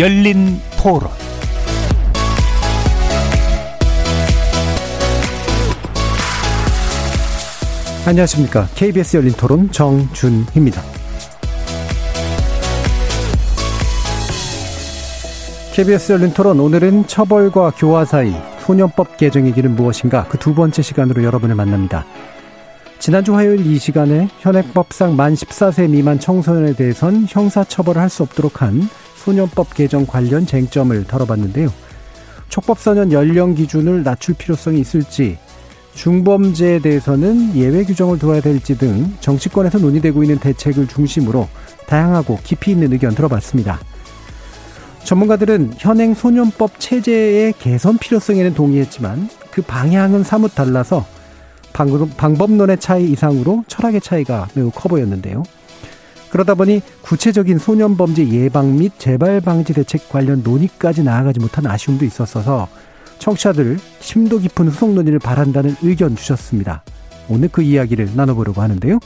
열린 0.00 0.58
토론 0.78 1.10
안녕하십니까. 8.06 8.66
KBS 8.74 9.18
열린 9.18 9.32
토론 9.32 9.70
정준희입니다. 9.70 10.82
KBS 15.74 16.12
열린 16.12 16.32
토론 16.32 16.58
오늘은 16.60 17.06
처벌과 17.06 17.72
교화 17.76 18.04
사이 18.04 18.32
소년법 18.60 19.16
개정의 19.16 19.52
길은 19.52 19.76
무엇인가 19.76 20.24
그 20.24 20.38
두 20.38 20.54
번째 20.54 20.82
시간으로 20.82 21.22
여러분을 21.22 21.54
만납니다. 21.54 22.04
지난주 22.98 23.34
화요일 23.34 23.66
이 23.66 23.78
시간에 23.78 24.28
현행법상 24.40 25.16
만 25.16 25.34
14세 25.34 25.88
미만 25.88 26.18
청소년에 26.18 26.74
대해선 26.74 27.26
형사처벌을 27.28 28.00
할 28.00 28.08
수 28.10 28.22
없도록 28.22 28.62
한 28.62 28.88
소년법 29.24 29.74
개정 29.74 30.06
관련 30.06 30.46
쟁점을 30.46 31.04
다뤄봤는데요. 31.04 31.72
촉법소년 32.48 33.12
연령 33.12 33.54
기준을 33.54 34.02
낮출 34.02 34.34
필요성이 34.34 34.80
있을지, 34.80 35.38
중범죄에 35.94 36.80
대해서는 36.80 37.54
예외 37.54 37.84
규정을 37.84 38.18
둬야 38.18 38.40
될지 38.40 38.78
등 38.78 39.12
정치권에서 39.20 39.78
논의되고 39.78 40.22
있는 40.22 40.38
대책을 40.38 40.88
중심으로 40.88 41.48
다양하고 41.86 42.38
깊이 42.42 42.70
있는 42.72 42.92
의견 42.92 43.14
들어봤습니다. 43.14 43.78
전문가들은 45.04 45.74
현행 45.78 46.14
소년법 46.14 46.78
체제의 46.78 47.54
개선 47.58 47.98
필요성에는 47.98 48.54
동의했지만 48.54 49.28
그 49.50 49.62
방향은 49.62 50.24
사뭇 50.24 50.54
달라서 50.54 51.04
방법론의 51.72 52.78
차이 52.78 53.10
이상으로 53.10 53.64
철학의 53.66 54.00
차이가 54.00 54.48
매우 54.54 54.70
커 54.70 54.88
보였는데요. 54.88 55.42
그러다 56.30 56.54
보니 56.54 56.80
구체적인 57.02 57.58
소년 57.58 57.96
범죄 57.96 58.26
예방 58.28 58.78
및 58.78 58.92
재발 58.98 59.40
방지 59.40 59.74
대책 59.74 60.08
관련 60.08 60.42
논의까지 60.42 61.02
나아가지 61.02 61.40
못한 61.40 61.66
아쉬움도 61.66 62.04
있었어서 62.04 62.68
청취자들 63.18 63.78
심도 64.00 64.38
깊은 64.38 64.68
후속 64.68 64.94
논의를 64.94 65.18
바란다는 65.18 65.76
의견 65.82 66.16
주셨습니다. 66.16 66.82
오늘 67.28 67.48
그 67.48 67.62
이야기를 67.62 68.10
나눠보려고 68.14 68.62
하는데요. 68.62 68.98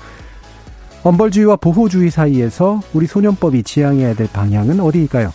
엄벌주의와 1.03 1.57
보호주의 1.57 2.11
사이에서 2.11 2.81
우리 2.95 3.07
소년법이 3.07 3.63
지향해야 3.63 4.15
될 4.15 4.29
방향은 4.33 4.81
어디일까요? 4.81 5.33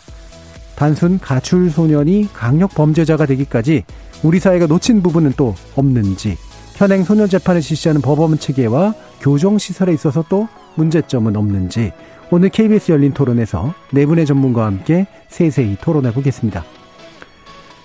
단순 0.76 1.20
가출 1.20 1.70
소년이 1.70 2.30
강력 2.34 2.74
범죄자가 2.74 3.26
되기까지 3.26 3.84
우리 4.24 4.40
사회가 4.40 4.66
놓친 4.66 5.04
부분은 5.04 5.34
또 5.38 5.56
없는지 5.76 6.38
현행 6.76 7.04
소년 7.04 7.28
재판을 7.28 7.62
실시하는 7.62 8.02
법원 8.02 8.40
체계와 8.40 8.94
교정 9.20 9.58
시설에 9.58 9.94
있어서 9.94 10.24
또 10.30 10.48
문제점은 10.76 11.36
없는지 11.36 11.92
오늘 12.32 12.50
KBS 12.50 12.92
열린 12.92 13.14
토론에서 13.14 13.74
네 13.92 14.06
분의 14.06 14.26
전문가와 14.26 14.68
함께 14.68 15.08
세세히 15.30 15.78
토론해 15.82 16.14
보겠습니다. 16.14 16.64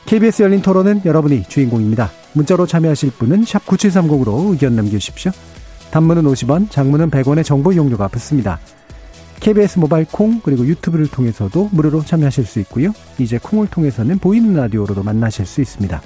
KBS 0.07 0.43
열린 0.43 0.61
토론은 0.61 1.03
여러분이 1.05 1.45
주인공입니다. 1.45 2.11
문자로 2.35 2.67
참여하실 2.67 3.13
분은 3.13 3.45
9730으로 3.45 4.51
의견 4.51 4.77
남겨주십시오. 4.77 5.33
단문은 5.91 6.25
50원, 6.25 6.71
장문은 6.71 7.11
100원의 7.11 7.45
정보 7.45 7.73
이용료가 7.73 8.09
붙습니다. 8.09 8.59
KBS 9.41 9.79
모바일 9.79 10.07
콩 10.11 10.41
그리고 10.43 10.67
유튜브를 10.67 11.07
통해서도 11.07 11.71
무료로 11.73 12.05
참여하실 12.05 12.45
수 12.45 12.61
있고요. 12.61 12.93
이제 13.19 13.39
콩을 13.39 13.69
통해서는 13.69 14.19
보이는 14.19 14.55
라디오로도 14.55 15.03
만나실 15.03 15.47
수 15.47 15.61
있습니다. 15.61 16.03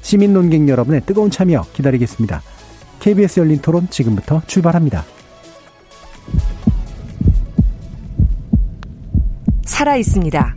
시민 0.00 0.32
논객 0.32 0.68
여러분의 0.68 1.02
뜨거운 1.06 1.30
참여 1.30 1.64
기다리겠습니다. 1.72 2.42
KBS 3.00 3.40
열린 3.40 3.58
토론 3.58 3.88
지금부터 3.90 4.42
출발합니다. 4.46 5.04
살아 9.88 9.96
있습니다. 9.96 10.56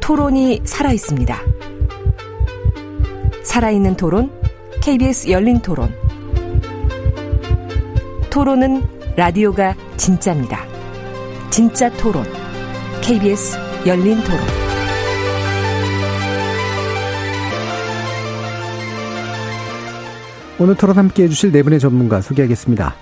토론이 0.00 0.62
살아 0.64 0.90
있습니다. 0.90 1.38
살아있는 3.44 3.96
토론, 3.96 4.32
KBS 4.82 5.30
열린 5.30 5.60
토론. 5.60 5.94
토론은 8.30 8.82
라디오가 9.14 9.76
진짜입니다. 9.96 10.64
진짜 11.50 11.88
토론, 11.98 12.24
KBS 13.00 13.56
열린 13.86 14.18
토론. 14.24 14.40
오늘 20.58 20.74
토론 20.74 20.96
함께 20.96 21.22
해주실 21.22 21.52
네 21.52 21.62
분의 21.62 21.78
전문가 21.78 22.20
소개하겠습니다. 22.20 22.92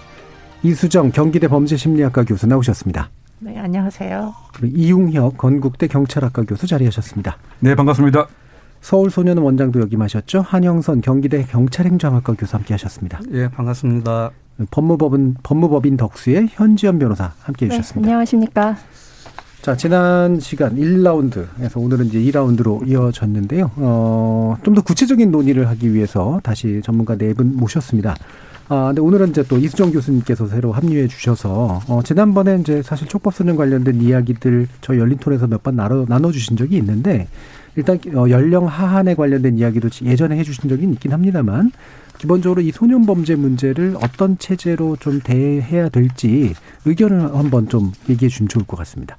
이수정 0.64 1.12
경기대 1.12 1.48
범죄심리학과 1.48 2.24
교수 2.24 2.46
나오셨습니다. 2.46 3.10
네, 3.40 3.56
안녕하세요. 3.58 4.34
그리고 4.54 4.76
이웅혁 4.76 5.38
건국대 5.38 5.86
경찰학과 5.86 6.42
교수 6.42 6.66
자리하셨습니다. 6.66 7.36
네, 7.60 7.74
반갑습니다. 7.74 8.26
서울소년 8.80 9.38
원장도 9.38 9.80
역임하셨죠. 9.80 10.40
한영선 10.40 11.00
경기대 11.00 11.44
경찰행정학과 11.44 12.34
교수 12.34 12.56
함께 12.56 12.74
하셨습니다. 12.74 13.20
예, 13.32 13.48
반갑습니다. 13.48 14.30
법무법은 14.70 15.36
법무법인 15.42 15.96
덕수의 15.96 16.48
현지연 16.50 16.98
변호사 16.98 17.32
함께 17.40 17.66
해 17.66 17.70
주셨습니다. 17.70 18.06
네, 18.06 18.12
안녕하십니까. 18.12 18.76
자, 19.62 19.76
지난 19.76 20.38
시간 20.40 20.76
1라운드에서 20.76 21.76
오늘은 21.76 22.06
이제 22.06 22.18
2라운드로 22.20 22.88
이어졌는데요. 22.88 23.70
어, 23.76 24.56
좀 24.64 24.74
더 24.74 24.82
구체적인 24.82 25.30
논의를 25.30 25.68
하기 25.68 25.92
위해서 25.92 26.40
다시 26.42 26.80
전문가 26.84 27.16
네 27.16 27.34
분 27.34 27.56
모셨습니다. 27.56 28.14
아, 28.70 28.88
근데 28.88 29.00
오늘은 29.00 29.30
이제 29.30 29.42
또 29.48 29.56
이수정 29.56 29.92
교수님께서 29.92 30.46
새로 30.46 30.72
합류해 30.72 31.08
주셔서, 31.08 31.80
어, 31.88 32.02
지난번에 32.02 32.58
이제 32.60 32.82
사실 32.82 33.08
촉법 33.08 33.32
소년 33.34 33.56
관련된 33.56 34.02
이야기들 34.02 34.68
저희 34.82 34.98
열린 34.98 35.16
톤에서 35.18 35.46
몇 35.46 35.62
번 35.62 35.76
나눠, 35.76 36.04
나눠 36.06 36.30
주신 36.30 36.56
적이 36.58 36.76
있는데, 36.76 37.28
일단, 37.76 37.98
어, 38.14 38.28
연령 38.28 38.66
하한에 38.66 39.14
관련된 39.14 39.56
이야기도 39.58 39.88
예전에 40.04 40.36
해 40.36 40.42
주신 40.44 40.68
적이 40.68 40.84
있긴 40.92 41.12
합니다만, 41.14 41.72
기본적으로 42.18 42.60
이 42.60 42.70
소년 42.70 43.06
범죄 43.06 43.36
문제를 43.36 43.96
어떤 44.02 44.36
체제로 44.38 44.96
좀 44.96 45.20
대해야 45.20 45.88
될지 45.88 46.52
의견을 46.84 47.34
한번 47.36 47.68
좀 47.68 47.92
얘기해 48.10 48.28
주면 48.28 48.48
좋을 48.48 48.66
것 48.66 48.76
같습니다. 48.78 49.16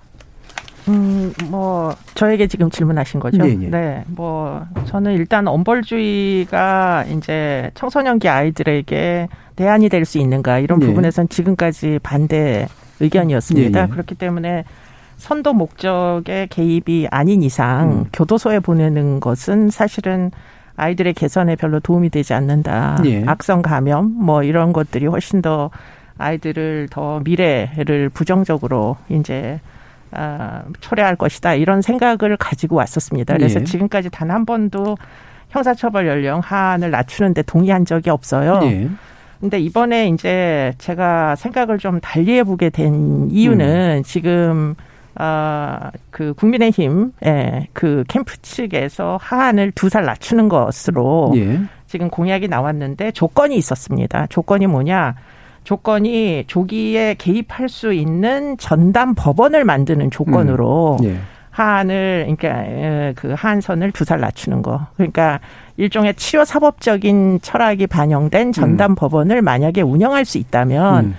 음, 0.89 1.33
뭐, 1.49 1.95
저에게 2.15 2.47
지금 2.47 2.69
질문하신 2.69 3.19
거죠? 3.19 3.37
네, 3.43 3.55
네. 3.55 3.69
네. 3.69 4.03
뭐, 4.07 4.65
저는 4.85 5.13
일단 5.13 5.47
엄벌주의가 5.47 7.05
이제 7.05 7.71
청소년기 7.75 8.27
아이들에게 8.27 9.27
대안이 9.55 9.89
될 9.89 10.05
수 10.05 10.17
있는가, 10.17 10.59
이런 10.59 10.79
네. 10.79 10.87
부분에선 10.87 11.29
지금까지 11.29 11.99
반대 12.01 12.67
의견이었습니다. 12.99 13.87
그렇기 13.87 14.15
때문에 14.15 14.63
선도 15.17 15.53
목적의 15.53 16.47
개입이 16.47 17.07
아닌 17.11 17.43
이상 17.43 17.91
음. 17.91 18.05
교도소에 18.11 18.59
보내는 18.59 19.19
것은 19.19 19.69
사실은 19.69 20.31
아이들의 20.77 21.13
개선에 21.13 21.55
별로 21.57 21.79
도움이 21.81 22.09
되지 22.09 22.33
않는다. 22.33 23.01
예. 23.05 23.23
악성 23.25 23.61
감염, 23.61 24.13
뭐 24.17 24.43
이런 24.43 24.71
것들이 24.71 25.07
훨씬 25.07 25.41
더 25.41 25.69
아이들을 26.17 26.87
더 26.89 27.19
미래를 27.19 28.09
부정적으로 28.09 28.95
이제 29.09 29.59
아, 30.11 30.63
초래할 30.79 31.15
것이다 31.15 31.53
이런 31.55 31.81
생각을 31.81 32.35
가지고 32.37 32.75
왔었습니다. 32.77 33.35
그래서 33.35 33.59
예. 33.59 33.63
지금까지 33.63 34.09
단 34.09 34.29
한 34.31 34.45
번도 34.45 34.97
형사처벌 35.49 36.07
연령 36.07 36.39
하한을 36.39 36.91
낮추는데 36.91 37.41
동의한 37.43 37.85
적이 37.85 38.09
없어요. 38.11 38.59
예. 38.63 38.89
근데 39.39 39.59
이번에 39.59 40.09
이제 40.09 40.73
제가 40.77 41.35
생각을 41.35 41.77
좀 41.77 41.99
달리 42.01 42.37
해 42.37 42.43
보게 42.43 42.69
된 42.69 43.29
이유는 43.31 44.03
지금 44.03 44.75
아그 45.15 46.33
국민의힘 46.37 47.13
그 47.73 48.03
캠프 48.07 48.37
측에서 48.41 49.17
하한을 49.21 49.71
두 49.71 49.89
살 49.89 50.05
낮추는 50.05 50.49
것으로 50.49 51.33
예. 51.35 51.59
지금 51.87 52.09
공약이 52.09 52.47
나왔는데 52.47 53.11
조건이 53.11 53.55
있었습니다. 53.55 54.27
조건이 54.27 54.67
뭐냐? 54.67 55.15
조건이 55.63 56.45
조기에 56.47 57.15
개입할 57.17 57.69
수 57.69 57.93
있는 57.93 58.57
전담 58.57 59.13
법원을 59.15 59.63
만드는 59.65 60.11
조건으로 60.11 60.97
예. 61.03 61.17
하한을 61.51 62.23
그러니까 62.37 62.63
에, 62.65 63.13
그 63.15 63.33
하한선을 63.37 63.91
두 63.91 64.05
살 64.05 64.19
낮추는 64.19 64.61
거. 64.61 64.87
그러니까 64.95 65.39
일종의 65.77 66.15
치료 66.15 66.45
사법적인 66.45 67.39
철학이 67.41 67.87
반영된 67.87 68.51
전담 68.53 68.95
법원을 68.95 69.41
만약에 69.41 69.81
운영할 69.81 70.25
수 70.25 70.37
있다면 70.37 71.05
음. 71.05 71.15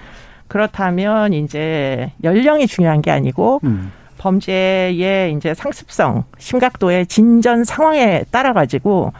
그렇다면 0.49 1.33
이제 1.33 2.13
연령이 2.25 2.67
중요한 2.67 3.03
게 3.03 3.11
아니고 3.11 3.61
음. 3.65 3.93
범죄의 4.19 5.33
이제 5.35 5.55
상습성, 5.55 6.25
심각도의 6.39 7.07
진전 7.07 7.65
상황에 7.65 8.25
따라 8.31 8.53
가지고 8.53 9.13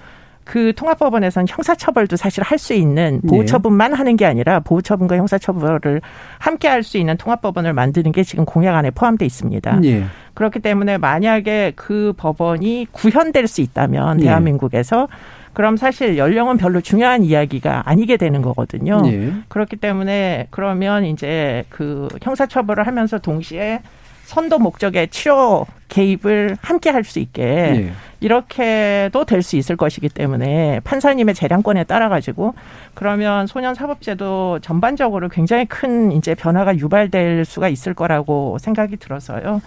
그 0.51 0.73
통합법원에서는 0.75 1.47
형사처벌도 1.49 2.17
사실 2.17 2.43
할 2.43 2.59
수 2.59 2.75
있는 2.75 3.21
보호처분만 3.23 3.95
하는 3.95 4.17
게 4.17 4.27
아니라 4.27 4.59
보호처분과 4.59 5.17
형사처벌을 5.17 6.01
함께 6.39 6.67
할 6.67 6.83
수 6.83 6.99
있는 6.99 7.17
통합법원을 7.17 7.73
만드는 7.73 8.11
게 8.11 8.25
지금 8.25 8.45
공약 8.45 8.75
안에 8.75 8.91
포함되어 8.91 9.25
있습니다. 9.25 9.81
예. 9.85 10.05
그렇기 10.35 10.59
때문에 10.59 10.99
만약에 10.99 11.75
그 11.77 12.13
법원이 12.17 12.89
구현될 12.91 13.47
수 13.47 13.61
있다면 13.61 14.21
예. 14.21 14.25
대한민국에서 14.25 15.07
그럼 15.53 15.77
사실 15.77 16.19
연령은 16.19 16.57
별로 16.57 16.81
중요한 16.81 17.23
이야기가 17.23 17.85
아니게 17.87 18.17
되는 18.17 18.43
거거든요. 18.43 19.03
예. 19.07 19.33
그렇기 19.47 19.77
때문에 19.77 20.49
그러면 20.51 21.05
이제 21.05 21.65
그 21.69 22.09
형사처벌을 22.23 22.89
하면서 22.89 23.19
동시에 23.19 23.83
선도 24.31 24.59
목적의 24.61 25.09
치료 25.09 25.67
개입을 25.89 26.57
함께 26.63 26.91
할 26.91 27.03
수 27.03 27.19
있게 27.19 27.43
예. 27.43 27.93
이렇게도 28.21 29.25
될 29.25 29.43
수 29.43 29.57
있을 29.57 29.77
것이기 29.77 30.09
때문에 30.09 30.81
판사님의 30.85 31.35
재량권에 31.35 31.83
따라 31.85 32.09
가지고 32.09 32.55
그러면 32.95 33.49
소년 33.49 33.75
사법제도 33.75 34.61
전반적으로 34.61 35.29
굉장히 35.29 35.65
큰 35.65 36.13
이제 36.13 36.37
변화가 36.37 36.77
유발될 36.77 37.45
수가 37.45 37.69
있을 37.69 37.93
거라고 37.95 38.59
생각이 38.61 38.99
들어서요. 38.99 39.61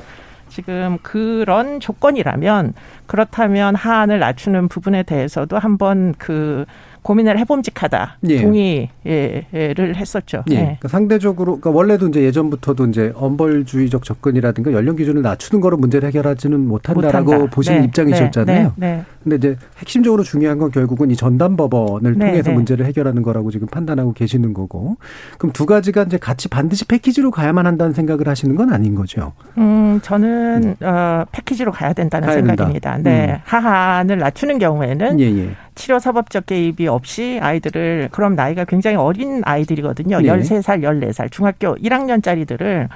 지금 0.47 0.97
그런 1.01 1.79
조건이라면 1.81 2.73
그렇다면 3.07 3.75
하한을 3.75 4.19
낮추는 4.19 4.69
부분에 4.69 5.03
대해서도 5.03 5.57
한번 5.57 6.13
그 6.17 6.65
고민을 7.03 7.37
해봄직하다 7.39 8.17
예. 8.29 8.41
동의를 8.41 9.95
했었죠. 9.95 10.43
예. 10.49 10.55
네. 10.55 10.61
그러니까 10.63 10.87
상대적으로 10.87 11.59
그러니까 11.59 11.69
원래도 11.71 12.07
이제 12.07 12.23
예전부터도 12.23 12.87
이제 12.87 13.11
엄벌주의적 13.15 14.03
접근이라든가 14.03 14.71
연령 14.73 14.95
기준을 14.95 15.21
낮추는 15.21 15.61
거로 15.61 15.77
문제를 15.77 16.07
해결하지는 16.07 16.59
못한다라고 16.65 17.31
못한다. 17.31 17.51
보시는 17.55 17.79
네. 17.81 17.85
입장이셨잖아요. 17.85 18.73
네. 18.77 18.95
네. 18.95 19.03
근데 19.23 19.35
이제 19.37 19.57
핵심적으로 19.77 20.23
중요한 20.23 20.57
건 20.57 20.71
결국은 20.71 21.11
이 21.11 21.15
전담 21.15 21.55
법원을 21.55 22.17
네, 22.17 22.27
통해서 22.27 22.49
네. 22.49 22.55
문제를 22.55 22.85
해결하는 22.85 23.21
거라고 23.21 23.51
지금 23.51 23.67
판단하고 23.67 24.13
계시는 24.13 24.53
거고. 24.53 24.97
그럼 25.37 25.53
두 25.53 25.65
가지가 25.65 26.03
이제 26.03 26.17
같이 26.17 26.47
반드시 26.49 26.85
패키지로 26.85 27.31
가야만 27.31 27.65
한다는 27.65 27.93
생각을 27.93 28.27
하시는 28.27 28.55
건 28.55 28.73
아닌 28.73 28.95
거죠. 28.95 29.33
음, 29.57 29.99
저는 30.03 30.75
음. 30.81 30.85
어, 30.85 31.23
패키지로 31.31 31.71
가야 31.71 31.93
된다는 31.93 32.27
가야 32.27 32.37
생각입니다. 32.37 32.93
된다. 32.95 33.09
네. 33.09 33.33
음. 33.33 33.37
하한을 33.45 34.17
낮추는 34.17 34.59
경우에는 34.59 35.19
예, 35.19 35.25
예. 35.25 35.49
치료 35.75 35.99
사법적 35.99 36.45
개입이 36.45 36.87
없이 36.87 37.39
아이들을 37.41 38.09
그럼 38.11 38.35
나이가 38.35 38.65
굉장히 38.65 38.97
어린 38.97 39.41
아이들이거든요. 39.45 40.21
네. 40.21 40.27
13살, 40.27 40.83
14살 40.83 41.31
중학교 41.31 41.75
1학년짜리들을 41.75 42.87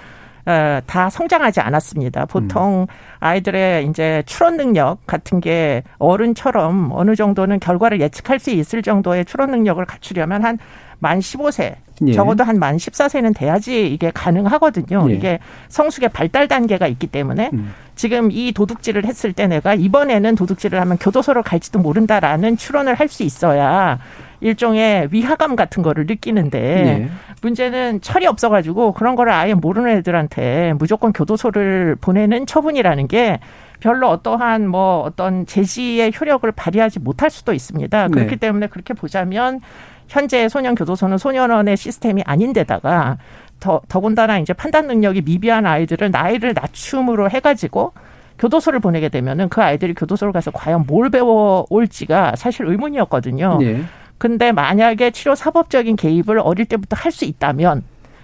어, 0.45 0.79
다 0.85 1.09
성장하지 1.09 1.59
않았습니다. 1.59 2.25
보통 2.25 2.83
음. 2.83 2.87
아이들의 3.19 3.85
이제 3.87 4.23
추론 4.25 4.55
능력 4.55 5.05
같은 5.05 5.41
게 5.41 5.83
어른처럼 5.97 6.91
어느 6.93 7.15
정도는 7.15 7.59
결과를 7.59 7.99
예측할 7.99 8.39
수 8.39 8.51
있을 8.51 8.81
정도의 8.81 9.25
추론 9.25 9.51
능력을 9.51 9.83
갖추려면 9.85 10.43
한 10.43 10.57
만 10.99 11.19
15세 11.19 11.75
예. 12.05 12.11
적어도 12.13 12.43
한 12.43 12.57
만 12.59 12.77
14세는 12.77 13.35
돼야지 13.35 13.87
이게 13.91 14.11
가능하거든요. 14.13 15.07
예. 15.09 15.13
이게 15.15 15.39
성숙의 15.69 16.09
발달 16.09 16.47
단계가 16.47 16.87
있기 16.87 17.07
때문에 17.07 17.49
음. 17.53 17.73
지금 17.95 18.29
이 18.31 18.51
도둑질을 18.51 19.05
했을 19.05 19.33
때 19.33 19.47
내가 19.47 19.73
이번에는 19.73 20.35
도둑질을 20.35 20.79
하면 20.81 20.97
교도소로 20.97 21.43
갈지도 21.43 21.79
모른다라는 21.79 22.57
추론을 22.57 22.95
할 22.95 23.07
수 23.07 23.23
있어야 23.23 23.99
일종의 24.41 25.07
위화감 25.11 25.55
같은 25.55 25.81
거를 25.81 26.05
느끼는데 26.05 26.59
네. 26.59 27.09
문제는 27.41 28.01
철이 28.01 28.27
없어가지고 28.27 28.91
그런 28.93 29.15
거를 29.15 29.31
아예 29.31 29.53
모르는 29.53 29.97
애들한테 29.97 30.73
무조건 30.77 31.11
교도소를 31.13 31.95
보내는 31.99 32.45
처분이라는 32.45 33.07
게 33.07 33.39
별로 33.79 34.09
어떠한 34.09 34.67
뭐 34.67 35.01
어떤 35.01 35.45
제지의 35.45 36.11
효력을 36.19 36.51
발휘하지 36.51 36.99
못할 36.99 37.29
수도 37.29 37.53
있습니다. 37.53 38.07
그렇기 38.09 38.31
네. 38.31 38.35
때문에 38.35 38.67
그렇게 38.67 38.93
보자면 38.93 39.61
현재 40.07 40.47
소년 40.49 40.75
교도소는 40.75 41.17
소년원의 41.17 41.77
시스템이 41.77 42.23
아닌데다가 42.25 43.17
더, 43.59 43.81
더군다나 43.87 44.39
이제 44.39 44.53
판단 44.53 44.87
능력이 44.87 45.21
미비한 45.21 45.65
아이들을 45.65 46.11
나이를 46.11 46.53
낮춤으로 46.53 47.29
해가지고 47.29 47.93
교도소를 48.39 48.79
보내게 48.79 49.09
되면은 49.09 49.49
그 49.49 49.61
아이들이 49.61 49.93
교도소를 49.93 50.31
가서 50.31 50.51
과연 50.51 50.85
뭘 50.87 51.09
배워 51.09 51.65
올지가 51.69 52.33
사실 52.35 52.67
의문이었거든요. 52.67 53.57
네. 53.59 53.81
근데 54.17 54.51
만약에 54.51 55.11
치료 55.11 55.35
사법적인 55.35 55.95
개입을 55.95 56.39
어릴 56.39 56.65
때부터 56.65 56.95
할 56.95 57.11
수 57.11 57.25
있다면 57.25 57.83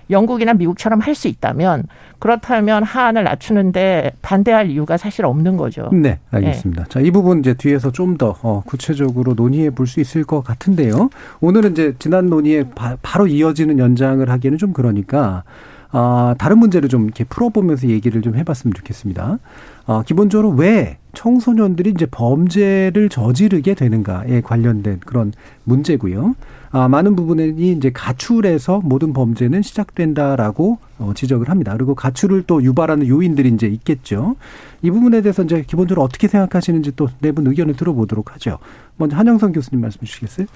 영국이나 0.09 0.53
미국처럼 0.53 0.99
할 0.99 1.13
수 1.13 1.27
있다면 1.27 1.83
그렇다면 2.19 2.83
하한을 2.83 3.23
낮추는데 3.23 4.13
반대할 4.21 4.69
이유가 4.69 4.97
사실 4.97 5.25
없는 5.25 5.57
거죠. 5.57 5.89
네, 5.93 6.19
알겠습니다. 6.31 6.83
네. 6.83 6.89
자, 6.89 6.99
이 6.99 7.11
부분 7.11 7.39
이제 7.39 7.53
뒤에서 7.53 7.91
좀더 7.91 8.35
어, 8.41 8.63
구체적으로 8.65 9.33
논의해 9.35 9.69
볼 9.69 9.85
수 9.85 9.99
있을 9.99 10.23
것 10.23 10.41
같은데요. 10.41 11.09
오늘은 11.41 11.71
이제 11.73 11.95
지난 11.99 12.27
논의에 12.27 12.63
바, 12.73 12.97
로 13.17 13.27
이어지는 13.27 13.77
연장을 13.77 14.27
하기에는 14.29 14.57
좀 14.57 14.73
그러니까 14.73 15.43
아, 15.91 16.33
다른 16.39 16.57
문제를 16.57 16.89
좀 16.89 17.03
이렇게 17.03 17.23
풀어보면서 17.23 17.87
얘기를 17.87 18.21
좀 18.23 18.35
해봤으면 18.35 18.73
좋겠습니다. 18.73 19.37
어, 19.85 20.01
기본적으로 20.03 20.49
왜 20.49 20.97
청소년들이 21.13 21.91
이제 21.91 22.05
범죄를 22.05 23.09
저지르게 23.09 23.75
되는가에 23.75 24.41
관련된 24.41 25.01
그런 25.05 25.33
문제고요. 25.63 26.35
아, 26.71 26.87
많은 26.87 27.15
부분이 27.15 27.71
이제 27.73 27.91
가출에서 27.91 28.81
모든 28.83 29.13
범죄는 29.13 29.61
시작된다라고 29.61 30.79
어, 30.97 31.11
지적을 31.13 31.49
합니다. 31.49 31.73
그리고 31.73 31.93
가출을 31.93 32.43
또 32.47 32.63
유발하는 32.63 33.07
요인들이 33.07 33.49
이제 33.49 33.67
있겠죠. 33.67 34.37
이 34.81 34.89
부분에 34.89 35.21
대해서 35.21 35.43
이제 35.43 35.63
기본적으로 35.67 36.03
어떻게 36.03 36.27
생각하시는지 36.27 36.95
또네분 36.95 37.45
의견을 37.45 37.75
들어보도록 37.75 38.33
하죠. 38.33 38.57
먼저 38.97 39.15
한영선 39.15 39.53
교수님 39.53 39.81
말씀 39.81 40.01
주시겠어요? 40.01 40.47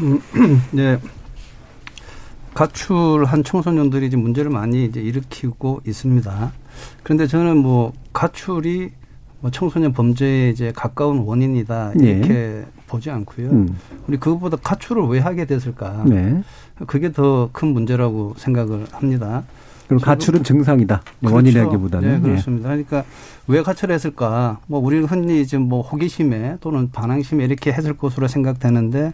음, 0.00 0.20
네. 0.72 0.98
가출한 2.52 3.42
청소년들이 3.42 4.06
이제 4.06 4.16
문제를 4.16 4.50
많이 4.50 4.84
이제 4.84 5.00
일으키고 5.00 5.80
있습니다. 5.86 6.52
그런데 7.02 7.26
저는 7.26 7.56
뭐 7.58 7.92
가출이 8.12 8.90
뭐 9.40 9.50
청소년 9.50 9.92
범죄에 9.92 10.48
이제 10.50 10.72
가까운 10.74 11.18
원인이다 11.18 11.92
이렇게 11.96 12.28
네. 12.28 12.64
보지 12.86 13.10
않고요. 13.10 13.50
음. 13.50 13.76
우리 14.06 14.16
그것보다 14.16 14.56
가출을 14.56 15.04
왜 15.08 15.18
하게 15.18 15.44
됐을까? 15.44 16.04
네. 16.06 16.42
그게 16.86 17.12
더 17.12 17.50
큰 17.52 17.68
문제라고 17.68 18.34
생각을 18.36 18.86
합니다. 18.92 19.44
그럼 19.86 20.00
가출은 20.00 20.44
증상이다. 20.44 21.02
그렇죠. 21.20 21.36
원인이라기보다는. 21.36 22.08
네, 22.14 22.20
그렇습니다. 22.20 22.74
네. 22.74 22.82
그러니까 22.82 23.04
왜 23.46 23.62
가출했을까? 23.62 24.60
뭐 24.66 24.80
우리는 24.80 25.04
흔히 25.04 25.46
지금 25.46 25.68
뭐 25.68 25.82
호기심에 25.82 26.56
또는 26.60 26.90
반항심에 26.90 27.44
이렇게 27.44 27.70
했을 27.70 27.92
것으로 27.94 28.26
생각되는데 28.28 29.12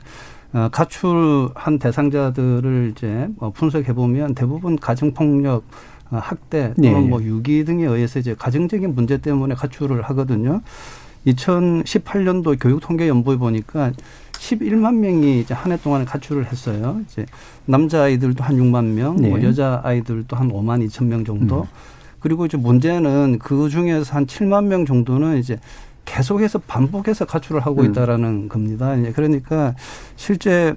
어, 0.52 0.68
가출한 0.70 1.78
대상자들을 1.80 2.92
이제 2.94 3.28
뭐 3.36 3.50
분석해 3.50 3.92
보면 3.92 4.34
대부분 4.34 4.76
가정 4.78 5.12
폭력 5.12 5.56
어, 5.56 5.64
학대 6.18 6.72
또는 6.74 6.92
네. 6.92 7.08
뭐 7.08 7.22
유기 7.22 7.64
등에 7.64 7.84
의해서 7.84 8.18
이제 8.18 8.34
가정적인 8.36 8.94
문제 8.94 9.18
때문에 9.18 9.54
가출을 9.54 10.02
하거든요. 10.02 10.60
2018년도 11.26 12.56
교육통계연부에 12.60 13.36
보니까 13.36 13.92
11만 14.32 14.96
명이 14.96 15.40
이제 15.40 15.52
한 15.54 15.70
해 15.72 15.76
동안 15.76 16.04
가출을 16.04 16.46
했어요. 16.46 17.00
이제 17.06 17.26
남자 17.66 18.04
아이들도 18.04 18.42
한 18.42 18.56
6만 18.56 18.84
명, 18.86 19.12
뭐 19.14 19.22
네. 19.22 19.28
뭐 19.28 19.42
여자 19.42 19.80
아이들도 19.84 20.34
한 20.34 20.50
5만 20.50 20.86
2천 20.88 21.04
명 21.06 21.24
정도. 21.24 21.62
음. 21.62 21.66
그리고 22.20 22.44
이제 22.46 22.56
문제는 22.56 23.38
그 23.38 23.68
중에서 23.68 24.14
한 24.16 24.26
7만 24.26 24.64
명 24.66 24.84
정도는 24.86 25.38
이제 25.38 25.58
계속해서 26.10 26.58
반복해서 26.66 27.24
가출을 27.24 27.60
하고 27.60 27.82
음. 27.82 27.90
있다라는 27.90 28.48
겁니다. 28.48 28.96
그러니까 29.14 29.74
실제 30.16 30.74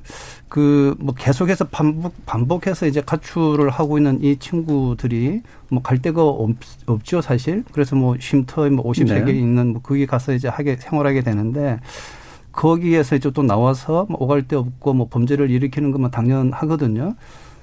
그 0.47 0.95
뭐 0.99 1.15
계속해서 1.15 1.65
반복 1.69 2.13
반복해서 2.27 2.85
이제 2.85 3.01
가출을 3.01 3.71
하고 3.71 3.97
있는 3.97 4.23
이 4.23 4.37
친구들이 4.37 5.41
뭐 5.69 5.81
갈 5.81 5.97
데가 5.99 6.21
없, 6.23 6.51
없죠 6.85 7.21
사실. 7.21 7.63
그래서 7.71 7.95
뭐 7.95 8.15
쉼터에 8.19 8.69
뭐 8.69 8.85
50세계 8.91 9.25
네. 9.25 9.31
있는 9.33 9.73
뭐 9.73 9.81
거기 9.81 10.05
가서 10.05 10.33
이제 10.33 10.47
하게 10.47 10.75
생활하게 10.77 11.21
되는데 11.21 11.79
거기에서 12.51 13.15
이제 13.15 13.31
또 13.31 13.41
나와서 13.41 14.05
뭐 14.09 14.17
오갈 14.21 14.43
데 14.47 14.55
없고 14.55 14.93
뭐 14.93 15.07
범죄를 15.09 15.49
일으키는 15.49 15.91
것만 15.91 16.11
당연하거든요. 16.11 17.15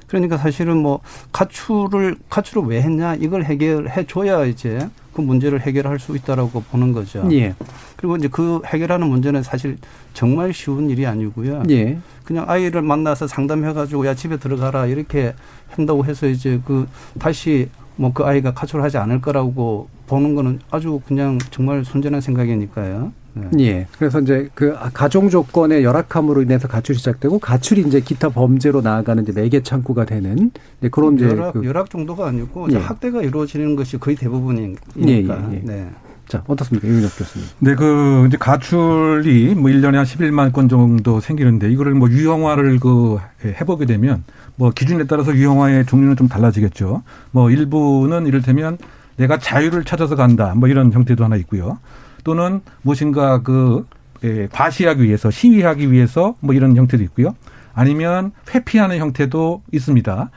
그러니까 0.08 0.36
사실은 0.36 0.78
뭐 0.78 1.00
가출을 1.30 2.16
가출을 2.28 2.64
왜 2.68 2.82
했냐 2.82 3.14
이걸 3.14 3.44
해결해 3.44 4.06
줘야 4.08 4.44
이제 4.44 4.88
그 5.12 5.20
문제를 5.20 5.60
해결할 5.60 5.98
수 5.98 6.16
있다라고 6.16 6.62
보는 6.70 6.92
거죠. 6.92 7.26
예. 7.32 7.54
그리고 7.96 8.16
이제 8.16 8.28
그 8.28 8.60
해결하는 8.66 9.08
문제는 9.08 9.42
사실 9.42 9.76
정말 10.14 10.52
쉬운 10.52 10.90
일이 10.90 11.06
아니고요. 11.06 11.64
예. 11.70 11.98
그냥 12.24 12.44
아이를 12.48 12.82
만나서 12.82 13.26
상담해가지고 13.26 14.06
야 14.06 14.14
집에 14.14 14.36
들어가라 14.36 14.86
이렇게 14.86 15.34
한다고 15.68 16.04
해서 16.04 16.26
이제 16.28 16.60
그 16.64 16.86
다시 17.18 17.68
뭐 17.96 18.12
그 18.14 18.24
아이가 18.24 18.54
가출하지 18.54 18.96
않을 18.98 19.20
거라고 19.20 19.88
보는 20.06 20.34
거는 20.34 20.60
아주 20.70 21.00
그냥 21.06 21.38
정말 21.50 21.84
순전한 21.84 22.20
생각이니까요. 22.20 23.12
네. 23.34 23.48
예. 23.60 23.86
그래서 23.98 24.20
이제 24.20 24.48
그 24.54 24.74
가정 24.92 25.28
조건의 25.28 25.84
열악함으로 25.84 26.42
인해서 26.42 26.68
가출이 26.68 26.98
시작되고 26.98 27.38
가출이 27.38 27.82
이제 27.82 28.00
기타 28.00 28.28
범죄로 28.28 28.80
나아가는 28.80 29.22
이제 29.22 29.32
매개 29.32 29.62
창구가 29.62 30.04
되는 30.04 30.50
이제 30.80 30.88
그런 30.90 31.16
이제 31.16 31.26
열악, 31.26 31.52
그 31.52 31.64
열악 31.64 31.90
정도가 31.90 32.28
아니고 32.28 32.68
예. 32.72 32.78
학대가 32.78 33.22
이루어지는 33.22 33.76
것이 33.76 33.98
거의 33.98 34.16
대부분이니까. 34.16 34.80
예, 35.06 35.12
예, 35.12 35.28
예. 35.52 35.60
네. 35.62 35.90
자, 36.30 36.44
어떻습니까? 36.46 36.86
유민혁 36.86 37.10
교수님. 37.18 37.48
네, 37.58 37.74
그, 37.74 38.24
이제 38.28 38.36
가출이 38.36 39.56
뭐 39.56 39.68
1년에 39.68 39.94
한 39.94 40.04
11만 40.04 40.52
건 40.52 40.68
정도 40.68 41.18
생기는데 41.18 41.68
이거를 41.72 41.94
뭐 41.94 42.08
유형화를 42.08 42.78
그 42.78 43.18
해보게 43.44 43.84
되면 43.86 44.22
뭐 44.54 44.70
기준에 44.70 45.04
따라서 45.04 45.34
유형화의 45.34 45.86
종류는 45.86 46.14
좀 46.14 46.28
달라지겠죠. 46.28 47.02
뭐 47.32 47.50
일부는 47.50 48.28
이를테면 48.28 48.78
내가 49.16 49.38
자유를 49.38 49.84
찾아서 49.84 50.14
간다. 50.14 50.54
뭐 50.54 50.68
이런 50.68 50.92
형태도 50.92 51.24
하나 51.24 51.34
있고요. 51.34 51.78
또는 52.24 52.60
무엇인가 52.82 53.42
그 53.42 53.86
예, 54.22 54.48
과시하기 54.52 55.02
위해서 55.02 55.30
시위하기 55.30 55.90
위해서 55.92 56.34
뭐 56.40 56.54
이런 56.54 56.76
형태도 56.76 57.02
있고요. 57.04 57.34
아니면 57.74 58.32
회피하는 58.52 58.98
형태도 58.98 59.62
있습니다. 59.72 60.30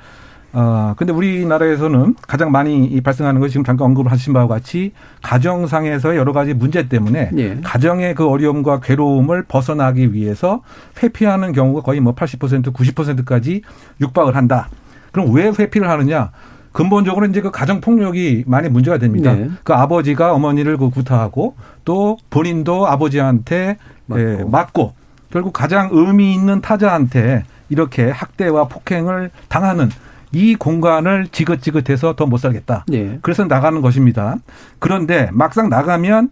어, 0.56 0.94
근데 0.98 1.12
우리나라에서는 1.12 2.16
가장 2.28 2.52
많이 2.52 3.02
발생하는 3.02 3.42
것이 3.42 3.54
지금 3.54 3.64
잠깐 3.66 3.88
언급을 3.88 4.12
하신 4.12 4.34
바와 4.34 4.48
같이 4.48 4.94
가정상에서 5.24 6.16
여러 6.16 6.32
가지 6.32 6.54
문제 6.54 6.88
때문에 6.88 7.32
예. 7.38 7.58
가정의 7.64 8.14
그 8.14 8.28
어려움과 8.28 8.80
괴로움을 8.80 9.46
벗어나기 9.48 10.14
위해서 10.14 10.62
회피하는 11.02 11.54
경우가 11.54 11.82
거의 11.82 12.02
뭐 12.02 12.14
80% 12.14 12.72
90%까지 12.72 13.64
육박을 14.00 14.36
한다. 14.36 14.70
그럼 15.12 15.34
왜 15.34 15.52
회피를 15.58 15.90
하느냐? 15.90 16.32
근본적으로 16.74 17.28
이제 17.28 17.40
그 17.40 17.52
가정 17.52 17.80
폭력이 17.80 18.44
많이 18.48 18.68
문제가 18.68 18.98
됩니다. 18.98 19.34
네. 19.34 19.50
그 19.64 19.74
아버지가 19.74 20.34
어머니를 20.34 20.78
그 20.78 20.90
구타하고 20.90 21.56
또 21.86 22.18
본인도 22.30 22.88
아버지한테 22.88 23.78
맞고. 24.08 24.22
예, 24.22 24.44
맞고 24.44 24.94
결국 25.32 25.54
가장 25.54 25.90
의미 25.92 26.34
있는 26.34 26.62
타자한테 26.62 27.44
이렇게 27.70 28.10
학대와 28.10 28.68
폭행을 28.68 29.32
당하는 29.48 29.90
이 30.32 30.56
공간을 30.56 31.28
지긋지긋해서 31.32 32.16
더 32.16 32.26
못 32.26 32.38
살겠다. 32.38 32.86
네. 32.88 33.20
그래서 33.22 33.46
나가는 33.46 33.80
것입니다. 33.82 34.36
그런데 34.80 35.30
막상 35.32 35.70
나가면 35.70 36.30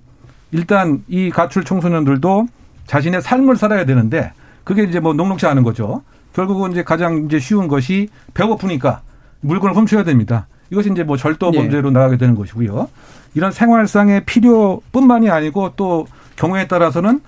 일단 0.51 1.03
이 1.07 1.29
가출 1.29 1.63
청소년들도 1.63 2.47
자신의 2.87 3.21
삶을 3.21 3.55
살아야 3.55 3.85
되는데 3.85 4.33
그게 4.63 4.83
이제 4.83 4.99
뭐 4.99 5.13
녹록지 5.13 5.45
않은 5.45 5.63
거죠. 5.63 6.01
결국은 6.33 6.71
이제 6.71 6.83
가장 6.83 7.25
이제 7.25 7.39
쉬운 7.39 7.67
것이 7.67 8.09
배고프니까 8.33 9.01
물건을 9.41 9.75
훔쳐야 9.75 10.03
됩니다. 10.03 10.47
이것이 10.69 10.89
이제 10.91 11.03
뭐 11.03 11.17
절도 11.17 11.51
예. 11.53 11.57
범죄로 11.57 11.89
네. 11.89 11.99
나가게 11.99 12.17
되는 12.17 12.35
것이고요. 12.35 12.87
이런 13.33 13.51
생활상의 13.51 14.25
필요뿐만이 14.25 15.29
아니고 15.29 15.73
또 15.75 16.07
경우에 16.35 16.67
따라서는 16.67 17.21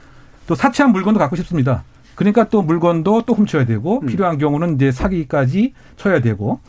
또 0.47 0.55
사치한 0.55 0.91
물건도 0.91 1.19
갖고 1.19 1.35
싶습니다. 1.35 1.83
그러니까 2.15 2.45
또 2.49 2.61
물건도 2.61 3.23
또 3.25 3.33
훔쳐야 3.33 3.65
되고 3.65 4.01
음. 4.01 4.05
필요한 4.05 4.37
경우는 4.37 4.75
이제 4.75 4.91
사기까지 4.91 5.73
쳐야 5.97 6.21
되고 6.21 6.59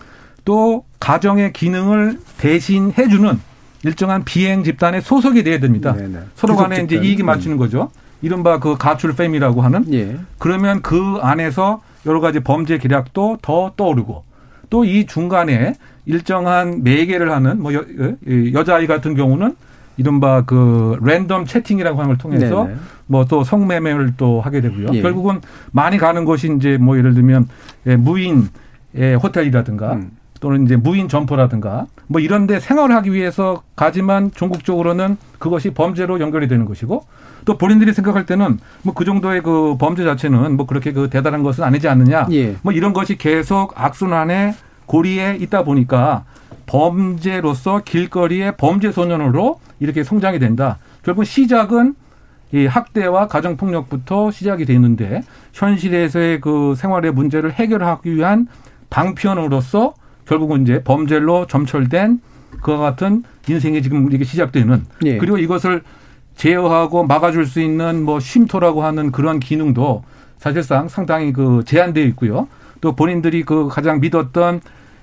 또 0.45 0.85
가정의 1.01 1.53
기능을 1.53 2.21
대신 2.39 2.93
해 2.97 3.09
주는 3.09 3.41
일정한 3.83 4.25
비행 4.25 4.65
집단에 4.65 5.01
소속이 5.01 5.43
돼야 5.45 5.59
됩니다. 5.59 5.95
네네. 5.95 6.19
서로 6.35 6.57
간에 6.57 6.83
이제 6.83 6.97
이익이 6.97 7.23
음. 7.23 7.27
맞추는 7.27 7.57
거죠. 7.57 7.91
이른바 8.23 8.59
그 8.59 8.77
가출 8.77 9.15
팸이라고 9.15 9.61
하는. 9.61 9.93
예. 9.93 10.19
그러면 10.39 10.81
그 10.81 11.19
안에서 11.21 11.83
여러 12.07 12.21
가지 12.21 12.41
범죄 12.41 12.79
계략도 12.79 13.39
더 13.43 13.73
떠오르고 13.77 14.25
또 14.71 14.85
이 14.85 15.07
중간에 15.07 15.75
일정한 16.07 16.83
매개를 16.83 17.31
하는 17.33 17.63
뭐 17.63 17.73
여, 17.75 17.83
여자아이 18.53 18.87
같은 18.87 19.15
경우는 19.15 19.57
이른바 19.97 20.43
그 20.45 20.99
랜덤 21.03 21.47
채팅이라고 21.47 21.99
하는 21.99 22.09
걸 22.09 22.19
통해서 22.19 22.69
뭐 23.07 23.25
또 23.25 23.45
성매매를 23.45 24.15
또 24.17 24.41
하게 24.41 24.61
되고요. 24.61 24.89
예. 24.93 25.03
결국은 25.03 25.41
많이 25.73 25.99
가는 25.99 26.25
곳이 26.25 26.53
이제 26.57 26.79
뭐 26.79 26.99
예를 26.99 27.15
들면 27.15 27.49
예, 27.87 27.97
무인 27.97 28.49
예, 28.97 29.15
호텔이라든가 29.15 29.95
음. 29.95 30.11
또는 30.41 30.65
이제 30.65 30.77
무인 30.77 31.09
점포라든가 31.09 31.87
뭐 32.07 32.21
이런 32.21 32.47
데 32.47 32.61
생활을 32.61 32.95
하기 32.97 33.13
위해서 33.13 33.63
가지만 33.77 34.31
종국적으로는 34.33 35.17
그것이 35.39 35.71
범죄로 35.71 36.21
연결이 36.21 36.49
되는 36.49 36.65
것이고 36.67 37.05
또 37.45 37.59
본인들이 37.59 37.93
생각할 37.93 38.27
때는 38.27 38.59
뭐 38.83 38.95
그 38.95 39.05
정도의 39.05 39.43
그 39.43 39.77
범죄 39.79 40.05
자체는 40.05 40.57
뭐 40.57 40.67
그렇게 40.67 40.93
그 40.93 41.11
대단한 41.11 41.43
것은 41.43 41.65
아니지 41.65 41.89
않느냐. 41.89 42.29
예. 42.33 42.57
뭐 42.63 42.73
이런 42.73 42.93
것이 42.93 43.17
계속 43.17 43.73
악순환의 43.77 44.55
고리에 44.87 45.37
있다 45.41 45.65
보니까 45.65 46.25
범죄로서 46.67 47.83
길거리의 47.85 48.57
범죄 48.57 48.93
소년으로 48.93 49.61
이렇게 49.81 50.05
성장이 50.05 50.39
된다. 50.39 50.79
결국 51.03 51.25
시작은 51.25 51.95
이 52.53 52.67
학대와 52.67 53.27
가정폭력부터 53.27 54.31
시작이 54.31 54.65
되는데 54.65 55.23
현실에서의 55.53 56.41
그 56.41 56.75
생활의 56.77 57.13
문제를 57.13 57.53
해결하기 57.53 58.15
위한 58.15 58.47
방편으로서 58.91 59.95
결국은 60.27 60.63
이제 60.63 60.83
범죄로 60.85 61.47
점철된 61.47 62.21
그와 62.63 62.79
같은 62.79 63.25
인생이 63.49 63.83
지금 63.83 64.11
이게 64.13 64.25
시작되는 64.25 64.85
예. 65.05 65.19
그리고 65.19 65.37
이것을 65.37 65.83
제어하고 66.37 67.05
막아줄 67.05 67.47
수 67.47 67.61
있는 67.61 68.03
뭐 68.03 68.21
쉼터라고 68.21 68.83
하는 68.83 69.13
그런 69.13 69.41
기능도 69.41 70.05
사실상 70.39 70.89
상당히 70.89 71.33
그 71.33 71.63
제한되어 71.65 72.05
있고요. 72.07 72.49
또 72.81 72.93
본인들이 72.93 73.45
그 73.45 73.69
가장 73.69 74.01
믿었던 74.01 74.61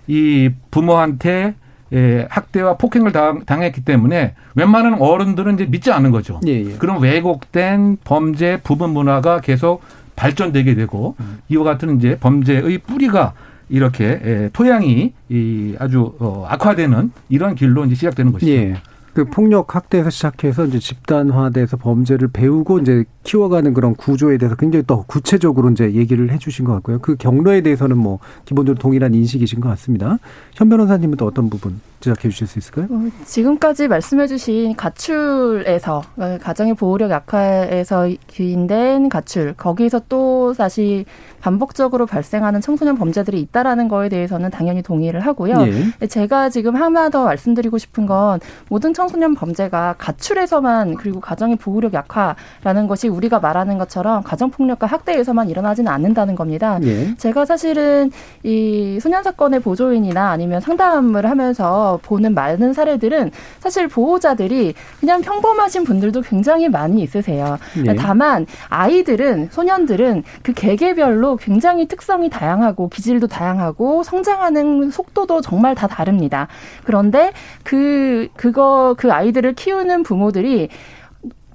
이 0.08 0.50
부모한테 0.70 1.56
예, 1.94 2.26
학대와 2.30 2.78
폭행을 2.78 3.12
당, 3.12 3.64
했기 3.64 3.84
때문에 3.84 4.34
웬만한 4.56 5.02
어른들은 5.02 5.56
이제 5.56 5.66
믿지 5.66 5.92
않는 5.92 6.12
거죠. 6.12 6.40
예, 6.48 6.52
예. 6.52 6.74
그럼 6.78 7.02
왜곡된 7.02 7.98
범죄 8.04 8.62
부분 8.64 8.92
문화가 8.92 9.42
계속 9.42 9.82
발전되게 10.16 10.76
되고 10.76 11.16
음. 11.20 11.40
이와 11.50 11.64
같은 11.64 11.98
이제 11.98 12.18
범죄의 12.20 12.78
뿌리가 12.80 13.34
이렇게 13.70 14.22
예, 14.24 14.50
토양이 14.54 15.14
이 15.30 15.76
아주 15.80 16.14
어, 16.20 16.46
악화되는 16.48 17.12
이런 17.30 17.56
길로 17.56 17.86
이제 17.86 17.96
시작되는 17.96 18.32
것이죠. 18.32 18.52
예. 18.52 18.76
그 19.14 19.26
폭력 19.26 19.76
학대에서 19.76 20.10
시작해서 20.10 20.66
이제 20.66 20.80
집단화돼서 20.80 21.78
범죄를 21.78 22.30
배우고 22.30 22.80
이제 22.80 23.04
키워가는 23.24 23.74
그런 23.74 23.96
구조에 23.96 24.38
대해서 24.38 24.56
굉장히 24.56 24.86
더 24.86 25.04
구체적으로 25.04 25.70
이제 25.70 25.94
얘기를 25.94 26.32
해주신 26.32 26.66
것 26.66 26.74
같고요. 26.74 27.00
그 27.00 27.16
경로에 27.18 27.62
대해서는 27.62 27.98
뭐 27.98 28.20
기본적으로 28.46 28.80
동일한 28.80 29.14
인식이신 29.14 29.60
것 29.60 29.70
같습니다. 29.70 30.18
현 30.54 30.70
변호사님은 30.70 31.18
또 31.18 31.26
어떤 31.26 31.50
부분 31.50 31.82
지적해 32.00 32.30
주실 32.30 32.48
수 32.48 32.60
있을까요? 32.60 32.88
어, 32.90 33.10
지금까지 33.26 33.88
말씀해 33.88 34.28
주신 34.28 34.76
가출에서 34.76 36.02
어, 36.18 36.38
가정의 36.42 36.74
보호력 36.74 37.12
약화에서 37.12 38.10
기인된 38.28 39.10
가출 39.10 39.54
거기서 39.54 40.02
또 40.10 40.54
다시 40.58 41.06
반복적으로 41.42 42.06
발생하는 42.06 42.62
청소년 42.62 42.96
범죄들이 42.98 43.40
있다라는 43.42 43.88
거에 43.88 44.10
대해서는 44.10 44.52
당연히 44.52 44.82
동의를 44.82 45.22
하고요. 45.22 45.56
예. 46.02 46.08
제가 46.08 46.50
지금 46.50 46.76
하나 46.76 47.10
더 47.10 47.26
말씀드리고 47.26 47.78
싶은 47.78 48.06
건 48.06 48.40
모든 48.70 48.94
청소년 49.02 49.34
범죄가 49.34 49.96
가출에서만 49.98 50.94
그리고 50.94 51.20
가정의 51.20 51.56
보호력 51.56 51.96
약화라는 51.96 52.86
것이 52.88 53.08
우리가 53.08 53.40
말하는 53.40 53.80
것처럼 53.80 54.22
가정폭력과 54.22 54.86
학대에서만 54.86 55.50
일어나지는 55.50 55.92
않는다는 55.92 56.36
겁니다. 56.36 56.78
예. 56.84 57.16
제가 57.18 57.46
사실은 57.46 58.12
이 58.44 59.00
소년 59.02 59.24
사건의 59.24 59.60
보조인이나 59.62 60.30
아니면 60.30 60.62
상담을 60.62 61.28
하면서 61.28 62.00
보는 62.04 62.36
많은 62.36 62.74
사례들은 62.74 63.32
사실 63.60 63.88
보호자들이 63.88 64.76
그냥 65.00 65.22
평범하신 65.22 65.84
분들도 65.84 66.22
굉장히 66.22 66.70
많이 66.70 67.02
있으세요. 67.02 67.58
예. 67.88 67.96
다만 67.96 68.46
아이들은 68.70 69.50
소년들은 69.50 70.22
그 70.44 70.54
개개별로 70.54 71.38
굉장히 71.38 71.88
특성이 71.88 72.30
다양하고 72.30 72.90
기질도 72.90 73.26
다양하고 73.26 74.04
성장하는 74.04 74.92
속도도 74.92 75.42
정말 75.42 75.74
다 75.74 75.88
다릅니다. 75.88 76.48
그런데 76.84 77.32
그 77.64 78.28
그거 78.36 78.91
그 78.96 79.12
아이들을 79.12 79.54
키우는 79.54 80.04
부모들이 80.04 80.70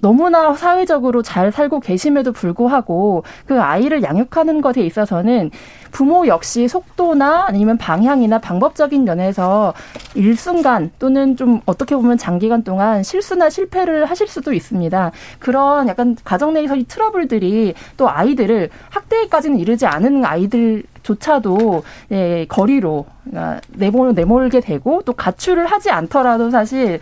너무나 0.03 0.55
사회적으로 0.55 1.23
잘 1.23 1.51
살고 1.51 1.81
계심에도 1.81 2.33
불구하고 2.33 3.25
그 3.47 3.61
아이를 3.61 4.03
양육하는 4.03 4.61
것에 4.61 4.83
있어서는 4.83 5.51
부모 5.91 6.27
역시 6.27 6.69
속도나 6.69 7.47
아니면 7.49 7.79
방향이나 7.79 8.39
방법적인 8.39 9.05
면에서 9.05 9.73
일순간 10.15 10.91
또는 10.99 11.37
좀 11.37 11.61
어떻게 11.65 11.97
보면 11.97 12.19
장기간 12.19 12.65
동안 12.65 13.03
실수나 13.03 13.49
실패를 13.49 14.05
하실 14.05 14.27
수도 14.27 14.53
있습니다. 14.53 15.13
그런 15.39 15.89
약간 15.89 16.17
가정 16.25 16.53
내에서의 16.53 16.85
트러블들이 16.85 17.75
또 17.97 18.11
아이들을 18.11 18.69
학대까지는 18.91 19.59
이르지 19.59 19.87
않은 19.87 20.25
아이들 20.25 20.83
조차도 21.03 21.85
예, 22.13 22.47
거리로 22.49 23.07
그러니까 23.25 23.61
내몰 23.73 24.13
내몰게 24.15 24.61
되고 24.61 25.03
또 25.03 25.13
가출을 25.13 25.67
하지 25.67 25.91
않더라도 25.91 26.51
사실 26.51 27.01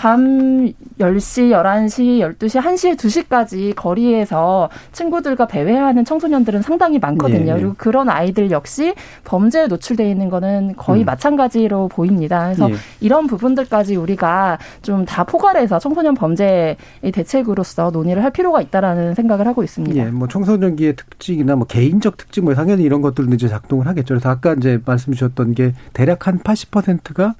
밤 0.00 0.72
10시, 0.98 1.50
11시, 1.50 2.38
12시, 2.38 2.58
1시에 2.58 2.96
2시까지 2.96 3.74
거리에서 3.76 4.70
친구들과 4.92 5.46
배회하는 5.46 6.06
청소년들은 6.06 6.62
상당히 6.62 6.98
많거든요. 6.98 7.52
네, 7.52 7.60
그리고 7.60 7.74
그런 7.76 8.08
아이들 8.08 8.50
역시 8.50 8.94
범죄에 9.24 9.66
노출되어 9.66 10.08
있는 10.08 10.30
거는 10.30 10.76
거의 10.76 11.02
음. 11.02 11.04
마찬가지로 11.04 11.88
보입니다. 11.88 12.44
그래서 12.44 12.68
네. 12.68 12.74
이런 13.02 13.26
부분들까지 13.26 13.96
우리가 13.96 14.58
좀 14.80 15.04
다 15.04 15.24
포괄해서 15.24 15.78
청소년 15.78 16.14
범죄의 16.14 16.76
대책으로서 17.12 17.90
논의를 17.90 18.24
할 18.24 18.30
필요가 18.30 18.62
있다라는 18.62 19.14
생각을 19.14 19.46
하고 19.46 19.62
있습니다. 19.62 19.96
예, 19.96 20.10
뭐 20.10 20.28
청소년기의 20.28 20.96
특징이나 20.96 21.56
뭐 21.56 21.66
개인적 21.66 22.16
특징 22.16 22.44
뭐 22.44 22.54
당연히 22.54 22.84
이런 22.84 23.02
것들은 23.02 23.32
이제 23.34 23.48
작동을 23.48 23.86
하겠죠. 23.86 24.14
그래서 24.14 24.30
아까 24.30 24.54
이제 24.54 24.80
말씀 24.86 25.12
주셨던 25.12 25.52
게 25.52 25.74
대략 25.92 26.26
한 26.26 26.38
80%가 26.38 27.34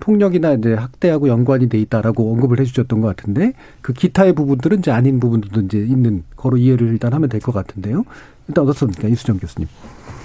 폭력이나 0.00 0.52
이제 0.54 0.74
학대하고 0.74 1.28
연관이 1.28 1.68
돼 1.68 1.78
있다라고 1.78 2.32
언급을 2.32 2.60
해주셨던 2.60 3.00
것 3.00 3.16
같은데 3.16 3.52
그 3.82 3.92
기타의 3.92 4.34
부분들은 4.34 4.78
이제 4.80 4.90
아닌 4.90 5.20
부분들도 5.20 5.60
이제 5.62 5.78
있는 5.78 6.24
거로 6.36 6.56
이해를 6.56 6.88
일단 6.88 7.12
하면 7.14 7.28
될 7.28 7.40
것 7.40 7.52
같은데요. 7.52 8.04
일단 8.48 8.64
어떻습니까, 8.64 9.08
이수정 9.08 9.38
교수님? 9.38 9.68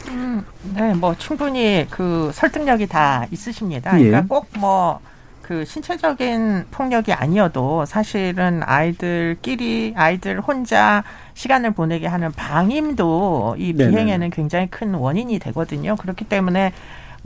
음, 0.09 0.43
네, 0.75 0.93
뭐 0.93 1.15
충분히 1.17 1.85
그 1.89 2.31
설득력이 2.33 2.87
다 2.87 3.25
있으십니다. 3.31 3.91
그러니까 3.91 4.17
예. 4.17 4.23
꼭뭐 4.27 4.99
그 5.41 5.65
신체적인 5.65 6.65
폭력이 6.71 7.11
아니어도 7.11 7.85
사실은 7.85 8.61
아이들끼리 8.63 9.93
아이들 9.97 10.39
혼자 10.39 11.03
시간을 11.33 11.71
보내게 11.71 12.07
하는 12.07 12.31
방임도 12.31 13.55
이 13.59 13.73
비행에는 13.73 14.29
굉장히 14.29 14.67
큰 14.67 14.93
원인이 14.93 15.37
되거든요. 15.39 15.95
그렇기 15.97 16.25
때문에 16.25 16.71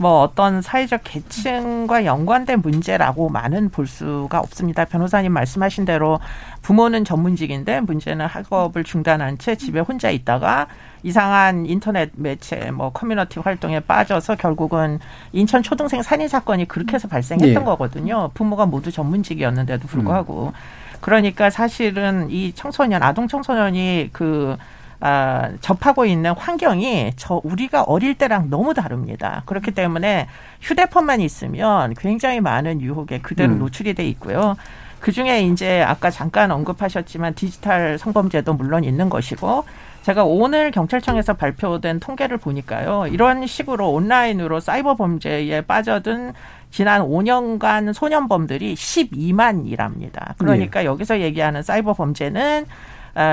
뭐 0.00 0.22
어떤 0.22 0.62
사회적 0.62 1.00
계층과 1.02 2.04
연관된 2.04 2.62
문제라고만은 2.62 3.70
볼 3.70 3.88
수가 3.88 4.38
없습니다. 4.38 4.84
변호사님 4.84 5.32
말씀하신 5.32 5.84
대로 5.84 6.20
부모는 6.62 7.04
전문직인데 7.04 7.80
문제는 7.80 8.26
학업을 8.26 8.84
중단한 8.84 9.38
채 9.38 9.56
집에 9.56 9.80
혼자 9.80 10.10
있다가 10.10 10.68
이상한 11.02 11.66
인터넷 11.66 12.10
매체 12.14 12.70
뭐 12.70 12.90
커뮤니티 12.90 13.40
활동에 13.40 13.80
빠져서 13.80 14.36
결국은 14.36 15.00
인천 15.32 15.64
초등생 15.64 16.02
살인 16.02 16.28
사건이 16.28 16.66
그렇게 16.68 16.94
해서 16.94 17.08
발생했던 17.08 17.62
예. 17.62 17.64
거거든요. 17.64 18.30
부모가 18.34 18.66
모두 18.66 18.92
전문직이었는데도 18.92 19.88
불구하고 19.88 20.52
그러니까 21.00 21.50
사실은 21.50 22.30
이 22.30 22.52
청소년 22.54 23.02
아동 23.02 23.26
청소년이 23.26 24.10
그 24.12 24.56
아, 25.00 25.52
접하고 25.60 26.06
있는 26.06 26.32
환경이 26.32 27.12
저 27.16 27.40
우리가 27.44 27.82
어릴 27.82 28.14
때랑 28.14 28.50
너무 28.50 28.74
다릅니다. 28.74 29.42
그렇기 29.46 29.70
때문에 29.70 30.26
휴대폰만 30.60 31.20
있으면 31.20 31.94
굉장히 31.94 32.40
많은 32.40 32.80
유혹에 32.80 33.20
그대로 33.20 33.52
음. 33.52 33.58
노출이 33.58 33.94
돼 33.94 34.06
있고요. 34.08 34.56
그 35.00 35.12
중에 35.12 35.42
이제 35.42 35.82
아까 35.82 36.10
잠깐 36.10 36.50
언급하셨지만 36.50 37.34
디지털 37.34 37.98
성범죄도 37.98 38.54
물론 38.54 38.82
있는 38.82 39.08
것이고 39.08 39.64
제가 40.02 40.24
오늘 40.24 40.70
경찰청에서 40.70 41.34
발표된 41.34 42.00
통계를 42.00 42.38
보니까요. 42.38 43.06
이런 43.08 43.46
식으로 43.46 43.92
온라인으로 43.92 44.58
사이버 44.58 44.96
범죄에 44.96 45.60
빠져든 45.60 46.32
지난 46.70 47.02
5년간 47.02 47.92
소년범들이 47.92 48.74
12만이랍니다. 48.74 50.34
그러니까 50.38 50.84
여기서 50.84 51.20
얘기하는 51.20 51.62
사이버 51.62 51.92
범죄는 51.92 52.64
어, 52.64 52.66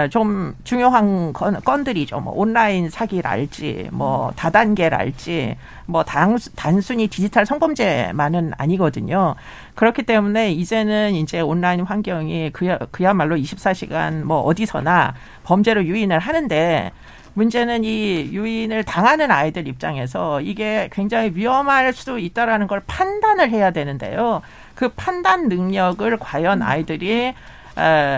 좀 0.10 0.56
중요한 0.64 1.34
건, 1.34 1.60
건들이죠. 1.62 2.20
뭐 2.20 2.34
온라인 2.36 2.90
사기랄지, 2.90 3.90
뭐 3.92 4.32
다단계랄지, 4.36 5.56
뭐 5.86 6.04
단, 6.04 6.38
단순히 6.56 7.08
디지털 7.08 7.46
성범죄만은 7.46 8.54
아니거든요. 8.58 9.36
그렇기 9.76 10.04
때문에 10.04 10.52
이제는 10.52 11.14
이제 11.16 11.40
온라인 11.40 11.82
환경이 11.82 12.52
그야, 12.52 12.78
그야말로 12.92 13.36
24시간 13.36 14.24
뭐 14.24 14.42
어디서나 14.42 15.14
범죄로 15.44 15.86
유인을 15.86 16.20
하는데 16.20 16.92
문제는 17.36 17.84
이 17.84 18.30
유인을 18.32 18.86
당하는 18.86 19.30
아이들 19.30 19.68
입장에서 19.68 20.40
이게 20.40 20.90
굉장히 20.92 21.32
위험할 21.36 21.92
수도 21.94 22.18
있다라는 22.18 22.68
걸 22.68 22.82
판단을 22.88 23.50
해야 23.50 23.72
되는데요. 23.72 24.42
그 24.74 24.90
판단 24.90 25.50
능력을 25.50 26.18
과연 26.18 26.62
아이들이 26.62 27.12
에, 27.12 27.36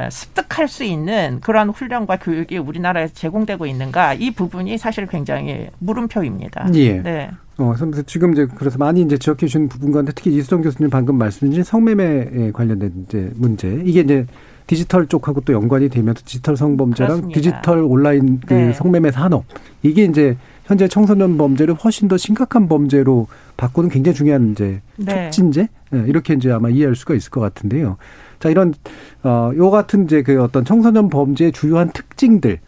습득할 0.09 0.67
수 0.67 0.83
있는 0.83 1.39
그런 1.41 1.69
훈련과 1.69 2.17
교육이 2.17 2.57
우리나라에서 2.57 3.13
제공되고 3.13 3.65
있는가 3.65 4.13
이 4.13 4.31
부분이 4.31 4.77
사실 4.77 5.07
굉장히 5.07 5.67
물음표입니다. 5.79 6.69
예. 6.75 7.01
네. 7.01 7.31
어, 7.57 7.73
선생님, 7.75 8.03
지금 8.05 8.33
이제 8.33 8.47
그래서 8.55 8.77
많이 8.77 9.01
이제 9.01 9.17
지적해 9.17 9.47
주신 9.47 9.67
부분 9.67 9.91
가운데 9.91 10.11
특히 10.13 10.35
이수정 10.35 10.61
교수님 10.61 10.91
방금 10.91 11.17
말씀 11.17 11.49
주신 11.49 11.63
성매매에 11.63 12.51
관련된 12.53 13.05
이제 13.07 13.31
문제. 13.35 13.81
이게 13.83 14.01
이제 14.01 14.27
디지털 14.67 15.07
쪽하고 15.07 15.41
또 15.41 15.53
연관이 15.53 15.89
되면서 15.89 16.21
디지털 16.23 16.55
성범죄랑 16.55 17.09
그렇습니다. 17.09 17.39
디지털 17.39 17.79
온라인 17.79 18.39
그 18.45 18.53
네. 18.53 18.73
성매매 18.73 19.11
산업. 19.11 19.45
이게 19.81 20.03
이제 20.03 20.37
현재 20.65 20.87
청소년 20.87 21.37
범죄를 21.37 21.73
훨씬 21.73 22.07
더 22.07 22.17
심각한 22.17 22.67
범죄로 22.67 23.27
바꾸는 23.55 23.89
굉장히 23.89 24.15
중요한 24.15 24.51
이제 24.51 24.81
네. 24.97 25.31
촉진제? 25.31 25.69
예, 25.95 26.03
이렇게 26.05 26.33
이제 26.33 26.51
아마 26.51 26.69
이해할 26.69 26.95
수가 26.95 27.15
있을 27.15 27.31
것 27.31 27.39
같은데요. 27.39 27.97
자, 28.39 28.49
이런, 28.49 28.73
어, 29.23 29.51
요 29.55 29.71
같은 29.71 30.05
이제 30.05 30.21
그 30.21 30.41
어떤 30.41 30.63
청소년 30.65 31.09
범죄의 31.09 31.51
주요한 31.51 31.91
특징들에 31.91 32.59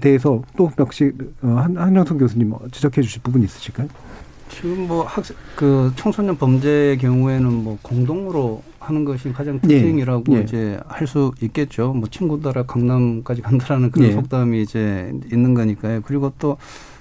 대해서 0.00 0.42
또 0.56 0.70
역시, 0.78 1.12
어, 1.42 1.48
한, 1.48 1.76
한영선 1.76 2.18
교수님 2.18 2.50
뭐 2.50 2.60
지적해 2.70 3.02
주실 3.02 3.22
부분 3.22 3.42
있으실까요? 3.42 3.88
지금 4.48 4.86
뭐 4.86 5.02
학생 5.04 5.36
그 5.56 5.92
청소년 5.96 6.36
범죄의 6.38 6.98
경우에는 6.98 7.52
뭐 7.52 7.78
공동으로 7.82 8.62
하는 8.78 9.04
것이 9.04 9.32
가장 9.32 9.56
예. 9.56 9.68
특징이라고 9.68 10.36
예. 10.36 10.40
이제 10.42 10.78
할 10.86 11.06
수 11.08 11.32
있겠죠. 11.40 11.92
뭐 11.92 12.08
친구들아 12.08 12.62
강남까지 12.62 13.42
간다라는 13.42 13.90
그런 13.90 14.08
예. 14.08 14.12
속담이 14.12 14.62
이제 14.62 15.12
있는 15.32 15.52
거니까요. 15.54 16.00
그리고 16.02 16.32
또 16.38 16.56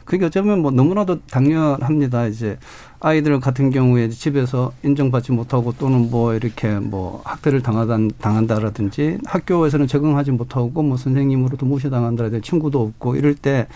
그게 0.05 0.25
어쩌면 0.25 0.61
뭐 0.61 0.71
너무나도 0.71 1.21
당연합니다. 1.25 2.27
이제 2.27 2.57
아이들 2.99 3.39
같은 3.39 3.71
경우에 3.71 4.09
집에서 4.09 4.71
인정받지 4.83 5.31
못하고 5.31 5.73
또는 5.73 6.09
뭐 6.09 6.33
이렇게 6.35 6.79
뭐 6.79 7.21
학대를 7.25 7.61
당하다 7.61 7.97
당한다라든지 8.19 9.17
학교에서는 9.25 9.87
적응하지 9.87 10.31
못하고 10.31 10.83
뭐 10.83 10.95
선생님으로도 10.95 11.65
무시당한다라든지 11.65 12.47
친구도 12.47 12.81
없고 12.81 13.15
이럴 13.15 13.35
때 13.35 13.67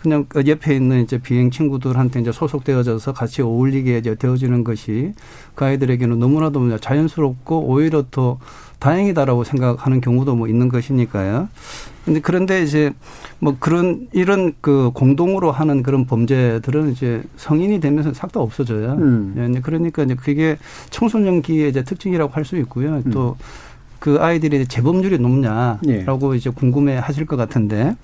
그냥 0.00 0.26
그 0.28 0.46
옆에 0.46 0.76
있는 0.76 1.02
이제 1.02 1.18
비행 1.18 1.50
친구들한테 1.50 2.20
이제 2.20 2.30
소속되어져서 2.30 3.12
같이 3.12 3.42
어울리게 3.42 3.98
이제 3.98 4.14
되어지는 4.14 4.62
것이 4.62 5.12
그 5.54 5.64
아이들에게는 5.64 6.18
너무나도 6.18 6.60
뭐 6.60 6.78
자연스럽고 6.78 7.66
오히려 7.66 8.04
더 8.10 8.38
다행이다라고 8.78 9.44
생각하는 9.44 10.00
경우도 10.00 10.34
뭐 10.34 10.48
있는 10.48 10.68
것이니까요. 10.68 11.48
근데 12.04 12.20
그런데 12.20 12.62
이제 12.62 12.92
뭐 13.40 13.56
그런 13.58 14.06
이런 14.12 14.54
그 14.60 14.90
공동으로 14.94 15.50
하는 15.50 15.82
그런 15.82 16.06
범죄들은 16.06 16.92
이제 16.92 17.22
성인이 17.36 17.80
되면서 17.80 18.12
싹 18.14 18.32
다 18.32 18.40
없어져요. 18.40 18.92
음. 18.92 19.52
예, 19.56 19.60
그러니까 19.60 20.04
이제 20.04 20.14
그게 20.14 20.56
청소년기의 20.90 21.70
이제 21.70 21.82
특징이라고 21.82 22.32
할 22.32 22.44
수 22.44 22.56
있고요. 22.56 23.02
또 23.12 23.36
그 23.98 24.18
아이들이 24.20 24.66
재범률이 24.66 25.18
높냐라고 25.18 26.34
이제 26.34 26.50
궁금해 26.50 26.96
하실 26.96 27.26
것 27.26 27.36
같은데 27.36 27.96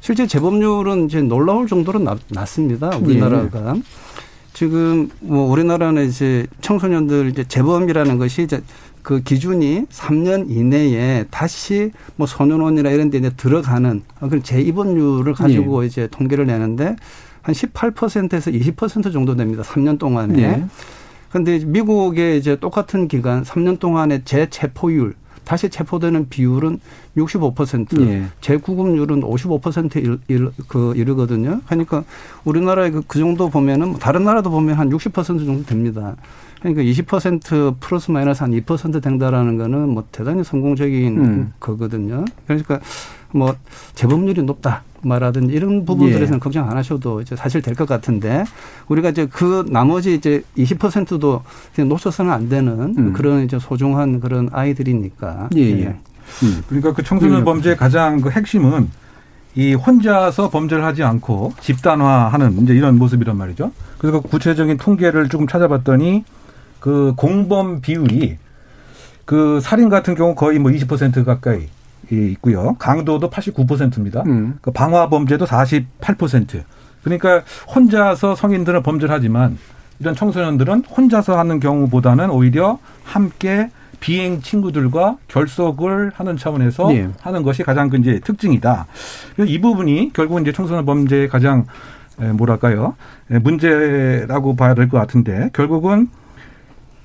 실제 0.00 0.26
재범률은 0.26 1.06
이제 1.06 1.20
놀라울 1.20 1.66
정도로 1.68 1.98
낮, 2.00 2.18
낮습니다. 2.30 2.96
우리나라가. 2.96 3.76
지금 4.52 5.10
뭐 5.20 5.50
우리나라는 5.50 6.08
이제 6.08 6.46
청소년들 6.62 7.28
이제 7.28 7.44
재범이라는 7.44 8.18
것이 8.18 8.42
이제 8.42 8.62
그 9.06 9.22
기준이 9.22 9.84
3년 9.88 10.50
이내에 10.50 11.26
다시 11.30 11.92
뭐 12.16 12.26
소년원이나 12.26 12.90
이런 12.90 13.08
데 13.08 13.18
이제 13.18 13.30
들어가는 13.36 14.02
그런 14.18 14.42
재입원율을 14.42 15.32
가지고 15.32 15.84
이제 15.84 16.08
통계를 16.08 16.44
내는데 16.46 16.96
한 17.40 17.54
18%에서 17.54 18.50
20% 18.50 19.12
정도 19.12 19.36
됩니다. 19.36 19.62
3년 19.62 20.00
동안에. 20.00 20.34
네. 20.34 20.66
근데 21.30 21.60
미국의 21.64 22.36
이제 22.36 22.56
똑같은 22.56 23.06
기간 23.06 23.44
3년 23.44 23.78
동안의 23.78 24.22
재체포율 24.24 25.14
다시 25.44 25.68
체포되는 25.68 26.28
비율은 26.28 26.80
65%, 27.16 28.00
예. 28.08 28.24
재구금률은 28.40 29.20
55% 29.20 29.96
일, 29.96 30.18
일, 30.26 30.50
그 30.66 30.92
이르거든요. 30.96 31.60
그러니까 31.66 32.02
우리나라의 32.44 32.90
그, 32.90 33.02
그 33.06 33.20
정도 33.20 33.48
보면은 33.48 33.90
뭐 33.90 33.98
다른 34.00 34.24
나라도 34.24 34.50
보면 34.50 34.74
한 34.74 34.90
60% 34.90 35.46
정도 35.46 35.64
됩니다. 35.64 36.16
그러니까 36.60 36.82
20% 36.82 37.76
플러스 37.80 38.10
마이너스 38.10 38.42
한 38.42 38.52
2% 38.52 39.02
된다라는 39.02 39.58
거는 39.58 39.88
뭐 39.90 40.04
대단히 40.10 40.42
성공적인 40.42 41.18
음. 41.20 41.52
거거든요. 41.60 42.24
그러니까 42.46 42.80
뭐 43.32 43.54
재범률이 43.94 44.42
높다 44.42 44.82
말하든지 45.02 45.52
이런 45.52 45.84
부분들에서는 45.84 46.34
예. 46.36 46.38
걱정 46.40 46.68
안 46.68 46.76
하셔도 46.76 47.20
이제 47.20 47.36
사실 47.36 47.60
될 47.62 47.74
것 47.76 47.86
같은데 47.86 48.44
우리가 48.88 49.10
이제 49.10 49.26
그 49.26 49.66
나머지 49.68 50.14
이제 50.14 50.42
20%도 50.56 51.42
그냥 51.74 51.88
놓쳐서는 51.90 52.32
안 52.32 52.48
되는 52.48 52.94
음. 52.96 53.12
그런 53.12 53.44
이제 53.44 53.58
소중한 53.58 54.20
그런 54.20 54.48
아이들이니까. 54.52 55.50
예, 55.56 55.60
예. 55.60 55.86
음. 56.42 56.62
그러니까 56.68 56.92
그 56.94 57.02
청소년 57.02 57.44
범죄의 57.44 57.76
가장 57.76 58.20
그 58.20 58.30
핵심은 58.30 58.88
이 59.54 59.74
혼자서 59.74 60.50
범죄를 60.50 60.84
하지 60.84 61.02
않고 61.02 61.52
집단화하는 61.60 62.62
이제 62.62 62.74
이런 62.74 62.98
모습이란 62.98 63.36
말이죠. 63.36 63.72
그래서 63.98 64.20
그 64.20 64.28
구체적인 64.28 64.78
통계를 64.78 65.28
조금 65.28 65.46
찾아봤더니 65.46 66.24
그 66.80 67.14
공범 67.16 67.80
비율이 67.80 68.38
그 69.24 69.60
살인 69.60 69.88
같은 69.88 70.14
경우 70.14 70.34
거의 70.34 70.58
뭐 70.58 70.70
20% 70.70 71.24
가까이 71.24 71.68
있고요. 72.10 72.76
강도도 72.78 73.28
89%입니다. 73.30 74.22
음. 74.26 74.58
그 74.62 74.70
방화 74.70 75.08
범죄도 75.08 75.44
48%. 75.46 76.62
그러니까 77.02 77.42
혼자서 77.74 78.34
성인들은 78.36 78.82
범죄를 78.82 79.14
하지만 79.14 79.58
이런 79.98 80.14
청소년들은 80.14 80.84
혼자서 80.84 81.38
하는 81.38 81.58
경우보다는 81.60 82.30
오히려 82.30 82.78
함께 83.04 83.70
비행 83.98 84.40
친구들과 84.42 85.16
결속을 85.26 86.12
하는 86.14 86.36
차원에서 86.36 86.88
네. 86.88 87.08
하는 87.22 87.42
것이 87.42 87.62
가장 87.62 87.88
그 87.88 87.96
이제 87.96 88.20
특징이다. 88.22 88.86
그래서 89.34 89.50
이 89.50 89.60
부분이 89.60 90.12
결국은 90.12 90.42
이제 90.42 90.52
청소년 90.52 90.84
범죄의 90.84 91.28
가장 91.28 91.64
에, 92.20 92.26
뭐랄까요 92.32 92.94
에, 93.30 93.38
문제라고 93.38 94.54
봐야 94.54 94.74
될 94.74 94.88
것 94.88 94.98
같은데 94.98 95.50
결국은 95.54 96.08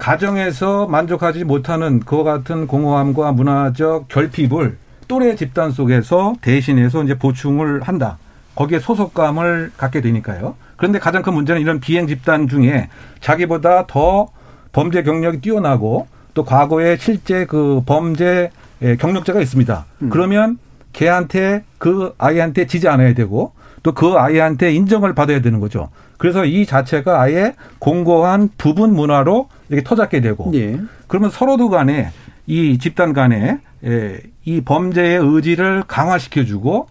가정에서 0.01 0.87
만족하지 0.87 1.43
못하는 1.43 1.99
그와 1.99 2.23
같은 2.23 2.65
공허함과 2.65 3.33
문화적 3.33 4.07
결핍을 4.07 4.77
또래 5.07 5.35
집단 5.35 5.69
속에서 5.69 6.33
대신해서 6.41 7.03
이제 7.03 7.19
보충을 7.19 7.83
한다. 7.83 8.17
거기에 8.55 8.79
소속감을 8.79 9.73
갖게 9.77 10.01
되니까요. 10.01 10.55
그런데 10.75 10.97
가장 10.97 11.21
큰 11.21 11.35
문제는 11.35 11.61
이런 11.61 11.79
비행 11.79 12.07
집단 12.07 12.47
중에 12.47 12.89
자기보다 13.19 13.85
더 13.85 14.29
범죄 14.71 15.03
경력이 15.03 15.39
뛰어나고 15.41 16.07
또 16.33 16.45
과거에 16.45 16.97
실제 16.97 17.45
그 17.45 17.83
범죄 17.85 18.49
경력자가 18.97 19.39
있습니다. 19.39 19.85
그러면 20.09 20.57
걔한테 20.93 21.63
그 21.77 22.15
아이한테 22.17 22.65
지지 22.65 22.87
않아야 22.87 23.13
되고 23.13 23.53
또 23.83 23.93
그 23.93 24.13
아이한테 24.17 24.73
인정을 24.73 25.13
받아야 25.13 25.41
되는 25.41 25.59
거죠. 25.59 25.89
그래서 26.21 26.45
이 26.45 26.67
자체가 26.67 27.19
아예 27.19 27.55
공고한 27.79 28.49
부분 28.55 28.93
문화로 28.93 29.49
이렇게 29.69 29.83
터잡게 29.83 30.21
되고 30.21 30.51
예. 30.53 30.79
그러면 31.07 31.31
서로도 31.31 31.69
간에 31.69 32.11
이 32.45 32.77
집단 32.77 33.11
간에 33.11 33.57
예, 33.83 34.21
이 34.45 34.61
범죄의 34.61 35.17
의지를 35.19 35.83
강화시켜주고 35.87 36.87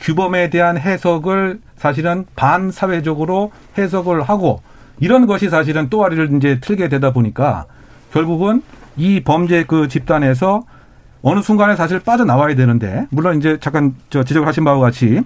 규범에 0.00 0.50
대한 0.50 0.76
해석을 0.76 1.60
사실은 1.76 2.26
반사회적으로 2.36 3.52
해석을 3.78 4.20
하고 4.22 4.60
이런 5.00 5.26
것이 5.26 5.48
사실은 5.48 5.88
또아리를 5.88 6.36
이제 6.36 6.60
틀게 6.60 6.90
되다 6.90 7.14
보니까 7.14 7.64
결국은 8.12 8.62
이 8.98 9.22
범죄 9.24 9.64
그 9.64 9.88
집단에서 9.88 10.62
어느 11.22 11.40
순간에 11.40 11.74
사실 11.74 12.00
빠져나와야 12.00 12.54
되는데 12.54 13.06
물론 13.08 13.38
이제 13.38 13.56
잠깐 13.62 13.94
저 14.10 14.24
지적을 14.24 14.46
하신 14.46 14.62
바와 14.62 14.78
같이 14.78 15.22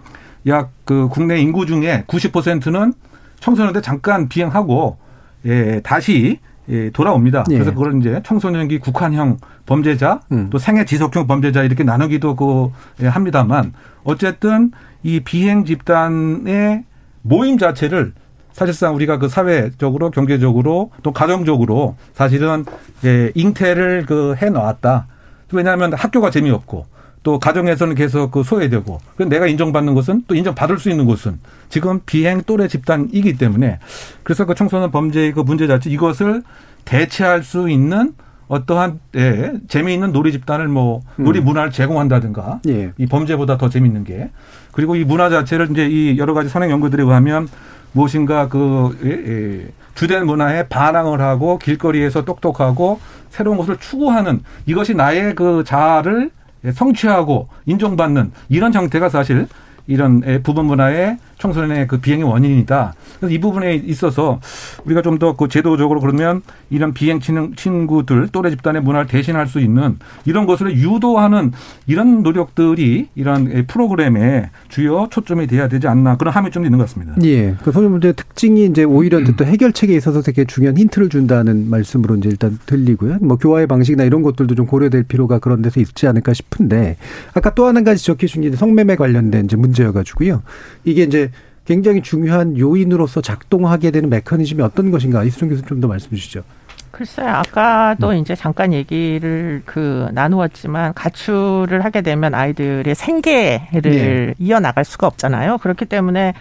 약 0.46 0.70
그 0.84 1.08
국내 1.08 1.38
인구 1.38 1.66
중에 1.66 2.04
90%는 2.06 2.94
청소년때 3.40 3.80
잠깐 3.80 4.28
비행하고 4.28 4.98
예, 5.46 5.80
다시 5.82 6.40
예, 6.68 6.90
돌아옵니다. 6.90 7.44
예. 7.50 7.54
그래서 7.54 7.72
그걸 7.72 7.98
이제 7.98 8.20
청소년기 8.24 8.78
국한형 8.78 9.38
범죄자 9.66 10.20
음. 10.32 10.48
또 10.50 10.58
생애 10.58 10.84
지속형 10.84 11.26
범죄자 11.26 11.62
이렇게 11.62 11.82
나누기도 11.84 12.36
그 12.36 12.70
예, 13.02 13.06
합니다만 13.06 13.72
어쨌든 14.04 14.72
이 15.02 15.20
비행 15.20 15.64
집단의 15.64 16.84
모임 17.22 17.58
자체를 17.58 18.12
사실상 18.52 18.94
우리가 18.96 19.18
그 19.18 19.28
사회적으로 19.28 20.10
경제적으로 20.10 20.90
또 21.02 21.12
가정적으로 21.12 21.96
사실은 22.12 22.64
예, 23.04 23.30
잉태를 23.34 24.04
그해 24.06 24.50
놨다. 24.50 25.06
왜냐하면 25.52 25.94
학교가 25.94 26.30
재미없고 26.30 26.86
또 27.28 27.38
가정에서는 27.38 27.94
계속 27.94 28.30
그 28.30 28.42
소외되고 28.42 29.00
내가 29.28 29.46
인정받는 29.46 29.92
것은 29.92 30.24
또 30.26 30.34
인정받을 30.34 30.78
수 30.78 30.88
있는 30.88 31.04
곳은 31.04 31.38
지금 31.68 32.00
비행 32.06 32.40
또래 32.46 32.68
집단이기 32.68 33.36
때문에 33.36 33.80
그래서 34.22 34.46
그 34.46 34.54
청소년 34.54 34.90
범죄의 34.90 35.32
그 35.34 35.40
문제 35.40 35.66
자체 35.66 35.90
이것을 35.90 36.42
대체할 36.86 37.42
수 37.42 37.68
있는 37.68 38.14
어떠한 38.48 39.00
예, 39.16 39.52
재미있는 39.68 40.12
놀이 40.12 40.32
집단을 40.32 40.68
뭐 40.68 41.02
놀이 41.16 41.42
문화를 41.42 41.70
제공한다든가 41.70 42.60
예. 42.66 42.92
이 42.96 43.04
범죄보다 43.04 43.58
더 43.58 43.68
재밌는 43.68 44.04
게 44.04 44.30
그리고 44.72 44.96
이 44.96 45.04
문화 45.04 45.28
자체를 45.28 45.70
이제 45.70 45.86
이 45.86 46.16
여러 46.16 46.32
가지 46.32 46.48
선행 46.48 46.70
연구들에 46.70 47.02
의하면 47.02 47.46
무엇인가 47.92 48.48
그 48.48 48.96
예, 49.04 49.10
예, 49.10 49.68
주된 49.94 50.24
문화에 50.24 50.66
반항을 50.68 51.20
하고 51.20 51.58
길거리에서 51.58 52.24
똑똑하고 52.24 53.00
새로운 53.28 53.58
것을 53.58 53.76
추구하는 53.76 54.40
이것이 54.64 54.94
나의 54.94 55.34
그 55.34 55.62
자아를 55.66 56.30
성취하고 56.72 57.48
인정받는 57.66 58.32
이런 58.48 58.72
형태가 58.74 59.08
사실 59.08 59.46
이런 59.88 60.22
예, 60.26 60.38
부분 60.40 60.66
문화의 60.66 61.16
청소년의 61.38 61.86
그 61.88 61.98
비행의 61.98 62.24
원인이다. 62.24 62.92
그래서 63.18 63.32
이 63.34 63.38
부분에 63.40 63.74
있어서 63.74 64.38
우리가 64.84 65.02
좀 65.02 65.18
더 65.18 65.34
그 65.36 65.48
제도적으로 65.48 66.00
그러면 66.00 66.42
이런 66.70 66.92
비행 66.94 67.18
친- 67.20 67.54
친구들 67.56 68.28
또래 68.30 68.50
집단의 68.50 68.82
문화를 68.82 69.06
대신할 69.08 69.46
수 69.48 69.60
있는 69.60 69.98
이런 70.24 70.46
것을 70.46 70.76
유도하는 70.76 71.52
이런 71.86 72.22
노력들이 72.22 73.08
이런 73.14 73.50
예, 73.52 73.62
프로그램의 73.62 74.50
주요 74.68 75.08
초점이 75.10 75.46
돼야 75.46 75.68
되지 75.68 75.88
않나 75.88 76.16
그런 76.16 76.32
함이 76.34 76.50
좀 76.50 76.64
있는 76.64 76.78
것 76.78 76.84
같습니다. 76.86 77.14
예. 77.24 77.54
그 77.64 77.72
소년 77.72 77.92
문제의 77.92 78.14
특징이 78.14 78.66
이제 78.66 78.84
오히려 78.84 79.22
또 79.24 79.44
해결책에 79.44 79.94
있어서 79.96 80.20
되게 80.22 80.44
중요한 80.44 80.76
힌트를 80.76 81.08
준다는 81.08 81.70
말씀으로 81.70 82.16
이제 82.16 82.28
일단 82.28 82.58
들리고요. 82.66 83.18
뭐 83.22 83.36
교화의 83.38 83.66
방식이나 83.66 84.04
이런 84.04 84.22
것들도 84.22 84.54
좀 84.54 84.66
고려될 84.66 85.04
필요가 85.04 85.38
그런 85.38 85.62
데서 85.62 85.80
있지 85.80 86.06
않을까 86.06 86.34
싶은데 86.34 86.96
아까 87.34 87.54
또 87.54 87.68
한 87.68 87.84
가지 87.84 88.00
지적해 88.00 88.26
주신 88.26 88.42
게 88.42 88.50
성매매 88.52 88.96
관련된 88.96 89.44
이제 89.44 89.56
문제 89.56 89.77
여가지고요. 89.84 90.42
이게 90.84 91.02
이제 91.02 91.30
굉장히 91.64 92.00
중요한 92.02 92.56
요인으로서 92.58 93.20
작동하게 93.20 93.90
되는 93.90 94.08
메커니즘이 94.08 94.62
어떤 94.62 94.90
것인가 94.90 95.24
이수정 95.24 95.50
교수 95.50 95.62
좀더 95.62 95.86
말씀 95.86 96.10
주시죠. 96.10 96.42
글쎄요, 96.90 97.28
아까도 97.28 98.14
이제 98.14 98.34
잠깐 98.34 98.72
얘기를 98.72 99.62
그 99.66 100.08
나누었지만 100.12 100.94
가출을 100.94 101.84
하게 101.84 102.00
되면 102.00 102.34
아이들의 102.34 102.94
생계를 102.94 103.82
네. 103.82 104.34
이어나갈 104.38 104.84
수가 104.84 105.06
없잖아요. 105.06 105.58
그렇기 105.58 105.84
때문에 105.84 106.32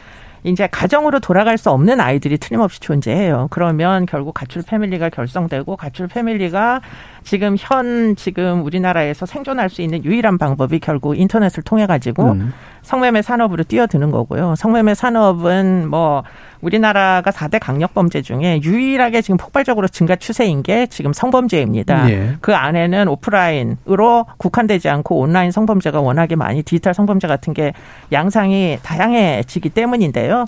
이제 0.43 0.67
가정으로 0.71 1.19
돌아갈 1.19 1.57
수 1.57 1.69
없는 1.71 1.99
아이들이 1.99 2.37
틀림없이 2.37 2.79
존재해요. 2.79 3.47
그러면 3.51 4.05
결국 4.05 4.33
가출 4.33 4.61
패밀리가 4.61 5.09
결성되고 5.09 5.75
가출 5.75 6.07
패밀리가 6.07 6.81
지금 7.27 7.57
현 7.59 8.15
지금 8.15 8.63
우리나라에서 8.63 9.25
생존할 9.25 9.69
수 9.69 9.81
있는 9.81 10.05
유일한 10.05 10.37
방법이 10.37 10.79
결국 10.79 11.19
인터넷을 11.19 11.61
통해 11.61 11.85
가지고 11.85 12.31
음. 12.31 12.53
성매매 12.83 13.21
산업으로 13.21 13.65
뛰어드는 13.65 14.11
거고요. 14.11 14.55
성매매 14.55 14.93
산업은 14.93 15.89
뭐 15.89 16.23
우리나라가 16.61 17.29
4대 17.31 17.59
강력 17.61 17.93
범죄 17.93 18.21
중에 18.21 18.61
유일하게 18.63 19.21
지금 19.21 19.35
폭발적으로 19.35 19.89
증가 19.89 20.15
추세인 20.15 20.63
게 20.63 20.87
지금 20.87 21.11
성범죄입니다. 21.11 22.09
예. 22.11 22.37
그 22.39 22.55
안에는 22.55 23.09
오프라인으로 23.09 24.25
국한되지 24.37 24.87
않고 24.87 25.19
온라인 25.19 25.51
성범죄가 25.51 25.99
워낙에 25.99 26.37
많이 26.37 26.63
디지털 26.63 26.93
성범죄 26.93 27.27
같은 27.27 27.53
게 27.53 27.73
양상이 28.13 28.79
다양해지기 28.83 29.71
때문인데요. 29.71 30.45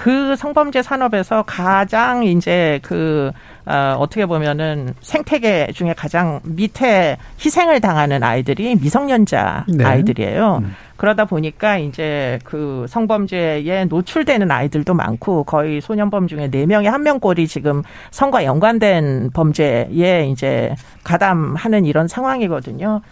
그 0.00 0.34
성범죄 0.34 0.80
산업에서 0.80 1.42
가장 1.42 2.24
이제 2.24 2.80
그 2.82 3.32
어, 3.66 3.96
어떻게 3.98 4.24
보면은 4.24 4.94
생태계 5.02 5.72
중에 5.74 5.92
가장 5.92 6.40
밑에 6.42 7.18
희생을 7.44 7.82
당하는 7.82 8.22
아이들이 8.22 8.76
미성년자 8.76 9.66
네. 9.68 9.84
아이들이에요. 9.84 10.62
음. 10.62 10.74
그러다 10.96 11.26
보니까 11.26 11.76
이제 11.76 12.38
그 12.44 12.86
성범죄에 12.88 13.84
노출되는 13.90 14.50
아이들도 14.50 14.94
많고 14.94 15.44
거의 15.44 15.82
소년범 15.82 16.28
중에 16.28 16.48
네명에한 16.48 17.02
명 17.02 17.20
꼴이 17.20 17.46
지금 17.46 17.82
성과 18.10 18.42
연관된 18.46 19.32
범죄에 19.34 20.28
이제 20.30 20.74
가담하는 21.04 21.84
이런 21.84 22.08
상황이거든요. 22.08 23.02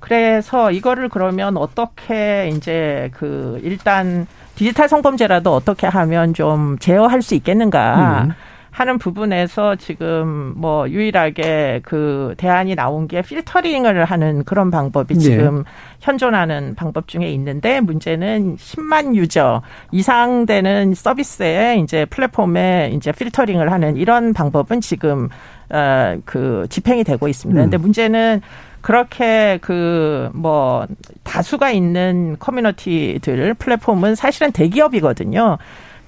그래서 0.00 0.72
이거를 0.72 1.08
그러면 1.08 1.56
어떻게 1.56 2.48
이제 2.48 3.12
그 3.14 3.60
일단 3.62 4.26
디지털 4.54 4.88
성범죄라도 4.88 5.54
어떻게 5.54 5.86
하면 5.86 6.34
좀 6.34 6.78
제어할 6.78 7.22
수 7.22 7.34
있겠는가 7.34 8.24
음. 8.24 8.32
하는 8.72 8.98
부분에서 8.98 9.76
지금 9.76 10.54
뭐 10.56 10.88
유일하게 10.88 11.82
그 11.84 12.34
대안이 12.36 12.74
나온 12.74 13.06
게 13.06 13.22
필터링을 13.22 14.04
하는 14.04 14.42
그런 14.44 14.70
방법이 14.70 15.14
네. 15.14 15.20
지금 15.20 15.62
현존하는 16.00 16.74
방법 16.74 17.06
중에 17.06 17.30
있는데 17.30 17.80
문제는 17.80 18.56
10만 18.56 19.14
유저 19.14 19.62
이상 19.92 20.46
되는 20.46 20.94
서비스에 20.94 21.78
이제 21.78 22.04
플랫폼에 22.06 22.90
이제 22.94 23.12
필터링을 23.12 23.70
하는 23.70 23.96
이런 23.96 24.32
방법은 24.32 24.80
지금 24.80 25.28
어그 25.70 26.66
집행이 26.68 27.04
되고 27.04 27.28
있습니다. 27.28 27.60
음. 27.60 27.64
근데 27.64 27.76
문제는 27.76 28.40
그렇게 28.80 29.58
그 29.62 30.12
뭐 30.34 30.86
다수가 31.22 31.70
있는 31.70 32.36
커뮤니티들 32.38 33.54
플랫폼은 33.54 34.14
사실은 34.14 34.52
대기업이거든요. 34.52 35.58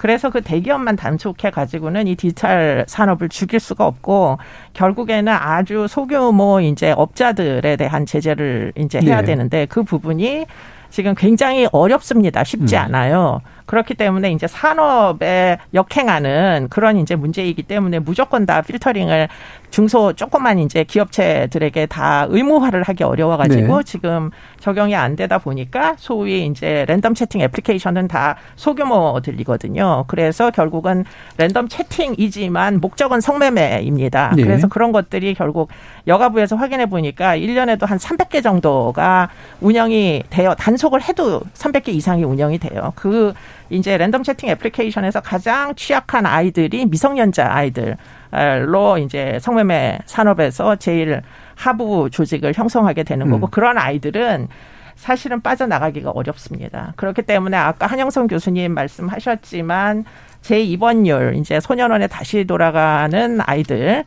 그래서 0.04 0.28
그 0.28 0.42
대기업만 0.42 0.96
단속해 0.96 1.50
가지고는 1.50 2.06
이 2.08 2.14
디지털 2.14 2.84
산업을 2.86 3.30
죽일 3.30 3.58
수가 3.58 3.86
없고 3.86 4.36
결국에는 4.74 5.32
아주 5.32 5.86
소규모 5.88 6.60
이제 6.60 6.90
업자들에 6.90 7.76
대한 7.76 8.04
제재를 8.04 8.74
이제 8.76 9.00
해야 9.00 9.20
네. 9.20 9.28
되는데 9.28 9.64
그 9.64 9.82
부분이 9.82 10.44
지금 10.90 11.14
굉장히 11.14 11.66
어렵습니다. 11.72 12.44
쉽지 12.44 12.76
음. 12.76 12.80
않아요. 12.82 13.40
그렇기 13.66 13.94
때문에 13.94 14.32
이제 14.32 14.46
산업에 14.46 15.58
역행하는 15.72 16.68
그런 16.70 16.98
이제 16.98 17.16
문제이기 17.16 17.62
때문에 17.62 17.98
무조건 17.98 18.46
다 18.46 18.62
필터링을 18.62 19.28
중소 19.70 20.12
조그만 20.12 20.60
이제 20.60 20.84
기업체들에게 20.84 21.86
다 21.86 22.26
의무화를 22.28 22.84
하기 22.84 23.02
어려워가지고 23.02 23.78
네. 23.78 23.82
지금 23.84 24.30
적용이 24.60 24.94
안 24.94 25.16
되다 25.16 25.38
보니까 25.38 25.94
소위 25.98 26.46
이제 26.46 26.84
랜덤 26.86 27.14
채팅 27.14 27.40
애플리케이션은 27.40 28.06
다 28.06 28.36
소규모들이거든요. 28.54 30.04
그래서 30.06 30.52
결국은 30.52 31.04
랜덤 31.38 31.66
채팅이지만 31.66 32.80
목적은 32.80 33.20
성매매입니다. 33.20 34.34
네. 34.36 34.44
그래서 34.44 34.68
그런 34.68 34.92
것들이 34.92 35.34
결국 35.34 35.70
여가부에서 36.06 36.54
확인해 36.54 36.86
보니까 36.86 37.36
1년에도 37.36 37.84
한 37.84 37.98
300개 37.98 38.44
정도가 38.44 39.28
운영이 39.60 40.22
돼요. 40.30 40.54
단속을 40.56 41.02
해도 41.02 41.40
300개 41.54 41.88
이상이 41.88 42.22
운영이 42.22 42.58
돼요. 42.58 42.92
그 42.94 43.34
이제 43.74 43.98
랜덤 43.98 44.22
채팅 44.22 44.48
애플리케이션에서 44.50 45.20
가장 45.20 45.74
취약한 45.74 46.26
아이들이 46.26 46.86
미성년자 46.86 47.52
아이들로 47.52 48.98
이제 48.98 49.38
성매매 49.40 49.98
산업에서 50.06 50.76
제일 50.76 51.22
하부 51.56 52.10
조직을 52.10 52.52
형성하게 52.54 53.02
되는 53.02 53.30
거고 53.30 53.46
음. 53.46 53.50
그런 53.50 53.76
아이들은 53.76 54.48
사실은 54.94 55.40
빠져나가기가 55.40 56.10
어렵습니다. 56.10 56.92
그렇기 56.96 57.22
때문에 57.22 57.56
아까 57.56 57.86
한영선 57.86 58.28
교수님 58.28 58.72
말씀하셨지만 58.74 60.04
재입원율 60.44 61.36
이제 61.36 61.58
소년원에 61.58 62.06
다시 62.06 62.44
돌아가는 62.44 63.38
아이들의 63.40 64.04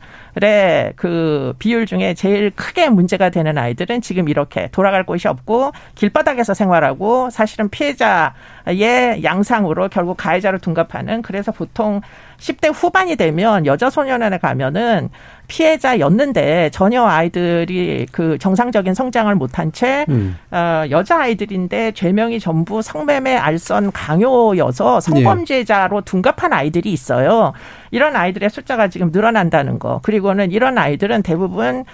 그 0.96 1.56
비율 1.58 1.88
중에 1.88 2.14
제일 2.14 2.52
크게 2.52 2.90
문제가 2.90 3.32
되는 3.32 3.58
아이들은 3.58 4.02
지금 4.02 4.30
이렇게 4.30 4.70
돌아갈 4.72 5.04
곳이 5.04 5.28
없고 5.28 5.72
길바닥에서 5.96 6.54
생활하고 6.54 7.32
사실은 7.32 7.70
피해자의 7.70 9.24
양상으로 9.24 9.90
결국 9.90 10.16
가해자로 10.18 10.60
둔갑하는 10.60 11.24
그래서 11.24 11.52
보통 11.52 12.02
10대 12.38 12.72
후반이 12.72 13.16
되면 13.16 13.66
여자 13.66 13.90
소년원에 13.90 14.38
가면은 14.38 15.10
피해자였는데 15.48 16.70
전혀 16.72 17.04
아이들이 17.06 18.06
그 18.12 18.38
정상적인 18.38 18.94
성장을 18.94 19.34
못한 19.36 19.72
채 19.72 20.06
음. 20.10 20.38
어, 20.52 20.84
여자 20.90 21.22
아이들인데 21.22 21.94
죄명이 21.94 22.40
전부 22.40 22.82
성매매, 22.82 23.36
알선, 23.36 23.92
강요여서 23.92 25.00
성범죄자로 25.00 26.02
둔갑한 26.02 26.54
아이들이 26.54 26.92
있어요. 26.92 27.54
이런 27.92 28.16
아이들의 28.16 28.50
숫자가 28.50 28.90
지금 28.90 29.12
늘어난다는 29.12 29.80
거. 29.80 30.00
그리고는 30.04 30.52
이런 30.52 30.78
아이들은 30.78 31.24
대부분 31.24 31.86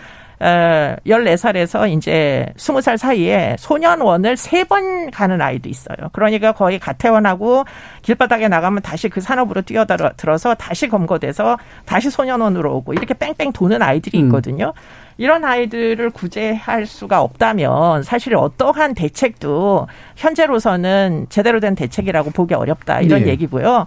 어, 0.44 0.96
14살에서 1.06 1.90
이제 1.90 2.46
20살 2.58 2.98
사이에 2.98 3.56
소년원을 3.58 4.36
세 4.38 4.64
번 4.64 5.12
가는 5.12 5.42
아이도 5.42 5.70
있어요. 5.70 5.96
그러니까 6.14 6.52
거의 6.54 6.80
가태원하고 6.80 7.66
길바닥에 8.02 8.48
나가면 8.48 8.82
다시 8.82 9.08
그 9.10 9.22
산업으로 9.22 9.62
뛰어들어서 9.62 10.56
다시 10.56 10.88
검거돼서 10.88 11.58
다시 11.86 12.10
소년원으로 12.10 12.76
오고 12.78 12.94
이렇게 12.94 13.14
뺑뺑 13.14 13.52
도는 13.54 13.82
아이들이 13.82 14.20
음. 14.20 14.26
있거든요. 14.26 14.74
음. 14.76 15.04
이런 15.18 15.46
아이들을 15.46 16.10
구제할 16.10 16.86
수가 16.86 17.22
없다면 17.22 18.04
사실 18.04 18.36
어떠한 18.36 18.96
대책도 18.96 19.88
현재로서는 20.16 21.28
제대로 21.30 21.60
된 21.60 21.76
대책이라고 21.76 22.32
보기 22.32 22.54
어렵다 22.54 23.02
이런 23.02 23.24
네. 23.24 23.30
얘기고요. 23.30 23.86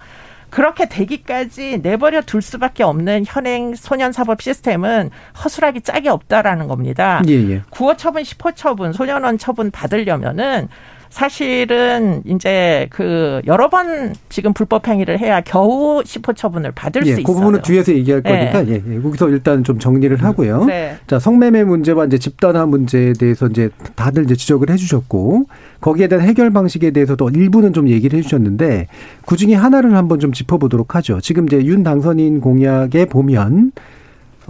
그렇게 0.50 0.88
되기까지 0.88 1.80
내버려 1.82 2.22
둘 2.22 2.42
수밖에 2.42 2.82
없는 2.82 3.24
현행 3.26 3.74
소년 3.74 4.12
사법 4.12 4.42
시스템은 4.42 5.10
허술하기 5.42 5.82
짝이 5.82 6.08
없다라는 6.08 6.68
겁니다. 6.68 7.22
예, 7.28 7.32
예. 7.32 7.62
구호 7.70 7.96
처분, 7.96 8.24
십호 8.24 8.52
처분, 8.52 8.92
소년원 8.92 9.38
처분 9.38 9.70
받으려면은 9.70 10.68
사실은 11.16 12.20
이제 12.26 12.88
그 12.90 13.40
여러 13.46 13.70
번 13.70 14.14
지금 14.28 14.52
불법 14.52 14.86
행위를 14.86 15.18
해야 15.18 15.40
겨우 15.40 16.02
시포 16.04 16.34
처분을 16.34 16.72
받을 16.72 17.06
예, 17.06 17.14
수 17.14 17.20
있어요. 17.20 17.24
그 17.24 17.32
부분은 17.32 17.62
뒤에서 17.62 17.94
얘기할 17.94 18.22
네. 18.22 18.50
거니까 18.50 18.68
예, 18.68 18.82
예. 18.86 19.00
거기서 19.00 19.30
일단 19.30 19.64
좀 19.64 19.78
정리를 19.78 20.14
하고요. 20.22 20.66
네. 20.66 20.98
자 21.06 21.18
성매매 21.18 21.64
문제와 21.64 22.04
이제 22.04 22.18
집단화 22.18 22.66
문제에 22.66 23.14
대해서 23.14 23.46
이제 23.46 23.70
다들 23.94 24.24
이제 24.24 24.36
지적을 24.36 24.68
해주셨고 24.68 25.44
거기에 25.80 26.08
대한 26.08 26.22
해결 26.28 26.50
방식에 26.50 26.90
대해서도 26.90 27.30
일부는 27.30 27.72
좀 27.72 27.88
얘기를 27.88 28.18
해주셨는데 28.18 28.88
그 29.24 29.36
중에 29.38 29.54
하나를 29.54 29.96
한번 29.96 30.20
좀 30.20 30.32
짚어보도록 30.32 30.96
하죠. 30.96 31.22
지금 31.22 31.46
이제 31.46 31.64
윤 31.64 31.82
당선인 31.82 32.42
공약에 32.42 33.06
보면 33.06 33.72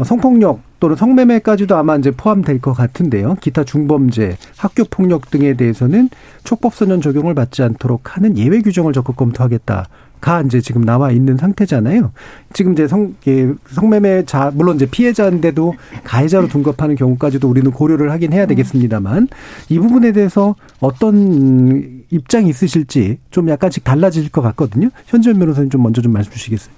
성폭력 0.05 0.65
또는 0.79 0.97
성매매까지도 0.97 1.77
아마 1.77 1.97
이제 1.97 2.11
포함될 2.11 2.61
것 2.61 2.73
같은데요. 2.73 3.37
기타 3.41 3.65
중범죄, 3.65 4.37
학교 4.57 4.85
폭력 4.85 5.31
등에 5.31 5.55
대해서는 5.55 6.11
촉법소년 6.45 7.01
적용을 7.01 7.35
받지 7.35 7.62
않도록 7.62 8.17
하는 8.17 8.37
예외 8.37 8.61
규정을 8.61 8.93
적극 8.93 9.17
검토하겠다. 9.17 9.89
가 10.19 10.41
이제 10.41 10.62
지금 10.62 10.83
나와 10.83 11.11
있는 11.11 11.37
상태잖아요. 11.37 12.11
지금 12.55 12.73
이제 12.73 12.89
성 12.89 13.15
예, 13.29 13.53
성매매 13.69 14.25
자 14.25 14.51
물론 14.55 14.77
이제 14.77 14.87
피해자인데도 14.87 15.75
가해자로 16.05 16.49
둔갑하는 16.49 16.97
경우까지도 16.97 17.47
우리는 17.49 17.71
고려를 17.71 18.11
하긴 18.11 18.33
해야 18.33 18.47
되겠습니다만 18.47 19.29
이 19.69 19.79
부분에 19.79 20.12
대해서 20.12 20.57
어떤 20.81 22.03
입장이 22.11 22.49
있으실지 22.49 23.19
좀 23.31 23.49
약간씩 23.51 23.85
달라질 23.85 24.31
것 24.31 24.41
같거든요. 24.41 24.89
현지현 25.07 25.39
변호사님 25.39 25.69
좀 25.69 25.83
먼저 25.83 26.01
좀 26.01 26.12
말씀 26.12 26.33
주시겠어요? 26.33 26.75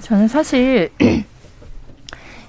저는 0.00 0.26
사실 0.26 0.90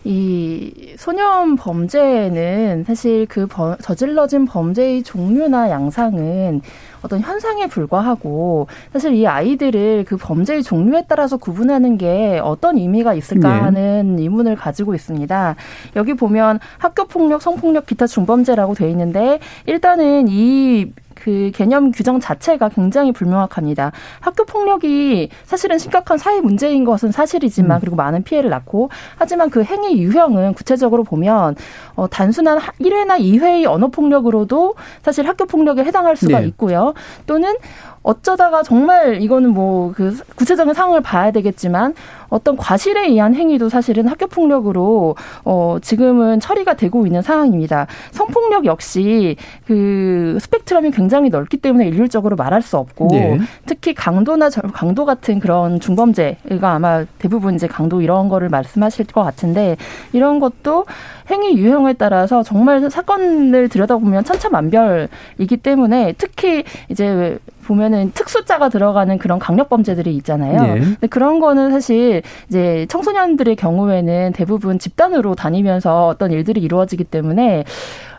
이 0.09 0.95
소년 0.97 1.55
범죄는 1.55 2.83
사실 2.83 3.27
그 3.27 3.47
저질러진 3.83 4.45
범죄의 4.45 5.03
종류나 5.03 5.69
양상은 5.69 6.61
어떤 7.03 7.21
현상에 7.21 7.67
불과하고 7.67 8.65
사실 8.91 9.13
이 9.13 9.27
아이들을 9.27 10.05
그 10.07 10.17
범죄의 10.17 10.63
종류에 10.63 11.05
따라서 11.07 11.37
구분하는 11.37 11.99
게 11.99 12.41
어떤 12.43 12.77
의미가 12.77 13.13
있을까 13.13 13.53
네. 13.53 13.59
하는 13.59 14.17
의문을 14.17 14.55
가지고 14.55 14.95
있습니다. 14.95 15.55
여기 15.95 16.15
보면 16.15 16.59
학교 16.79 17.05
폭력, 17.05 17.43
성폭력, 17.43 17.85
기타 17.85 18.07
중범죄라고 18.07 18.73
돼 18.73 18.89
있는데 18.89 19.39
일단은 19.67 20.25
이 20.27 20.91
그 21.19 21.51
개념 21.53 21.91
규정 21.91 22.19
자체가 22.19 22.69
굉장히 22.69 23.11
불명확합니다. 23.11 23.91
학교 24.19 24.45
폭력이 24.45 25.29
사실은 25.43 25.77
심각한 25.77 26.17
사회 26.17 26.41
문제인 26.41 26.85
것은 26.85 27.11
사실이지만 27.11 27.77
음. 27.77 27.79
그리고 27.79 27.95
많은 27.95 28.23
피해를 28.23 28.49
낳고 28.49 28.89
하지만 29.17 29.49
그 29.49 29.63
행위 29.63 30.01
유형은 30.01 30.53
구체적으로 30.53 31.03
보면 31.03 31.55
어 31.95 32.07
단순한 32.07 32.59
1회나 32.79 33.19
2회의 33.19 33.65
언어 33.65 33.87
폭력으로도 33.87 34.75
사실 35.01 35.27
학교 35.27 35.45
폭력에 35.45 35.83
해당할 35.83 36.15
수가 36.15 36.39
네. 36.39 36.47
있고요. 36.47 36.93
또는 37.27 37.55
어쩌다가 38.03 38.63
정말 38.63 39.21
이거는 39.21 39.49
뭐 39.53 39.79
그 39.99 40.17
구체적인 40.35 40.73
상황을 40.73 41.01
봐야 41.01 41.31
되겠지만 41.31 41.93
어떤 42.29 42.55
과실에 42.55 43.07
의한 43.07 43.33
행위도 43.33 43.69
사실은 43.69 44.07
학교 44.07 44.27
폭력으로 44.27 45.15
어 45.43 45.77
지금은 45.81 46.39
처리가 46.39 46.75
되고 46.75 47.05
있는 47.05 47.21
상황입니다. 47.21 47.87
성폭력 48.11 48.65
역시 48.65 49.35
그 49.65 50.37
스펙트럼이 50.39 50.91
굉장히 50.91 51.29
넓기 51.29 51.57
때문에 51.57 51.87
일률적으로 51.87 52.35
말할 52.35 52.61
수 52.61 52.77
없고 52.77 53.07
네. 53.11 53.39
특히 53.65 53.93
강도나 53.93 54.49
강도 54.49 55.05
같은 55.05 55.39
그런 55.39 55.79
중범죄가 55.79 56.71
아마 56.71 57.05
대부분 57.17 57.55
이제 57.55 57.67
강도 57.67 58.01
이런 58.01 58.29
거를 58.29 58.49
말씀하실 58.49 59.07
것 59.07 59.23
같은데 59.23 59.75
이런 60.13 60.39
것도 60.39 60.85
행위 61.31 61.57
유형에 61.57 61.93
따라서 61.93 62.43
정말 62.43 62.89
사건을 62.89 63.69
들여다보면 63.69 64.23
천차만별이기 64.23 65.57
때문에 65.57 66.13
특히 66.17 66.63
이제 66.89 67.39
보면은 67.69 68.11
특수자가 68.13 68.69
들어가는 68.69 69.19
그런 69.19 69.37
강력 69.37 69.69
범죄들이 69.69 70.15
있잖아요. 70.17 70.61
네. 70.61 70.79
근데 70.79 71.07
그런 71.07 71.39
거는 71.39 71.69
사실 71.69 72.23
이제 72.47 72.87
청소년들의 72.89 73.55
경우에는 73.55 74.33
대부분 74.33 74.79
집단으로 74.79 75.35
다니면서 75.35 76.07
어떤 76.07 76.31
일들이 76.31 76.61
이루어지기 76.61 77.03
때문에 77.03 77.65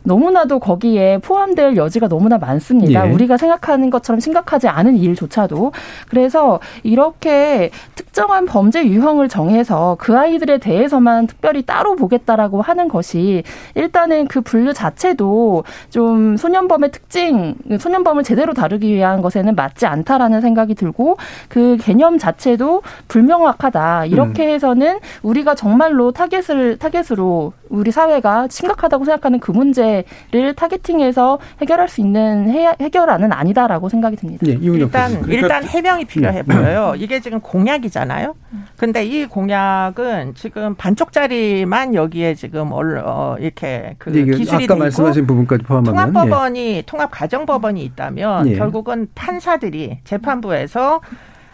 너무나도 0.02 0.58
거기에 0.58 1.18
포함될 1.18 1.76
여지가 1.76 2.08
너무나 2.08 2.38
많습니다. 2.38 3.08
예. 3.08 3.12
우리가 3.12 3.36
생각하는 3.36 3.90
것처럼 3.90 4.20
심각하지 4.20 4.68
않은 4.68 4.96
일조차도. 4.96 5.72
그래서 6.08 6.60
이렇게 6.82 7.70
특정한 7.94 8.46
범죄 8.46 8.84
유형을 8.84 9.28
정해서 9.28 9.96
그 9.98 10.16
아이들에 10.16 10.58
대해서만 10.58 11.26
특별히 11.26 11.62
따로 11.62 11.96
보겠다라고 11.96 12.62
하는 12.62 12.88
것이 12.88 13.42
일단은 13.74 14.26
그 14.28 14.40
분류 14.40 14.72
자체도 14.72 15.64
좀 15.90 16.36
소년범의 16.36 16.90
특징, 16.92 17.54
소년범을 17.78 18.22
제대로 18.22 18.54
다루기 18.54 18.92
위한 18.92 19.22
것에는 19.22 19.54
맞지 19.54 19.86
않다라는 19.86 20.40
생각이 20.40 20.74
들고 20.74 21.16
그 21.48 21.76
개념 21.80 22.18
자체도 22.18 22.82
불명확하다. 23.08 24.06
이렇게 24.06 24.46
음. 24.46 24.50
해서는 24.50 24.98
우리가 25.22 25.54
정말로 25.54 26.12
타겟을 26.12 26.78
타겟으로 26.78 27.52
우리 27.68 27.90
사회가 27.90 28.48
심각하다고 28.50 29.04
생각하는 29.04 29.38
그 29.38 29.52
문제 29.52 29.89
를 30.30 30.54
타겟팅해서 30.54 31.38
해결할 31.60 31.88
수 31.88 32.00
있는 32.00 32.48
해, 32.50 32.74
결안은 32.90 33.32
아니다라고 33.32 33.88
생각이 33.88 34.16
듭니다. 34.16 34.46
네, 34.46 34.56
일단 34.60 35.20
그러니까 35.22 35.32
일단 35.32 35.64
해명이 35.64 36.04
필요해 36.04 36.42
네. 36.42 36.54
보여요. 36.54 36.94
이게 36.96 37.20
지금 37.20 37.40
공약이잖아요. 37.40 38.34
근데 38.76 39.04
이 39.04 39.26
공약은 39.26 40.34
지금 40.34 40.74
반쪽짜리만 40.74 41.94
여기에 41.94 42.34
지금 42.34 42.70
어, 42.72 43.36
이렇게 43.38 43.94
그 43.98 44.10
네, 44.10 44.24
기술이 44.24 44.64
아까 44.64 44.76
말씀하신 44.76 45.26
부분까지 45.26 45.64
포함하면 45.64 46.12
통합법원이 46.12 46.74
네. 46.74 46.82
통합 46.86 47.10
가정법원이 47.10 47.82
있다면 47.84 48.44
네. 48.44 48.56
결국은 48.56 49.08
판사들이 49.14 49.98
재판부에서 50.04 51.00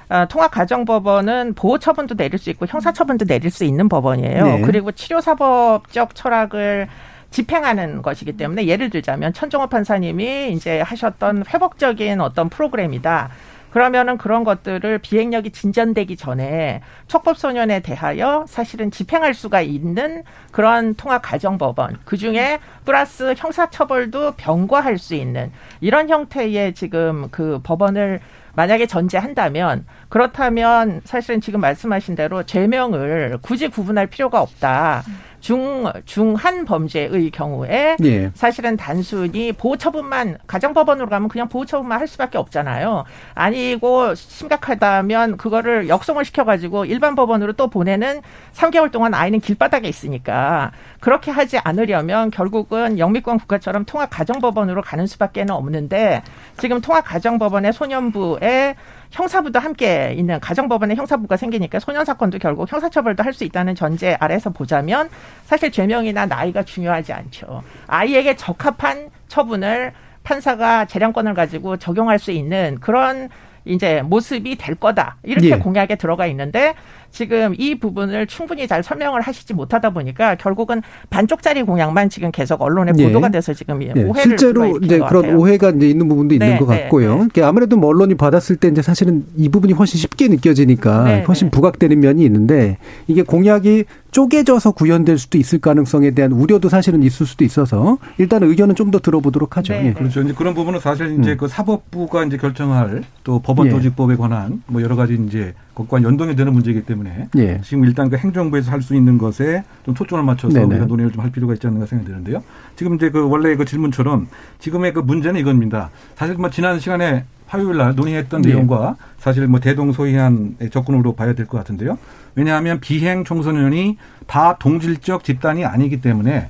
어, 0.08 0.26
통합가정법원은 0.28 1.54
보호처분도 1.54 2.14
내릴 2.14 2.38
수 2.38 2.50
있고 2.50 2.66
형사처분도 2.66 3.24
내릴 3.24 3.50
수 3.50 3.64
있는 3.64 3.88
법원이에요. 3.88 4.44
네. 4.44 4.60
그리고 4.62 4.92
치료사법적 4.92 6.14
철학을 6.14 6.86
집행하는 7.30 8.02
것이기 8.02 8.36
때문에 8.36 8.66
예를 8.66 8.90
들자면 8.90 9.32
천종호 9.32 9.66
판사님이 9.68 10.52
이제 10.52 10.80
하셨던 10.80 11.44
회복적인 11.48 12.20
어떤 12.20 12.48
프로그램이다. 12.48 13.30
그러면은 13.76 14.16
그런 14.16 14.42
것들을 14.42 14.98
비행력이 15.00 15.50
진전되기 15.50 16.16
전에 16.16 16.80
촉법소년에 17.08 17.80
대하여 17.80 18.46
사실은 18.48 18.90
집행할 18.90 19.34
수가 19.34 19.60
있는 19.60 20.22
그런 20.50 20.94
통합가정법원 20.94 21.98
그 22.06 22.16
중에 22.16 22.58
플러스 22.86 23.34
형사처벌도 23.36 24.32
병과할 24.38 24.96
수 24.96 25.14
있는 25.14 25.52
이런 25.82 26.08
형태의 26.08 26.72
지금 26.72 27.28
그 27.30 27.60
법원을 27.62 28.20
만약에 28.54 28.86
전제한다면 28.86 29.84
그렇다면 30.08 31.02
사실은 31.04 31.42
지금 31.42 31.60
말씀하신 31.60 32.14
대로 32.14 32.44
죄명을 32.44 33.40
굳이 33.42 33.68
구분할 33.68 34.06
필요가 34.06 34.40
없다. 34.40 35.02
중 35.40 35.90
중한 36.04 36.64
범죄의 36.64 37.30
경우에 37.30 37.96
예. 38.02 38.30
사실은 38.34 38.76
단순히 38.76 39.52
보호 39.52 39.76
처분만 39.76 40.38
가정법원으로 40.46 41.08
가면 41.08 41.28
그냥 41.28 41.48
보호 41.48 41.64
처분만 41.64 42.00
할 42.00 42.06
수밖에 42.06 42.38
없잖아요. 42.38 43.04
아니고 43.34 44.14
심각하다면 44.14 45.36
그거를 45.36 45.88
역송을 45.88 46.24
시켜가지고 46.24 46.86
일반 46.86 47.14
법원으로 47.14 47.52
또 47.54 47.68
보내는 47.68 48.22
3개월 48.52 48.90
동안 48.90 49.14
아이는 49.14 49.40
길바닥에 49.40 49.88
있으니까 49.88 50.72
그렇게 51.00 51.30
하지 51.30 51.58
않으려면 51.58 52.30
결국은 52.30 52.98
영미권 52.98 53.38
국가처럼 53.38 53.84
통합 53.84 54.10
가정법원으로 54.10 54.82
가는 54.82 55.06
수밖에는 55.06 55.54
없는데 55.54 56.22
지금 56.58 56.80
통합 56.80 57.04
가정법원의 57.04 57.72
소년부에 57.72 58.74
형사부도 59.16 59.58
함께 59.58 60.14
있는 60.16 60.38
가정법원의 60.40 60.96
형사부가 60.96 61.36
생기니까 61.38 61.80
소년 61.80 62.04
사건도 62.04 62.38
결국 62.38 62.70
형사처벌도 62.70 63.22
할 63.24 63.36
수 63.36 63.44
있다는 63.44 63.74
전제 63.74 64.16
아래서 64.18 64.48
보자면 64.50 65.10
사실 65.44 65.70
죄명이나 65.70 66.24
나이가 66.26 66.62
중요하지 66.62 67.12
않죠. 67.12 67.62
아이에게 67.86 68.34
적합한 68.36 69.10
처분을 69.28 69.92
판사가 70.22 70.86
재량권을 70.86 71.34
가지고 71.34 71.76
적용할 71.76 72.18
수 72.18 72.30
있는 72.30 72.78
그런 72.80 73.28
이제 73.66 74.00
모습이 74.02 74.56
될 74.56 74.74
거다 74.76 75.16
이렇게 75.22 75.50
예. 75.50 75.56
공약에 75.58 75.96
들어가 75.96 76.26
있는데 76.26 76.74
지금 77.10 77.54
이 77.58 77.78
부분을 77.78 78.26
충분히 78.26 78.66
잘 78.66 78.82
설명을 78.82 79.20
하시지 79.20 79.54
못하다 79.54 79.90
보니까 79.90 80.34
결국은 80.36 80.82
반쪽짜리 81.10 81.62
공약만 81.62 82.08
지금 82.08 82.30
계속 82.32 82.62
언론에 82.62 82.92
네. 82.92 83.04
보도가 83.04 83.28
돼서 83.28 83.52
지금 83.52 83.78
네. 83.78 83.90
오해를 83.92 84.22
실제로 84.22 84.78
이제 84.78 84.98
그런 84.98 85.22
같아요. 85.22 85.38
오해가 85.38 85.70
이제 85.70 85.88
있는 85.88 86.08
부분도 86.08 86.34
있는 86.34 86.48
네, 86.48 86.58
것 86.58 86.66
네, 86.68 86.82
같고요. 86.82 87.28
네. 87.32 87.42
아무래도 87.42 87.76
뭐 87.76 87.90
언론이 87.90 88.14
받았을 88.14 88.56
때 88.56 88.68
이제 88.68 88.80
사실은 88.80 89.26
이 89.36 89.48
부분이 89.48 89.74
훨씬 89.74 89.98
쉽게 89.98 90.28
느껴지니까 90.28 91.04
네, 91.04 91.22
훨씬 91.22 91.50
부각되는 91.50 92.00
면이 92.00 92.24
있는데 92.24 92.78
이게 93.06 93.22
공약이 93.22 93.84
쪼개져서 94.10 94.72
구현될 94.72 95.18
수도 95.18 95.36
있을 95.36 95.58
가능성에 95.58 96.12
대한 96.12 96.32
우려도 96.32 96.70
사실은 96.70 97.02
있을 97.02 97.26
수도 97.26 97.44
있어서 97.44 97.98
일단 98.16 98.42
의견은 98.42 98.74
좀 98.74 98.86
더 98.86 99.00
들어보도록 99.00 99.56
하죠. 99.56 99.74
예. 99.74 99.92
그렇죠. 99.92 100.22
이제 100.22 100.32
그런 100.32 100.54
부분은 100.54 100.78
사실 100.78 101.18
이제 101.18 101.32
음. 101.32 101.36
그 101.36 101.48
사법부가 101.48 102.24
이제 102.24 102.36
결정할 102.36 103.02
또 103.24 103.40
법원 103.40 103.68
조직법에 103.68 104.14
관한 104.14 104.62
뭐 104.68 104.80
여러 104.80 104.94
가지 104.94 105.18
이제 105.26 105.54
그 105.56 105.65
것과 105.76 106.02
연동이 106.02 106.34
되는 106.34 106.52
문제이기 106.52 106.82
때문에 106.82 107.28
예. 107.36 107.60
지금 107.62 107.84
일단 107.84 108.08
그 108.10 108.16
행정부에서 108.16 108.72
할 108.72 108.82
수 108.82 108.94
있는 108.96 109.18
것에 109.18 109.62
좀 109.84 109.94
초점을 109.94 110.24
맞춰서 110.24 110.54
네네. 110.54 110.66
우리가 110.66 110.86
논의를 110.86 111.12
좀 111.12 111.22
할 111.22 111.30
필요가 111.30 111.54
있지 111.54 111.66
않는가 111.66 111.86
생각이 111.86 112.08
드는데요. 112.10 112.42
지금 112.76 112.94
이제 112.96 113.10
그 113.10 113.28
원래 113.28 113.54
그 113.56 113.64
질문처럼 113.64 114.26
지금의 114.58 114.92
그 114.92 115.00
문제는 115.00 115.38
이겁니다. 115.40 115.90
사실 116.16 116.34
뭐 116.36 116.50
지난 116.50 116.80
시간에 116.80 117.24
화요일 117.46 117.76
날 117.76 117.94
논의했던 117.94 118.42
네. 118.42 118.48
내용과 118.50 118.96
사실 119.18 119.46
뭐 119.46 119.60
대동소이한 119.60 120.56
접근으로 120.72 121.14
봐야 121.14 121.34
될 121.34 121.46
것 121.46 121.58
같은데요. 121.58 121.98
왜냐하면 122.34 122.80
비행 122.80 123.24
청소년이 123.24 123.98
다 124.26 124.56
동질적 124.58 125.24
집단이 125.24 125.64
아니기 125.64 126.00
때문에 126.00 126.48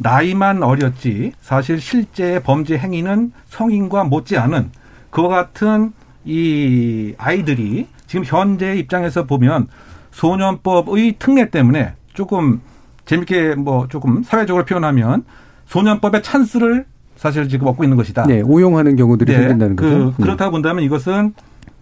나이만 0.00 0.62
어렸지 0.62 1.32
사실 1.40 1.80
실제 1.80 2.40
범죄 2.42 2.76
행위는 2.76 3.32
성인과 3.46 4.04
못지않은 4.04 4.70
그와 5.10 5.28
같은 5.28 5.92
이 6.24 7.14
아이들이 7.18 7.86
지금 8.06 8.24
현재 8.24 8.76
입장에서 8.76 9.24
보면 9.24 9.68
소년법의 10.10 11.16
특례 11.18 11.50
때문에 11.50 11.94
조금 12.12 12.60
재밌게 13.04 13.56
뭐 13.56 13.88
조금 13.88 14.22
사회적으로 14.22 14.64
표현하면 14.64 15.24
소년법의 15.66 16.22
찬스를 16.22 16.86
사실 17.16 17.48
지금 17.48 17.66
얻고 17.66 17.84
있는 17.84 17.96
것이다. 17.96 18.26
네, 18.26 18.40
오용하는 18.40 18.96
경우들이 18.96 19.32
네, 19.32 19.38
생긴다는 19.38 19.76
그, 19.76 19.84
거죠. 19.84 20.14
그, 20.16 20.22
그렇다고 20.22 20.52
본다면 20.52 20.84
이것은 20.84 21.34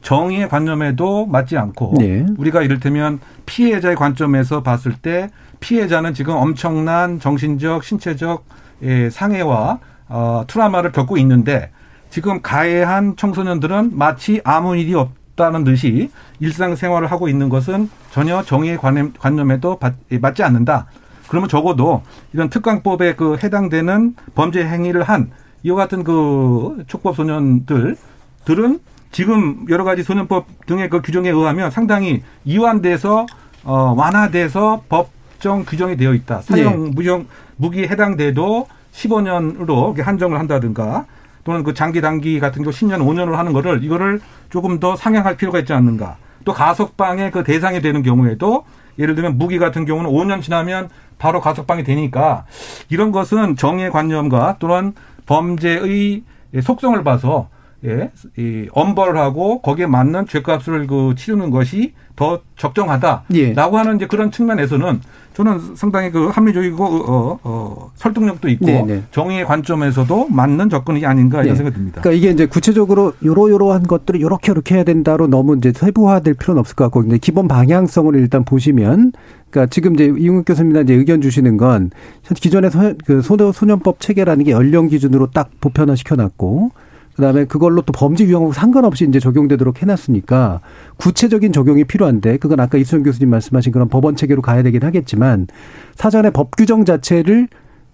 정의의 0.02 0.48
관념에도 0.48 1.26
맞지 1.26 1.56
않고 1.56 1.94
네. 1.98 2.26
우리가 2.36 2.62
이를테면 2.62 3.20
피해자의 3.46 3.96
관점에서 3.96 4.62
봤을 4.62 4.92
때 4.92 5.30
피해자는 5.60 6.12
지금 6.12 6.34
엄청난 6.34 7.20
정신적, 7.20 7.84
신체적 7.84 8.44
예, 8.82 9.10
상해와 9.10 9.78
어, 10.08 10.44
트라우마를 10.46 10.92
겪고 10.92 11.16
있는데 11.18 11.70
지금 12.10 12.42
가해한 12.42 13.16
청소년들은 13.16 13.92
마치 13.96 14.40
아무 14.44 14.76
일이 14.76 14.94
없 14.94 15.10
없다는 15.32 15.64
듯이 15.64 16.10
일상생활을 16.40 17.10
하고 17.10 17.28
있는 17.28 17.48
것은 17.48 17.88
전혀 18.10 18.42
정의의 18.42 18.78
관념, 18.78 19.12
관념에도 19.18 19.78
맞지 20.20 20.42
않는다. 20.42 20.86
그러면 21.28 21.48
적어도 21.48 22.02
이런 22.32 22.50
특강법에 22.50 23.14
그 23.14 23.38
해당되는 23.42 24.16
범죄 24.34 24.64
행위를 24.64 25.02
한 25.02 25.30
이와 25.62 25.76
같은 25.76 26.04
그 26.04 26.84
촉법 26.86 27.16
소년들 27.16 27.96
들은 28.44 28.80
지금 29.10 29.66
여러 29.68 29.84
가지 29.84 30.02
소년법 30.02 30.66
등의 30.66 30.88
그 30.90 31.00
규정에 31.00 31.30
의하면 31.30 31.70
상당히 31.70 32.22
이완돼서 32.44 33.26
어 33.64 33.94
완화돼서 33.96 34.82
법정 34.88 35.64
규정이 35.64 35.96
되어 35.96 36.14
있다. 36.14 36.42
사형 36.42 36.84
네. 36.84 36.90
무형 36.94 37.26
무기 37.56 37.82
해당돼도 37.82 38.66
15년으로 38.92 40.02
한정을 40.02 40.38
한다든가 40.38 41.06
또는 41.44 41.62
그 41.62 41.74
장기 41.74 42.00
단기 42.00 42.40
같은 42.40 42.62
경우 42.62 42.72
10년, 42.72 43.00
5년을 43.00 43.32
하는 43.32 43.52
거를 43.52 43.82
이거를 43.82 44.20
조금 44.50 44.78
더 44.80 44.96
상향할 44.96 45.36
필요가 45.36 45.58
있지 45.58 45.72
않는가. 45.72 46.16
또 46.44 46.52
가석방의 46.52 47.30
그 47.30 47.44
대상이 47.44 47.80
되는 47.80 48.02
경우에도 48.02 48.64
예를 48.98 49.14
들면 49.14 49.38
무기 49.38 49.58
같은 49.58 49.84
경우는 49.84 50.10
5년 50.10 50.42
지나면 50.42 50.88
바로 51.18 51.40
가석방이 51.40 51.84
되니까 51.84 52.44
이런 52.88 53.12
것은 53.12 53.56
정의 53.56 53.90
관념과 53.90 54.56
또는 54.58 54.92
범죄의 55.26 56.22
속성을 56.60 57.02
봐서 57.04 57.48
예, 57.84 58.10
이 58.36 58.68
엄벌을 58.72 59.16
하고 59.16 59.60
거기에 59.60 59.86
맞는 59.86 60.26
죄값을 60.26 60.86
그 60.86 61.14
치르는 61.16 61.50
것이 61.50 61.94
더 62.14 62.40
적정하다라고 62.56 63.24
예. 63.34 63.54
하는 63.54 63.96
이제 63.96 64.06
그런 64.06 64.30
측면에서는 64.30 65.00
저는 65.34 65.76
상당히 65.76 66.10
그 66.10 66.28
합리적이고 66.28 66.84
어, 66.84 67.38
어, 67.42 67.90
설득력도 67.96 68.48
있고 68.50 68.66
네네. 68.66 68.84
네. 68.84 69.02
정의의 69.10 69.46
관점에서도 69.46 70.28
맞는 70.28 70.68
접근이 70.68 71.04
아닌가 71.06 71.42
이런 71.42 71.54
네. 71.54 71.56
생각이 71.56 71.74
듭니다. 71.74 72.00
그러니까 72.02 72.18
이게 72.18 72.30
이제 72.30 72.46
구체적으로 72.46 73.14
요러요러한 73.24 73.84
것들을 73.84 74.20
요렇게 74.20 74.50
요렇게 74.50 74.74
해야 74.74 74.84
된다로 74.84 75.26
너무 75.28 75.56
이제 75.56 75.72
세부화될 75.74 76.34
필요는 76.34 76.60
없을 76.60 76.76
것 76.76 76.84
같고 76.84 77.00
근데 77.00 77.18
기본 77.18 77.48
방향성을 77.48 78.14
일단 78.14 78.44
보시면 78.44 79.12
그러니까 79.50 79.70
지금 79.70 79.94
이제 79.94 80.04
이웅욱 80.04 80.44
교수님이 80.44 80.82
이제 80.82 80.94
의견 80.94 81.20
주시는 81.20 81.56
건 81.56 81.90
기존의 82.34 82.70
소, 82.70 82.94
그 83.04 83.22
소년법 83.22 84.00
체계라는 84.00 84.44
게 84.44 84.50
연령 84.52 84.88
기준으로 84.88 85.30
딱 85.30 85.50
보편화 85.60 85.94
시켜놨고 85.94 86.70
그다음에 87.16 87.44
그걸로 87.44 87.82
또 87.82 87.92
범죄 87.92 88.24
유형하고 88.24 88.52
상관없이 88.52 89.06
이제 89.06 89.20
적용되도록 89.20 89.82
해놨으니까 89.82 90.60
구체적인 90.96 91.52
적용이 91.52 91.84
필요한데 91.84 92.38
그건 92.38 92.60
아까 92.60 92.78
이수영 92.78 93.02
교수님 93.02 93.28
말씀하신 93.30 93.72
그런 93.72 93.88
법원 93.88 94.16
체계로 94.16 94.40
가야 94.42 94.62
되긴 94.62 94.82
하겠지만 94.82 95.46
사전에 95.94 96.30
법 96.30 96.56
규정 96.56 96.84
자체를 96.84 97.48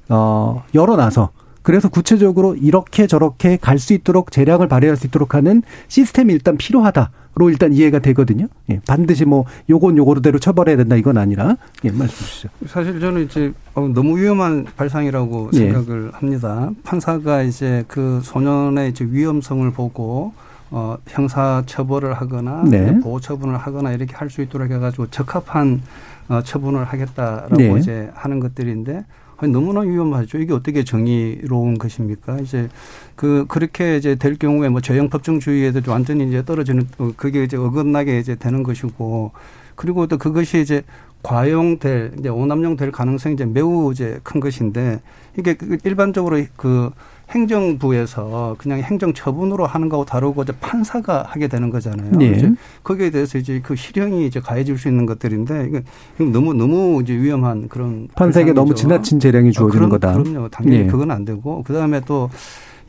어 0.09 0.63
열어놔서 0.75 1.31
그래서 1.69 1.91
구체적으로 1.91 2.57
이렇게 2.57 3.07
저렇게 3.07 3.59
갈 3.59 3.79
수 3.79 3.93
있도록 3.93 4.33
재량을 4.33 4.69
발휘할 4.69 4.97
수 4.97 5.07
있도록 5.07 5.35
하는 5.35 5.63
시스템이 5.89 6.33
일단 6.33 6.57
필요하다. 6.57 7.11
로 7.35 7.51
일단 7.51 7.73
이해가 7.73 8.01
되거든요. 8.01 8.49
예, 8.71 8.81
반드시 8.89 9.25
뭐 9.25 9.45
요건 9.71 9.97
요거대로 9.97 10.41
처벌해야 10.41 10.77
된다 10.77 10.97
이건 10.97 11.19
아니라 11.19 11.57
예, 11.85 11.91
말씀 11.93 12.17
주시죠. 12.27 12.49
사실 12.67 12.99
저는 12.99 13.27
이제 13.27 13.53
어, 13.75 13.87
너무 13.87 14.19
위험한 14.19 14.67
발상이라고 14.77 15.51
예. 15.53 15.59
생각을 15.59 16.11
합니다. 16.15 16.71
판사가 16.83 17.43
이제 17.43 17.85
그 17.87 18.21
소년의 18.25 18.91
이제 18.91 19.05
위험성을 19.05 19.71
보고 19.71 20.33
어, 20.71 20.97
형사 21.07 21.63
처벌을 21.67 22.15
하거나 22.15 22.65
네. 22.65 22.99
보호 22.99 23.21
처분을 23.21 23.57
하거나 23.59 23.93
이렇게 23.93 24.17
할 24.17 24.31
수 24.31 24.43
있도록 24.43 24.69
해가지고 24.71 25.09
적합한 25.11 25.83
어, 26.31 26.41
처분을 26.43 26.85
하겠다라고 26.87 27.57
네. 27.57 27.77
이제 27.79 28.11
하는 28.15 28.41
것들인데 28.41 29.05
아니, 29.41 29.53
너무나 29.53 29.81
위험하죠. 29.81 30.39
이게 30.39 30.53
어떻게 30.53 30.83
정의로운 30.83 31.79
것입니까? 31.79 32.39
이제 32.41 32.69
그 33.15 33.45
그렇게 33.49 33.97
이제 33.97 34.17
될 34.17 34.37
경우에 34.37 34.69
뭐 34.69 34.81
저형 34.81 35.09
법정주의에도 35.11 35.91
완전히 35.93 36.27
이제 36.27 36.45
떨어지는 36.45 36.89
어, 36.99 37.13
그게 37.17 37.45
이제 37.45 37.57
어긋나게 37.57 38.19
이제 38.19 38.35
되는 38.35 38.65
것이고 38.65 39.31
그리고 39.77 40.09
또 40.09 40.19
그것이 40.19 40.61
이제 40.61 40.83
과용될 41.23 42.15
이제 42.19 42.29
오남용 42.29 42.77
될 42.77 42.91
가능성이 42.91 43.35
이제 43.35 43.45
매우 43.45 43.93
이제 43.93 44.19
큰 44.25 44.41
것인데 44.41 45.01
이게 45.39 45.55
그 45.55 45.79
일반적으로 45.85 46.45
그 46.57 46.91
행정부에서 47.31 48.57
그냥 48.59 48.81
행정 48.81 49.13
처분으로 49.13 49.67
하는 49.67 49.89
거하고 49.89 50.05
다르고 50.05 50.43
이제 50.43 50.53
판사가 50.61 51.25
하게 51.27 51.49
되는 51.49 51.71
거잖아요. 51.71 52.13
네. 52.13 52.31
이제 52.31 52.53
거기에 52.83 53.11
대해서 53.11 53.39
이제 53.39 53.61
그 53.63 53.77
실형이 53.77 54.27
이제 54.27 54.41
가해질 54.41 54.79
수 54.79 54.89
있는 54.89 55.05
것들인데 55.07 55.69
이게 55.69 55.83
너무 56.31 56.55
너무 56.55 57.03
이제 57.03 57.15
위험한 57.15 57.69
그런 57.69 58.09
판사에게 58.15 58.53
너무 58.53 58.75
지나친 58.75 59.21
재량이 59.21 59.53
주어지는 59.53 59.87
어, 59.87 59.89
거다. 59.91 60.15
그럼요. 60.15 60.49
당연히 60.49 60.79
네. 60.79 60.87
그건 60.87 61.11
안 61.11 61.25
되고 61.25 61.63
그 61.65 61.73
다음에 61.73 62.01
또 62.07 62.31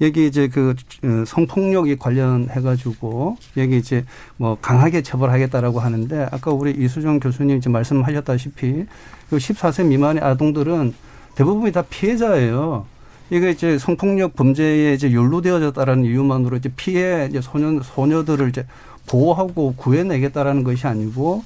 여기 0.01 0.27
이제 0.27 0.47
그 0.47 0.73
어, 1.03 1.23
성폭력이 1.25 1.97
관련해 1.97 2.61
가지고 2.61 3.37
여기 3.57 3.77
이제 3.77 4.05
뭐 4.37 4.57
강하게 4.61 5.01
처벌하겠다라고 5.01 5.81
하는데 5.81 6.27
아까 6.31 6.51
우리 6.51 6.71
이수정 6.71 7.19
교수님 7.19 7.57
이제 7.57 7.69
말씀하셨다시피 7.69 8.85
그 9.29 9.37
14세 9.37 9.85
미만의 9.85 10.23
아동들은 10.23 10.93
대부분이 11.35 11.71
다 11.73 11.83
피해자예요. 11.89 12.85
이게 13.29 13.51
이제 13.51 13.77
성폭력 13.77 14.35
범죄에 14.35 14.93
이제 14.93 15.13
연루되어졌다라는 15.13 16.05
이유만으로 16.05 16.57
이제 16.57 16.69
피해 16.75 17.27
이제 17.29 17.41
소년 17.41 17.81
소녀들을 17.83 18.49
이제 18.49 18.65
보호하고 19.07 19.75
구해내겠다라는 19.75 20.63
것이 20.63 20.87
아니고 20.87 21.43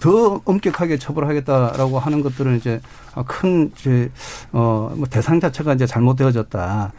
더 0.00 0.40
엄격하게 0.44 0.98
처벌하겠다라고 0.98 1.98
하는 1.98 2.20
것들은 2.20 2.56
이제 2.56 2.78
큰 3.26 3.70
이제 3.78 4.10
어뭐 4.52 5.04
대상 5.08 5.40
자체가 5.40 5.72
이제 5.72 5.86
잘못되어졌다. 5.86 6.92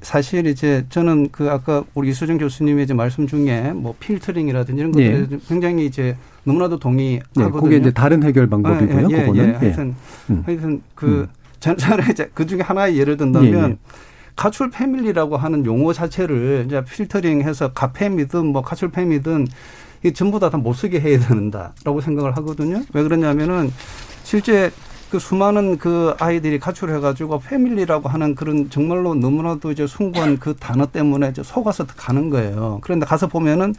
사실 0.00 0.46
이제 0.46 0.86
저는 0.88 1.28
그 1.30 1.50
아까 1.50 1.84
우리 1.94 2.08
이수정 2.08 2.38
교수님의 2.38 2.84
이제 2.84 2.94
말씀 2.94 3.26
중에 3.26 3.72
뭐 3.74 3.94
필터링이라든지 4.00 4.80
이런 4.80 4.92
것들 4.92 5.28
예. 5.30 5.38
굉장히 5.46 5.84
이제 5.84 6.16
너무나도 6.44 6.78
동의하거든요. 6.78 7.50
네, 7.50 7.60
그게 7.60 7.76
이제 7.76 7.90
다른 7.90 8.22
해결 8.22 8.46
방법이고요. 8.46 9.08
예, 9.10 9.14
예, 9.14 9.20
그거는. 9.20 9.48
예. 9.48 9.52
하여튼 9.52 9.94
음. 10.30 10.42
하여튼 10.46 10.82
그 10.94 11.06
음. 11.06 11.37
저는 11.60 11.78
이제 12.10 12.30
그 12.34 12.46
중에 12.46 12.60
하나의 12.60 12.98
예를 12.98 13.16
든다면 13.16 13.52
예, 13.52 13.70
예. 13.70 13.76
가출 14.36 14.70
패밀리라고 14.70 15.36
하는 15.36 15.64
용어 15.66 15.92
자체를 15.92 16.64
이제 16.66 16.84
필터링해서 16.84 17.72
가패미든 17.72 18.46
뭐 18.46 18.62
가출 18.62 18.90
패미든 18.90 19.46
이 20.04 20.12
전부 20.12 20.38
다 20.38 20.48
다 20.50 20.58
못 20.58 20.74
쓰게 20.74 21.00
해야 21.00 21.18
된다라고 21.18 22.00
생각을 22.00 22.36
하거든요. 22.36 22.82
왜 22.92 23.02
그러냐면은 23.02 23.72
실제 24.22 24.70
그 25.10 25.18
수많은 25.18 25.78
그 25.78 26.14
아이들이 26.20 26.58
가출해가지고 26.60 27.40
패밀리라고 27.40 28.08
하는 28.10 28.34
그런 28.34 28.68
정말로 28.70 29.14
너무나도 29.14 29.72
이제 29.72 29.86
숭고한 29.86 30.38
그 30.38 30.54
단어 30.54 30.86
때문에 30.86 31.30
이제 31.30 31.42
속아서 31.42 31.86
가는 31.86 32.28
거예요. 32.30 32.78
그런데 32.82 33.06
가서 33.06 33.26
보면은 33.26 33.74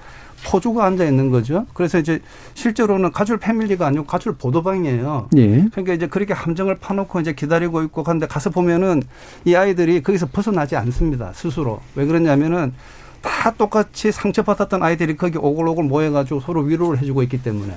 포주가 0.45 0.85
앉아 0.85 1.05
있는 1.05 1.29
거죠. 1.29 1.65
그래서 1.73 1.99
이제 1.99 2.21
실제로는 2.53 3.11
가출 3.11 3.37
패밀리가 3.37 3.87
아니고 3.87 4.05
가출 4.05 4.33
보도방이에요. 4.35 5.29
예. 5.37 5.65
그러니까 5.71 5.93
이제 5.93 6.07
그렇게 6.07 6.33
함정을 6.33 6.75
파놓고 6.75 7.19
이제 7.19 7.33
기다리고 7.33 7.83
있고 7.83 8.03
그런데 8.03 8.27
가서 8.27 8.49
보면은 8.49 9.03
이 9.45 9.55
아이들이 9.55 10.01
거기서 10.01 10.27
벗어나지 10.27 10.75
않습니다. 10.75 11.31
스스로. 11.33 11.81
왜 11.95 12.05
그러냐면은 12.05 12.73
다 13.21 13.51
똑같이 13.51 14.11
상처받았던 14.11 14.81
아이들이 14.81 15.17
거기 15.17 15.37
오글오글 15.37 15.83
모여가지고 15.83 16.39
서로 16.39 16.61
위로를 16.61 16.99
해주고 16.99 17.23
있기 17.23 17.43
때문에. 17.43 17.73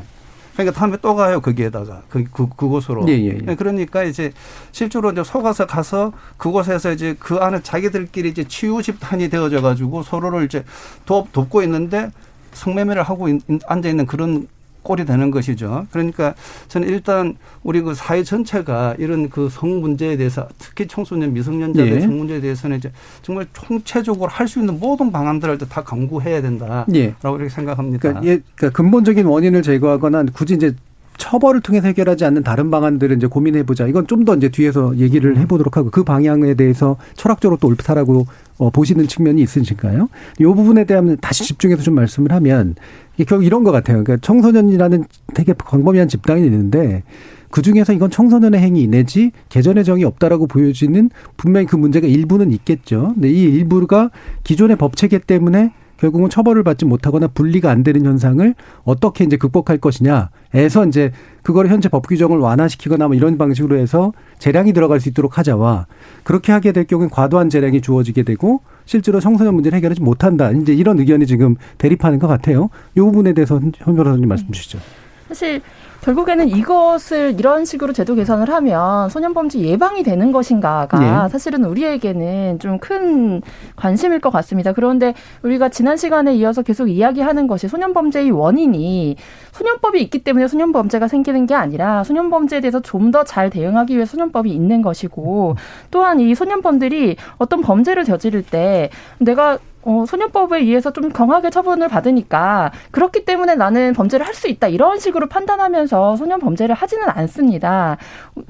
그러니까 0.54 0.78
다음에 0.78 0.98
또 1.00 1.14
가요 1.14 1.40
거기에다가 1.40 2.02
그, 2.08 2.24
그 2.30 2.48
그곳으로. 2.48 3.08
예, 3.08 3.12
예, 3.12 3.38
예. 3.48 3.54
그러니까 3.54 4.02
이제 4.04 4.32
실제로 4.70 5.10
이제 5.10 5.24
속아서 5.24 5.66
가서 5.66 6.12
그곳에서 6.36 6.92
이제 6.92 7.16
그 7.18 7.36
안에 7.36 7.62
자기들끼리 7.62 8.28
이제 8.28 8.44
치유 8.44 8.82
집단이 8.82 9.30
되어져 9.30 9.62
가지고 9.62 10.02
서로를 10.02 10.44
이제 10.44 10.64
돕, 11.06 11.32
돕고 11.32 11.62
있는데 11.62 12.10
성매매를 12.53 13.03
하고 13.03 13.28
앉아 13.66 13.88
있는 13.88 14.07
그런 14.07 14.48
꼴이 14.82 15.05
되는 15.05 15.30
것이죠. 15.30 15.86
그러니까 15.92 16.34
저는 16.66 16.88
일단 16.88 17.36
우리 17.62 17.80
그 17.82 17.94
사회 17.94 18.24
전체가 18.24 18.96
이런 18.98 19.28
그 19.30 19.48
성 19.48 19.80
문제에 19.80 20.16
대해서 20.16 20.48
특히 20.59 20.88
청소년 20.88 21.32
미성년자들 21.34 21.92
예. 21.92 22.00
성 22.00 22.18
문제에 22.18 22.40
대해서는 22.40 22.78
이제 22.78 22.90
정말 23.22 23.46
총체적으로 23.53 24.28
할 24.28 24.48
수 24.48 24.59
있는 24.59 24.80
모든 24.80 25.12
방안들을 25.12 25.59
다 25.59 25.84
강구해야 25.84 26.42
된다라고 26.42 26.92
예. 26.96 27.14
이렇게 27.22 27.48
생각합니다. 27.48 27.98
그러니까, 28.00 28.26
예, 28.26 28.40
그러니까 28.57 28.76
근본적인 28.76 29.24
원인을 29.24 29.62
제거하거나 29.62 30.24
굳이 30.32 30.55
이제 30.55 30.74
처벌을 31.18 31.60
통해서 31.60 31.86
해결하지 31.88 32.24
않는 32.24 32.42
다른 32.42 32.70
방안들을 32.70 33.16
이제 33.16 33.26
고민해 33.26 33.64
보자. 33.64 33.86
이건 33.86 34.06
좀 34.06 34.22
더 34.24 34.36
이제 34.36 34.48
뒤에서 34.48 34.96
얘기를 34.98 35.36
해 35.36 35.46
보도록 35.46 35.76
하고 35.76 35.90
그 35.90 36.04
방향에 36.04 36.54
대해서 36.54 36.96
철학적으로 37.14 37.58
또 37.60 37.66
옳다라고 37.68 38.26
어, 38.58 38.70
보시는 38.70 39.08
측면이 39.08 39.42
있으실까요? 39.42 40.08
이 40.38 40.44
부분에 40.44 40.84
대한 40.84 41.16
다시 41.20 41.44
집중해서 41.44 41.82
좀 41.82 41.94
말씀을 41.94 42.30
하면 42.32 42.76
이게 43.14 43.24
결국 43.24 43.44
이런 43.44 43.64
것 43.64 43.72
같아요. 43.72 44.04
그러니까 44.04 44.24
청소년이라는 44.24 45.04
되게 45.34 45.54
광범위한 45.58 46.06
집단이 46.06 46.44
있는데 46.44 47.02
그 47.50 47.62
중에서 47.62 47.92
이건 47.92 48.10
청소년의 48.10 48.60
행위 48.60 48.86
내지 48.86 49.32
개전의 49.48 49.84
정이 49.84 50.04
없다라고 50.04 50.46
보여지는 50.46 51.10
분명히 51.36 51.66
그 51.66 51.76
문제가 51.76 52.06
일부는 52.06 52.52
있겠죠. 52.52 53.10
근데 53.14 53.28
이 53.30 53.42
일부가 53.42 54.10
기존의 54.44 54.76
법 54.76 54.96
체계 54.96 55.18
때문에 55.18 55.72
결국은 56.03 56.28
처벌을 56.28 56.64
받지 56.64 56.84
못하거나 56.84 57.28
분리가 57.28 57.70
안 57.70 57.84
되는 57.84 58.05
현상을 58.05 58.55
어떻게 58.82 59.22
이제 59.22 59.36
극복할 59.36 59.78
것이냐에서 59.78 60.84
이제 60.88 61.12
그걸 61.44 61.68
현재 61.68 61.88
법 61.88 62.09
규정을 62.09 62.38
완화시키거나 62.38 63.07
뭐 63.07 63.14
이런 63.14 63.38
방식으로 63.38 63.76
해서 63.78 64.12
재량이 64.40 64.72
들어갈 64.72 64.98
수 64.98 65.09
있도록 65.09 65.38
하자와 65.38 65.86
그렇게 66.24 66.50
하게 66.50 66.72
될 66.72 66.88
경우엔 66.88 67.09
과도한 67.09 67.50
재량이 67.50 67.82
주어지게 67.82 68.24
되고 68.24 68.62
실제로 68.84 69.20
청소년 69.20 69.55
문제를 69.55 69.76
해결하지 69.76 70.03
못한다. 70.03 70.50
이제 70.50 70.74
이런 70.74 70.98
의견이 70.98 71.24
지금 71.24 71.55
대립하는 71.78 72.18
것 72.18 72.26
같아요. 72.26 72.68
이 72.96 73.00
부분에 73.00 73.32
대해서 73.32 73.61
현 73.76 73.94
변호사님 73.94 74.28
말씀 74.28 74.50
주시죠. 74.50 74.80
사실 75.28 75.62
결국에는 76.03 76.48
이것을 76.48 77.36
이런 77.38 77.64
식으로 77.64 77.92
제도 77.92 78.14
개선을 78.14 78.50
하면 78.50 79.09
소년범죄 79.09 79.61
예방이 79.61 80.03
되는 80.03 80.32
것인가가 80.32 80.98
네. 80.98 81.28
사실은 81.28 81.64
우리에게는 81.64 82.59
좀 82.59 82.78
큰 82.82 83.42
관심일 83.76 84.18
것 84.18 84.30
같습니다. 84.30 84.72
그런데 84.72 85.14
우리가 85.42 85.68
지난 85.68 85.96
시간에 85.96 86.34
이어서 86.34 86.62
계속 86.62 86.88
이야기하는 86.88 87.46
것이 87.46 87.68
소년범죄의 87.68 88.32
원인이 88.32 89.16
소년법이 89.53 90.00
있기 90.03 90.18
때문에 90.24 90.48
소년범죄가 90.48 91.09
생기는 91.09 91.46
게 91.46 91.55
아니라 91.55 92.05
소년범죄에 92.05 92.61
대해서 92.61 92.80
좀 92.80 93.11
더 93.12 93.24
잘 93.24 93.50
대응하기 93.50 93.94
위해 93.94 94.05
소년법이 94.07 94.50
있는 94.50 94.82
것이고 94.82 95.57
또한 95.90 96.18
이 96.20 96.34
소년범들이 96.34 97.16
어떤 97.38 97.61
범죄를 97.61 98.05
저지를 98.05 98.42
때 98.42 98.90
내가 99.18 99.59
어, 99.84 100.05
소년법에 100.07 100.61
의해서 100.61 100.92
좀 100.92 101.11
강하게 101.11 101.50
처분을 101.50 101.88
받으니까 101.88 102.70
그렇기 102.92 103.24
때문에 103.24 103.57
나는 103.57 103.92
범죄를 103.94 104.24
할 104.24 104.32
수 104.32 104.46
있다 104.48 104.68
이런 104.68 104.98
식으로 105.00 105.26
판단하면서 105.28 106.14
소년 106.16 106.38
범죄를 106.38 106.72
하지는 106.74 107.09
않습니다. 107.09 107.96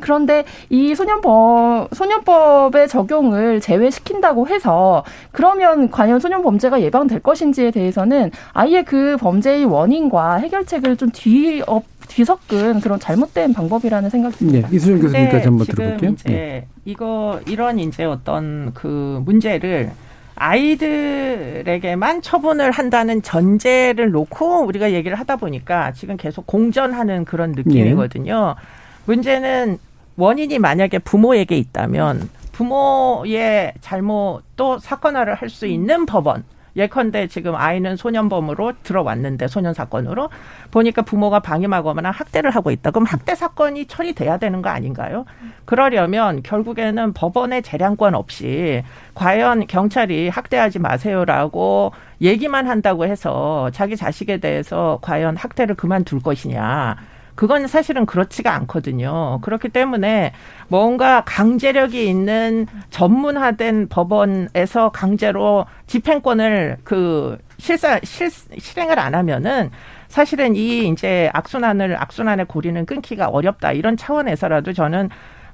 그런데 0.00 0.44
이 0.68 0.94
소년법 0.94 1.88
소년법의 1.94 2.86
적용을 2.88 3.60
제외시킨다고 3.60 4.46
해서 4.48 5.04
그러면 5.32 5.90
과연 5.90 6.20
소년 6.20 6.42
범죄가 6.42 6.82
예방될 6.82 7.20
것인지에 7.20 7.70
대해서는 7.70 8.30
아예 8.52 8.82
그 8.82 9.16
범죄의 9.18 9.64
원인과 9.64 10.34
해결책을 10.36 10.91
좀 10.96 11.10
뒤엎 11.12 11.84
뒤섞은 12.08 12.80
그런 12.80 13.00
잘못된 13.00 13.52
방법이라는 13.54 14.10
생각이 14.10 14.36
듭니다. 14.36 14.68
네, 14.68 14.76
이수정 14.76 15.00
교수님까지 15.00 15.44
한번 15.44 15.66
들어볼게요. 15.66 16.10
이제 16.10 16.28
네. 16.28 16.66
이거 16.84 17.40
이런 17.46 17.78
이제 17.78 18.04
어떤 18.04 18.72
그 18.74 19.22
문제를 19.24 19.92
아이들에게만 20.34 22.22
처분을 22.22 22.70
한다는 22.70 23.22
전제를 23.22 24.10
놓고 24.10 24.66
우리가 24.66 24.92
얘기를 24.92 25.18
하다 25.18 25.36
보니까 25.36 25.92
지금 25.92 26.16
계속 26.16 26.46
공전하는 26.46 27.24
그런 27.24 27.52
느낌이거든요. 27.52 28.54
예. 28.58 28.62
문제는 29.06 29.78
원인이 30.16 30.58
만약에 30.58 30.98
부모에게 30.98 31.56
있다면 31.56 32.28
부모의 32.52 33.72
잘못도 33.80 34.78
사건화를 34.80 35.34
할 35.34 35.48
수 35.48 35.66
있는 35.66 36.06
법원 36.06 36.44
예컨대 36.76 37.26
지금 37.28 37.54
아이는 37.54 37.96
소년범으로 37.96 38.72
들어왔는데 38.82 39.48
소년 39.48 39.74
사건으로 39.74 40.30
보니까 40.70 41.02
부모가 41.02 41.40
방임하거나 41.40 42.10
학대를 42.10 42.50
하고 42.50 42.70
있다. 42.70 42.90
그럼 42.90 43.06
학대 43.06 43.34
사건이 43.34 43.86
처리돼야 43.86 44.38
되는 44.38 44.62
거 44.62 44.70
아닌가요? 44.70 45.24
그러려면 45.64 46.42
결국에는 46.42 47.12
법원의 47.12 47.62
재량권 47.62 48.14
없이 48.14 48.82
과연 49.14 49.66
경찰이 49.66 50.28
학대하지 50.28 50.78
마세요라고 50.78 51.92
얘기만 52.20 52.68
한다고 52.68 53.04
해서 53.04 53.70
자기 53.72 53.96
자식에 53.96 54.38
대해서 54.38 54.98
과연 55.02 55.36
학대를 55.36 55.74
그만둘 55.74 56.20
것이냐. 56.20 56.96
그건 57.34 57.66
사실은 57.66 58.06
그렇지가 58.06 58.54
않거든요. 58.54 59.40
그렇기 59.42 59.70
때문에 59.70 60.32
뭔가 60.68 61.22
강제력이 61.24 62.08
있는 62.08 62.66
전문화된 62.90 63.88
법원에서 63.88 64.90
강제로 64.90 65.66
집행권을 65.86 66.78
그 66.84 67.38
실사 67.58 67.98
실, 68.02 68.30
실행을 68.30 68.98
안 68.98 69.14
하면은 69.14 69.70
사실은 70.08 70.54
이 70.54 70.88
이제 70.88 71.30
악순환을 71.32 71.96
악순환의 72.00 72.46
고리는 72.46 72.84
끊기가 72.84 73.28
어렵다 73.28 73.72
이런 73.72 73.96
차원에서라도 73.96 74.72
저는 74.72 75.08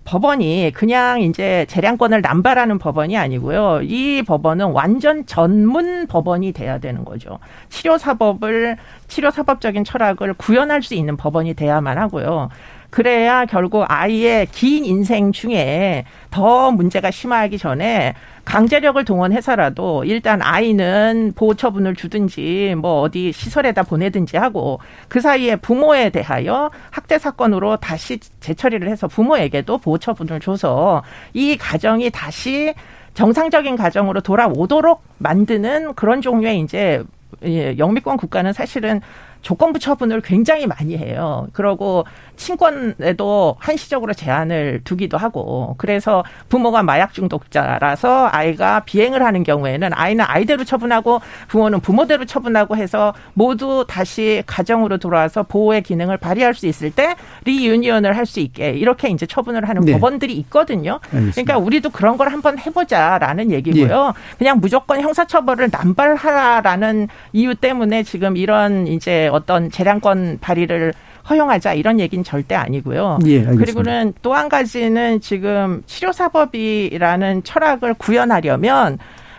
법원이 0.08 0.72
그냥 0.74 1.20
이제 1.20 1.66
재량권을 1.68 2.22
남발하는 2.22 2.78
법원이 2.78 3.18
아니고요. 3.18 3.80
이 3.82 4.22
법원은 4.22 4.72
완전 4.72 5.26
전문 5.26 6.06
법원이 6.06 6.52
돼야 6.52 6.78
되는 6.78 7.04
거죠. 7.04 7.38
치료 7.68 7.98
사법을 7.98 8.78
치료 9.06 9.30
사법적인 9.30 9.84
철학을 9.84 10.32
구현할 10.32 10.80
수 10.80 10.94
있는 10.94 11.18
법원이 11.18 11.52
돼야만 11.52 11.98
하고요. 11.98 12.48
그래야 12.90 13.44
결국 13.44 13.84
아이의 13.86 14.46
긴 14.46 14.84
인생 14.84 15.30
중에 15.30 16.04
더 16.30 16.70
문제가 16.70 17.10
심하기 17.10 17.58
전에 17.58 18.14
강제력을 18.46 19.04
동원해서라도 19.04 20.04
일단 20.04 20.40
아이는 20.40 21.32
보호 21.36 21.52
처분을 21.52 21.94
주든지 21.94 22.74
뭐 22.78 23.02
어디 23.02 23.30
시설에다 23.30 23.82
보내든지 23.82 24.38
하고 24.38 24.80
그 25.08 25.20
사이에 25.20 25.56
부모에 25.56 26.08
대하여 26.08 26.70
학대 26.90 27.18
사건으로 27.18 27.76
다시 27.76 28.18
재처리를 28.40 28.88
해서 28.88 29.06
부모에게도 29.06 29.78
보호 29.78 29.98
처분을 29.98 30.40
줘서 30.40 31.02
이 31.34 31.58
가정이 31.58 32.10
다시 32.10 32.72
정상적인 33.12 33.76
가정으로 33.76 34.22
돌아오도록 34.22 35.02
만드는 35.18 35.94
그런 35.94 36.22
종류의 36.22 36.60
이제 36.60 37.02
예, 37.44 37.76
영미권 37.76 38.16
국가는 38.16 38.52
사실은 38.52 39.00
조건부 39.42 39.78
처분을 39.78 40.20
굉장히 40.20 40.66
많이 40.66 40.96
해요. 40.96 41.46
그러고 41.52 42.04
친권에도 42.38 43.56
한시적으로 43.58 44.14
제한을 44.14 44.80
두기도 44.84 45.18
하고 45.18 45.74
그래서 45.78 46.24
부모가 46.48 46.82
마약 46.82 47.12
중독자라서 47.12 48.28
아이가 48.32 48.80
비행을 48.80 49.22
하는 49.22 49.42
경우에는 49.42 49.90
아이는 49.92 50.24
아이대로 50.26 50.64
처분하고 50.64 51.20
부모는 51.48 51.80
부모대로 51.80 52.24
처분하고 52.24 52.76
해서 52.76 53.14
모두 53.34 53.84
다시 53.88 54.42
가정으로 54.46 54.98
돌아와서 54.98 55.42
보호의 55.42 55.82
기능을 55.82 56.16
발휘할 56.18 56.54
수 56.54 56.66
있을 56.66 56.90
때 56.92 57.16
리유니언을 57.44 58.16
할 58.16 58.28
수 58.28 58.38
있게 58.40 58.70
이렇게 58.70 59.08
이제 59.08 59.26
처분을 59.26 59.68
하는 59.68 59.82
네. 59.82 59.92
법원들이 59.92 60.34
있거든요. 60.34 61.00
알겠습니다. 61.06 61.32
그러니까 61.32 61.58
우리도 61.58 61.90
그런 61.90 62.16
걸 62.16 62.28
한번 62.28 62.58
해보자라는 62.58 63.50
얘기고요. 63.50 64.12
예. 64.14 64.36
그냥 64.38 64.60
무조건 64.60 65.00
형사처벌을 65.00 65.70
남발하라는 65.72 67.08
이유 67.32 67.54
때문에 67.56 68.02
지금 68.04 68.36
이런 68.36 68.86
이제 68.86 69.28
어떤 69.32 69.70
재량권 69.70 70.38
발의를 70.40 70.92
허용하자 71.28 71.74
이런 71.74 72.00
얘기는 72.00 72.22
절대 72.24 72.54
아니고요. 72.54 73.18
예, 73.26 73.44
그리고는 73.44 74.14
또 74.22 74.32
한 74.34 74.48
가지는 74.48 75.20
지금 75.20 75.82
치료 75.86 76.12
사법이라는 76.12 77.42
철학을 77.44 77.94
구현하려면 77.94 78.98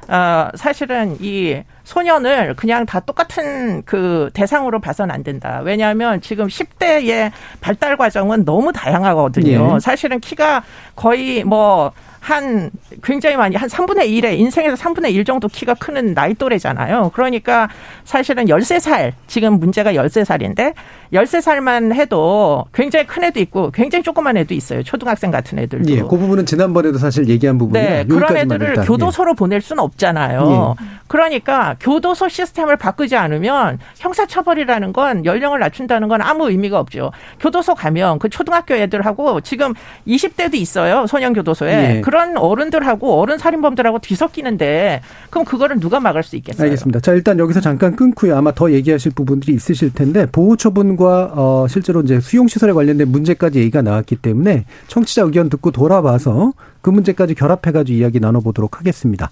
어 0.09 0.49
사실은 0.55 1.15
이 1.21 1.61
소년을 1.83 2.55
그냥 2.55 2.85
다 2.85 2.99
똑같은 2.99 3.81
그 3.83 4.29
대상으로 4.33 4.79
봐선 4.79 5.09
안 5.11 5.23
된다. 5.23 5.61
왜냐하면 5.63 6.19
지금 6.21 6.47
10대의 6.47 7.31
발달 7.61 7.95
과정은 7.97 8.45
너무 8.45 8.71
다양하거든요. 8.73 9.75
예. 9.75 9.79
사실은 9.79 10.19
키가 10.19 10.63
거의 10.95 11.43
뭐한 11.43 12.69
굉장히 13.03 13.37
많이 13.37 13.55
한 13.55 13.69
3분의 13.69 14.07
1에 14.07 14.37
인생에서 14.37 14.75
3분의 14.75 15.13
1 15.13 15.25
정도 15.25 15.47
키가 15.47 15.75
크는 15.75 16.13
나이 16.13 16.33
또래잖아요. 16.33 17.11
그러니까 17.13 17.69
사실은 18.03 18.45
13살 18.45 19.13
지금 19.27 19.59
문제가 19.59 19.93
13살인데 19.93 20.73
13살만 21.13 21.93
해도 21.93 22.65
굉장히 22.73 23.07
큰 23.07 23.23
애도 23.23 23.39
있고 23.39 23.71
굉장히 23.71 24.03
조그만 24.03 24.37
애도 24.37 24.53
있어요. 24.53 24.83
초등학생 24.83 25.31
같은 25.31 25.57
애들도. 25.57 25.91
예, 25.91 26.01
그 26.01 26.09
부분은 26.09 26.45
지난번에도 26.45 26.97
사실 26.97 27.27
얘기한 27.27 27.57
부분이에요. 27.57 27.89
네, 27.89 28.05
그런 28.05 28.37
애들을 28.37 28.67
일단. 28.69 28.85
교도소로 28.85 29.31
예. 29.31 29.35
보낼 29.35 29.61
수는 29.61 29.81
없잖아요. 29.83 30.75
예. 30.79 30.85
그러니까 31.07 31.75
교도소 31.79 32.29
시스템을 32.29 32.77
바꾸지 32.77 33.15
않으면 33.15 33.79
형사처벌이라는 33.97 34.93
건 34.93 35.25
연령을 35.25 35.59
낮춘다는 35.59 36.07
건 36.07 36.21
아무 36.21 36.49
의미가 36.49 36.79
없죠. 36.79 37.11
교도소 37.39 37.73
가면 37.73 38.19
그 38.19 38.29
초등학교 38.29 38.75
애들하고 38.75 39.41
지금 39.41 39.73
20대도 40.07 40.53
있어요. 40.55 41.07
소년교도소에. 41.07 41.95
예. 41.97 42.01
그런 42.01 42.37
어른들하고 42.37 43.19
어른 43.19 43.39
살인범들하고 43.39 43.99
뒤섞이는데 43.99 45.01
그럼 45.31 45.45
그거를 45.45 45.79
누가 45.79 45.99
막을 45.99 46.21
수 46.21 46.35
있겠어요? 46.35 46.65
알겠습니다. 46.65 46.99
자 46.99 47.13
일단 47.13 47.39
여기서 47.39 47.61
잠깐 47.61 47.95
끊고요. 47.95 48.37
아마 48.37 48.51
더 48.51 48.71
얘기하실 48.71 49.13
부분들이 49.15 49.53
있으실 49.53 49.93
텐데 49.93 50.27
보호 50.31 50.55
처분 50.55 50.95
과 50.99 51.31
어, 51.33 51.65
실제로 51.69 52.01
이제 52.01 52.19
수용 52.19 52.49
시설에 52.49 52.73
관련된 52.73 53.07
문제까지 53.07 53.59
얘기가 53.59 53.81
나왔기 53.81 54.17
때문에 54.17 54.65
청취자 54.87 55.23
의견 55.23 55.49
듣고 55.49 55.71
돌아봐서 55.71 56.51
그 56.81 56.89
문제까지 56.89 57.35
결합해가지고 57.35 57.97
이야기 57.97 58.19
나눠보도록 58.19 58.79
하겠습니다. 58.79 59.31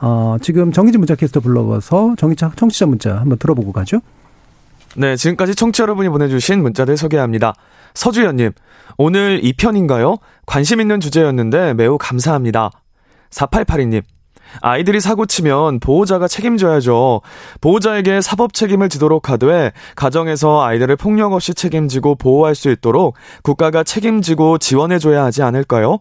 어, 0.00 0.36
지금 0.40 0.72
정희진 0.72 1.00
문자 1.00 1.14
캐스터 1.14 1.40
불러봐서 1.40 2.14
정희자 2.16 2.52
청취자 2.56 2.86
문자 2.86 3.16
한번 3.18 3.36
들어보고 3.36 3.72
가죠. 3.72 4.00
네, 4.96 5.16
지금까지 5.16 5.54
청취자 5.54 5.82
여러분이 5.82 6.08
보내주신 6.08 6.62
문자들 6.62 6.96
소개합니다. 6.96 7.54
서주연님, 7.94 8.52
오늘 8.96 9.40
2편인가요? 9.42 10.18
관심 10.46 10.80
있는 10.80 10.98
주제였는데 10.98 11.74
매우 11.74 11.98
감사합니다. 11.98 12.70
4882님, 13.30 14.02
아이들이 14.60 15.00
사고 15.00 15.26
치면 15.26 15.80
보호자가 15.80 16.28
책임져야죠. 16.28 17.22
보호자에게 17.60 18.20
사법 18.20 18.52
책임을 18.52 18.88
지도록 18.88 19.30
하되 19.30 19.72
가정에서 19.96 20.62
아이들을 20.62 20.96
폭력 20.96 21.32
없이 21.32 21.54
책임지고 21.54 22.16
보호할 22.16 22.54
수 22.54 22.70
있도록 22.70 23.14
국가가 23.42 23.82
책임지고 23.82 24.58
지원해줘야 24.58 25.24
하지 25.24 25.42
않을까요? 25.42 25.98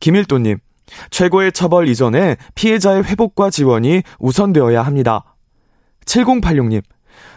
김일도님, 0.00 0.58
최고의 1.10 1.52
처벌 1.52 1.88
이전에 1.88 2.36
피해자의 2.54 3.04
회복과 3.04 3.50
지원이 3.50 4.02
우선되어야 4.18 4.82
합니다. 4.82 5.36
7086님, 6.06 6.82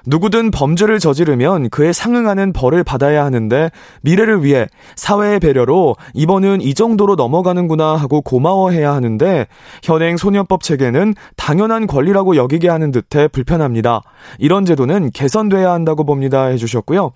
누구든 0.07 0.51
범죄를 0.51 0.99
저지르면 0.99 1.69
그에 1.69 1.91
상응하는 1.91 2.53
벌을 2.53 2.85
받아야 2.85 3.25
하는데 3.25 3.69
미래를 4.01 4.43
위해 4.43 4.67
사회의 4.95 5.39
배려로 5.39 5.97
이번은 6.13 6.61
이 6.61 6.73
정도로 6.73 7.15
넘어가는구나 7.15 7.95
하고 7.95 8.21
고마워해야 8.21 8.93
하는데 8.93 9.47
현행 9.83 10.15
소년법 10.15 10.63
체계는 10.63 11.13
당연한 11.35 11.87
권리라고 11.87 12.37
여기게 12.37 12.69
하는 12.69 12.91
듯해 12.91 13.27
불편합니다. 13.27 14.01
이런 14.39 14.63
제도는 14.63 15.11
개선돼야 15.11 15.71
한다고 15.71 16.05
봅니다 16.05 16.45
해주셨고요. 16.45 17.11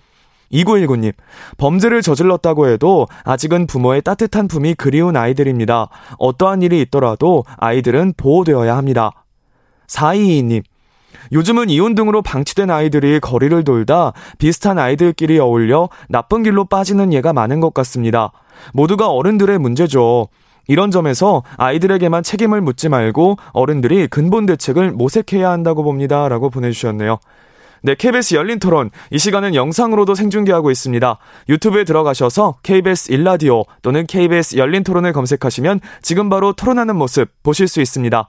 2919님, 0.52 1.14
범죄를 1.56 2.02
저질렀다고 2.02 2.68
해도 2.68 3.06
아직은 3.24 3.66
부모의 3.66 4.02
따뜻한 4.02 4.48
품이 4.48 4.74
그리운 4.74 5.16
아이들입니다. 5.16 5.88
어떠한 6.18 6.60
일이 6.60 6.82
있더라도 6.82 7.44
아이들은 7.56 8.12
보호되어야 8.18 8.76
합니다. 8.76 9.12
422님, 9.86 10.62
요즘은 11.32 11.70
이혼 11.70 11.94
등으로 11.94 12.22
방치된 12.22 12.70
아이들이 12.70 13.18
거리를 13.18 13.64
돌다 13.64 14.12
비슷한 14.38 14.78
아이들끼리 14.78 15.38
어울려 15.38 15.88
나쁜 16.08 16.42
길로 16.42 16.64
빠지는 16.64 17.12
예가 17.12 17.32
많은 17.32 17.60
것 17.60 17.72
같습니다. 17.74 18.32
모두가 18.74 19.08
어른들의 19.08 19.58
문제죠. 19.58 20.28
이런 20.68 20.90
점에서 20.90 21.42
아이들에게만 21.56 22.22
책임을 22.22 22.60
묻지 22.60 22.88
말고 22.88 23.36
어른들이 23.52 24.06
근본 24.06 24.46
대책을 24.46 24.92
모색해야 24.92 25.50
한다고 25.50 25.82
봅니다. 25.82 26.28
라고 26.28 26.50
보내주셨네요. 26.50 27.18
네, 27.84 27.96
KBS 27.96 28.36
열린 28.36 28.60
토론. 28.60 28.90
이 29.10 29.18
시간은 29.18 29.56
영상으로도 29.56 30.14
생중계하고 30.14 30.70
있습니다. 30.70 31.18
유튜브에 31.48 31.82
들어가셔서 31.82 32.58
KBS 32.62 33.10
일라디오 33.10 33.64
또는 33.82 34.06
KBS 34.06 34.56
열린 34.56 34.84
토론을 34.84 35.12
검색하시면 35.12 35.80
지금 36.00 36.28
바로 36.28 36.52
토론하는 36.52 36.94
모습 36.94 37.28
보실 37.42 37.66
수 37.66 37.80
있습니다. 37.80 38.28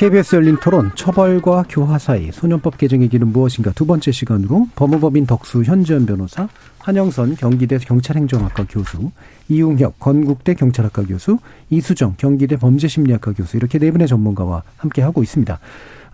KBS 0.00 0.36
열린 0.36 0.56
토론 0.56 0.90
처벌과 0.94 1.66
교화 1.68 1.98
사이 1.98 2.32
소년법 2.32 2.78
개정의 2.78 3.10
길은 3.10 3.32
무엇인가 3.32 3.70
두 3.72 3.84
번째 3.84 4.10
시간으로 4.10 4.66
법무법인 4.74 5.26
덕수 5.26 5.62
현지연 5.62 6.06
변호사 6.06 6.48
한영선 6.78 7.36
경기대 7.36 7.76
경찰행정학과 7.76 8.64
교수, 8.70 9.10
이웅혁 9.50 10.00
건국대 10.00 10.54
경찰학과 10.54 11.02
교수, 11.04 11.36
이수정 11.68 12.14
경기대 12.16 12.56
범죄심리학과 12.56 13.34
교수 13.34 13.58
이렇게 13.58 13.78
네 13.78 13.90
분의 13.90 14.08
전문가와 14.08 14.62
함께 14.78 15.02
하고 15.02 15.22
있습니다. 15.22 15.58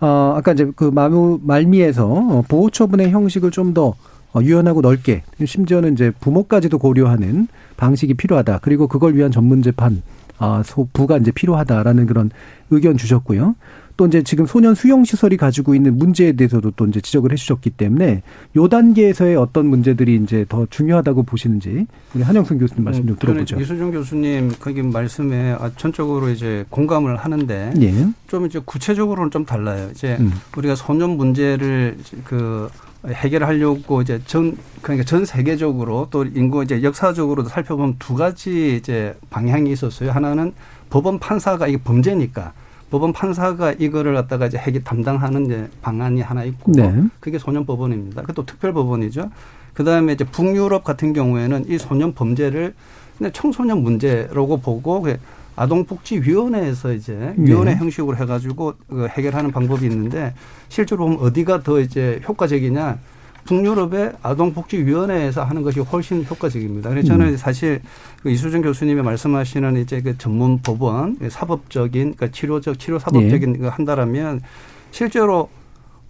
어, 0.01 0.35
아까 0.37 0.55
이제 0.55 0.69
그 0.75 0.91
마무 0.93 1.39
말미에서 1.45 2.43
보호 2.49 2.71
처분의 2.71 3.13
형식을 3.13 3.53
좀 3.53 3.73
더 3.73 3.95
유연하고 4.43 4.81
넓게 4.81 5.23
심지어는 5.43 5.95
이제 5.95 6.11
부모까지도 6.21 6.79
고려하는 6.79 7.49
방식이 7.77 8.15
필요하다. 8.15 8.59
그리고 8.63 8.87
그걸 8.87 9.15
위한 9.15 9.31
전문 9.31 9.63
재판 9.63 10.03
아, 10.39 10.63
소부가 10.65 11.19
이제 11.19 11.31
필요하다라는 11.31 12.07
그런 12.07 12.31
의견 12.71 12.97
주셨고요. 12.97 13.55
또 13.97 14.07
이제 14.07 14.23
지금 14.23 14.47
소년 14.47 14.75
수용 14.75 15.05
시설이 15.05 15.37
가지고 15.37 15.75
있는 15.75 15.97
문제에 15.97 16.33
대해서도 16.33 16.73
또 16.73 16.87
이제 16.87 17.01
지적을 17.01 17.33
해주셨기 17.33 17.71
때문에 17.71 18.23
요 18.57 18.69
단계에서의 18.69 19.37
어떤 19.37 19.67
문제들이 19.67 20.17
이제 20.23 20.45
더 20.49 20.67
중요하다고 20.69 21.23
보시는지 21.23 21.87
우리 22.15 22.23
한영순 22.23 22.59
교수님 22.59 22.85
말씀 22.85 23.07
좀 23.07 23.17
어, 23.17 23.19
들어보죠. 23.19 23.59
이수정 23.59 23.91
교수님 23.91 24.53
거기 24.61 24.83
말씀에 24.83 25.57
아, 25.59 25.71
전적으로 25.77 26.29
이제 26.29 26.67
공감을 26.69 27.17
하는데 27.17 27.73
예. 27.81 28.07
좀 28.27 28.45
이제 28.45 28.61
구체적으로는 28.63 29.31
좀 29.31 29.47
달라요. 29.47 29.89
이제 29.93 30.19
음. 30.21 30.31
우리가 30.57 30.75
소년 30.75 31.17
문제를 31.17 31.97
그 32.25 32.69
해결하려고 33.07 34.03
이제 34.03 34.21
전 34.27 34.57
그러니까 34.83 35.05
전 35.05 35.25
세계적으로 35.25 36.09
또 36.11 36.25
인구 36.25 36.63
이제 36.63 36.83
역사적으로도 36.83 37.49
살펴보면 37.49 37.97
두 37.99 38.15
가지 38.15 38.77
이제 38.77 39.17
방향이 39.31 39.71
있었어요. 39.73 40.11
하나는 40.11 40.53
법원 40.91 41.19
판사가 41.19 41.67
이게 41.69 41.79
범죄니까 41.79 42.53
법원 42.91 43.13
판사가 43.13 43.73
이거를 43.73 44.15
갖다가 44.15 44.47
이제 44.47 44.59
해결 44.59 44.85
담당하는 44.85 45.47
이제 45.47 45.69
방안이 45.83 46.21
하나 46.21 46.45
있고 46.45 46.73
네. 46.73 47.03
그게 47.21 47.39
소년 47.39 47.67
법원입니다. 47.67 48.23
그것도 48.23 48.47
특별 48.47 48.73
법원이죠. 48.73 49.31
그다음에 49.75 50.13
이제 50.13 50.25
북유럽 50.25 50.85
같은 50.85 51.13
경우에는 51.13 51.67
이 51.69 51.79
소년 51.79 52.15
범죄를 52.15 52.75
그냥 53.19 53.33
청소년 53.33 53.83
문제라고 53.83 54.59
보고 54.59 55.03
그 55.03 55.19
아동복지위원회에서 55.57 56.93
이제 56.93 57.35
네. 57.37 57.51
위원회 57.51 57.75
형식으로 57.75 58.17
해가지고 58.17 58.75
그 58.89 59.09
해결하는 59.09 59.51
방법이 59.51 59.87
있는데 59.87 60.35
실제로 60.69 61.05
보면 61.05 61.19
어디가 61.21 61.63
더 61.63 61.81
이제 61.81 62.21
효과적이냐 62.29 62.99
북유럽의 63.45 64.13
아동복지위원회에서 64.23 65.45
하는 65.45 65.63
것이 65.63 65.81
훨씬 65.81 66.25
효과적입니다. 66.25 66.91
그래서 66.91 67.09
저는 67.09 67.29
음. 67.29 67.37
사실 67.37 67.81
그 68.23 68.31
이수정 68.31 68.61
교수님이 68.61 69.03
말씀하시는 69.03 69.77
이제 69.79 70.03
그 70.03 70.19
전문 70.19 70.61
법원 70.63 71.17
사법적인 71.29 72.15
그러니까 72.17 72.29
치료적 72.29 72.79
치료 72.79 72.99
사법적인 72.99 73.53
네. 73.55 73.59
거 73.61 73.69
한다라면 73.69 74.43
실제로 74.91 75.49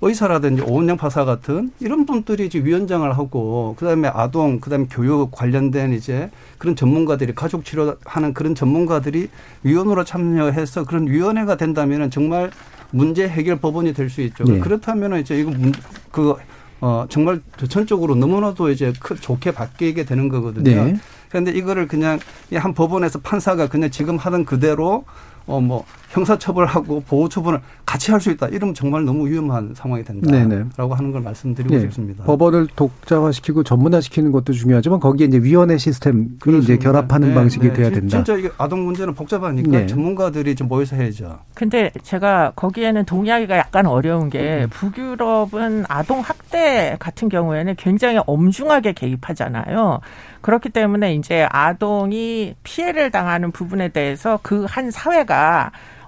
의사라든지 0.03 0.63
오은영 0.63 0.99
파사 0.99 1.25
같은 1.25 1.71
이런 1.81 2.05
분들이 2.05 2.47
이제 2.47 2.63
위원장을 2.63 3.11
하고 3.17 3.75
그다음에 3.79 4.09
아동 4.13 4.61
그다음에 4.61 4.87
교육 4.91 5.31
관련된 5.31 5.93
이제 5.95 6.31
그런 6.59 6.77
전문가들이 6.77 7.35
가족 7.35 7.65
치료하는 7.65 8.35
그런 8.35 8.55
전문가들이 8.55 9.29
위원으로 9.63 10.05
참여해서 10.05 10.85
그런 10.85 11.07
위원회가 11.07 11.57
된다면은 11.57 12.11
정말 12.11 12.51
문제 12.91 13.27
해결 13.27 13.57
법원이 13.59 13.95
될 13.95 14.11
수 14.11 14.21
있죠. 14.23 14.45
네. 14.45 14.59
그렇다면은 14.61 15.21
이제 15.21 15.39
이거 15.39 15.51
문- 15.51 15.73
그 16.13 16.35
어, 16.81 17.07
정말 17.09 17.41
전적으로 17.69 18.15
너무나도 18.15 18.71
이제 18.71 18.93
크, 19.01 19.17
좋게 19.19 19.53
바뀌게 19.53 20.05
되는 20.05 20.29
거거든요. 20.29 20.85
네. 20.85 20.97
그런데 21.31 21.51
이거를 21.53 21.89
그냥 21.89 22.19
이한 22.53 22.75
법원에서 22.75 23.21
판사가 23.21 23.69
그냥 23.69 23.91
지금 23.91 24.17
하던 24.19 24.45
그대로 24.45 25.05
어 25.47 25.61
뭐 25.61 25.85
형사처벌하고 26.11 27.01
보호처분을 27.01 27.61
같이 27.85 28.11
할 28.11 28.21
수 28.21 28.31
있다. 28.31 28.47
이러면 28.49 28.75
정말 28.75 29.05
너무 29.05 29.29
위험한 29.29 29.75
상황이 29.77 30.03
된다라고 30.03 30.49
네네. 30.49 30.65
하는 30.79 31.13
걸 31.13 31.21
말씀드리고 31.21 31.75
예. 31.75 31.81
싶습니다. 31.81 32.25
법원을 32.25 32.69
독자화시키고 32.75 33.63
전문화시키는 33.65 34.33
것도 34.33 34.53
중요하지만 34.55 34.99
거기에 35.01 35.27
이제 35.27 35.39
위원회 35.39 35.77
시스템이 35.77 36.23
이제 36.25 36.37
그렇습니다. 36.41 36.83
결합하는 36.83 37.29
네, 37.29 37.35
방식이 37.35 37.69
네. 37.69 37.73
돼야 37.75 37.87
진- 37.91 37.95
된다. 38.01 38.17
진짜 38.17 38.35
이게 38.39 38.51
아동 38.57 38.85
문제는 38.87 39.15
복잡하니까 39.15 39.71
네. 39.71 39.87
전문가들이 39.87 40.55
좀 40.55 40.69
모여서 40.69 40.97
해야죠. 40.97 41.39
근데 41.55 41.91
제가 42.03 42.53
거기에는 42.57 43.05
동의하기가 43.05 43.57
약간 43.59 43.85
어려운 43.87 44.31
게 44.31 44.67
북유럽은 44.71 45.85
아동 45.89 46.21
학대 46.21 46.97
같은 46.99 47.29
경우에는 47.29 47.75
굉장히 47.77 48.19
엄중하게 48.27 48.93
개입하잖아요. 48.95 50.01
그렇기 50.41 50.69
때문에 50.71 51.15
이제 51.17 51.47
아동이 51.51 52.55
피해를 52.63 53.11
당하는 53.11 53.51
부분에 53.51 53.89
대해서 53.89 54.39
그 54.43 54.65
한 54.67 54.91
사회가 54.91 55.36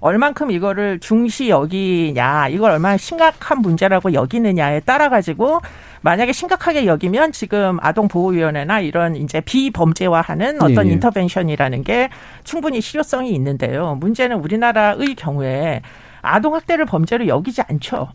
얼만큼 0.01 0.51
이거를 0.51 1.01
중시 1.01 1.49
여기냐, 1.49 2.49
이걸 2.49 2.71
얼마나 2.71 2.97
심각한 2.97 3.61
문제라고 3.61 4.13
여기느냐에 4.13 4.81
따라 4.81 5.09
가지고 5.09 5.61
만약에 6.03 6.33
심각하게 6.33 6.87
여기면 6.87 7.33
지금 7.33 7.79
아동보호위원회나 7.81 8.81
이런 8.81 9.17
이제 9.17 9.41
비범죄화하는 9.41 10.63
어떤 10.63 10.87
예, 10.87 10.91
예. 10.91 10.93
인터벤션이라는 10.95 11.83
게 11.83 12.09
충분히 12.45 12.81
실효성이 12.81 13.33
있는데요. 13.33 13.97
문제는 13.97 14.37
우리나라의 14.37 15.17
경우에 15.17 15.83
아동학대를 16.23 16.85
범죄로 16.87 17.27
여기지 17.27 17.63
않죠. 17.63 18.09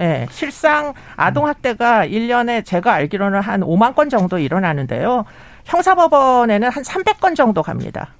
예, 0.00 0.26
실상 0.30 0.94
아동학대가 1.16 2.04
일년에 2.04 2.62
제가 2.62 2.92
알기로는 2.94 3.40
한 3.40 3.60
5만 3.60 3.94
건 3.94 4.08
정도 4.08 4.38
일어나는데요. 4.38 5.24
형사법원에는 5.64 6.68
한 6.70 6.82
300건 6.82 7.34
정도 7.34 7.62
갑니다. 7.62 8.10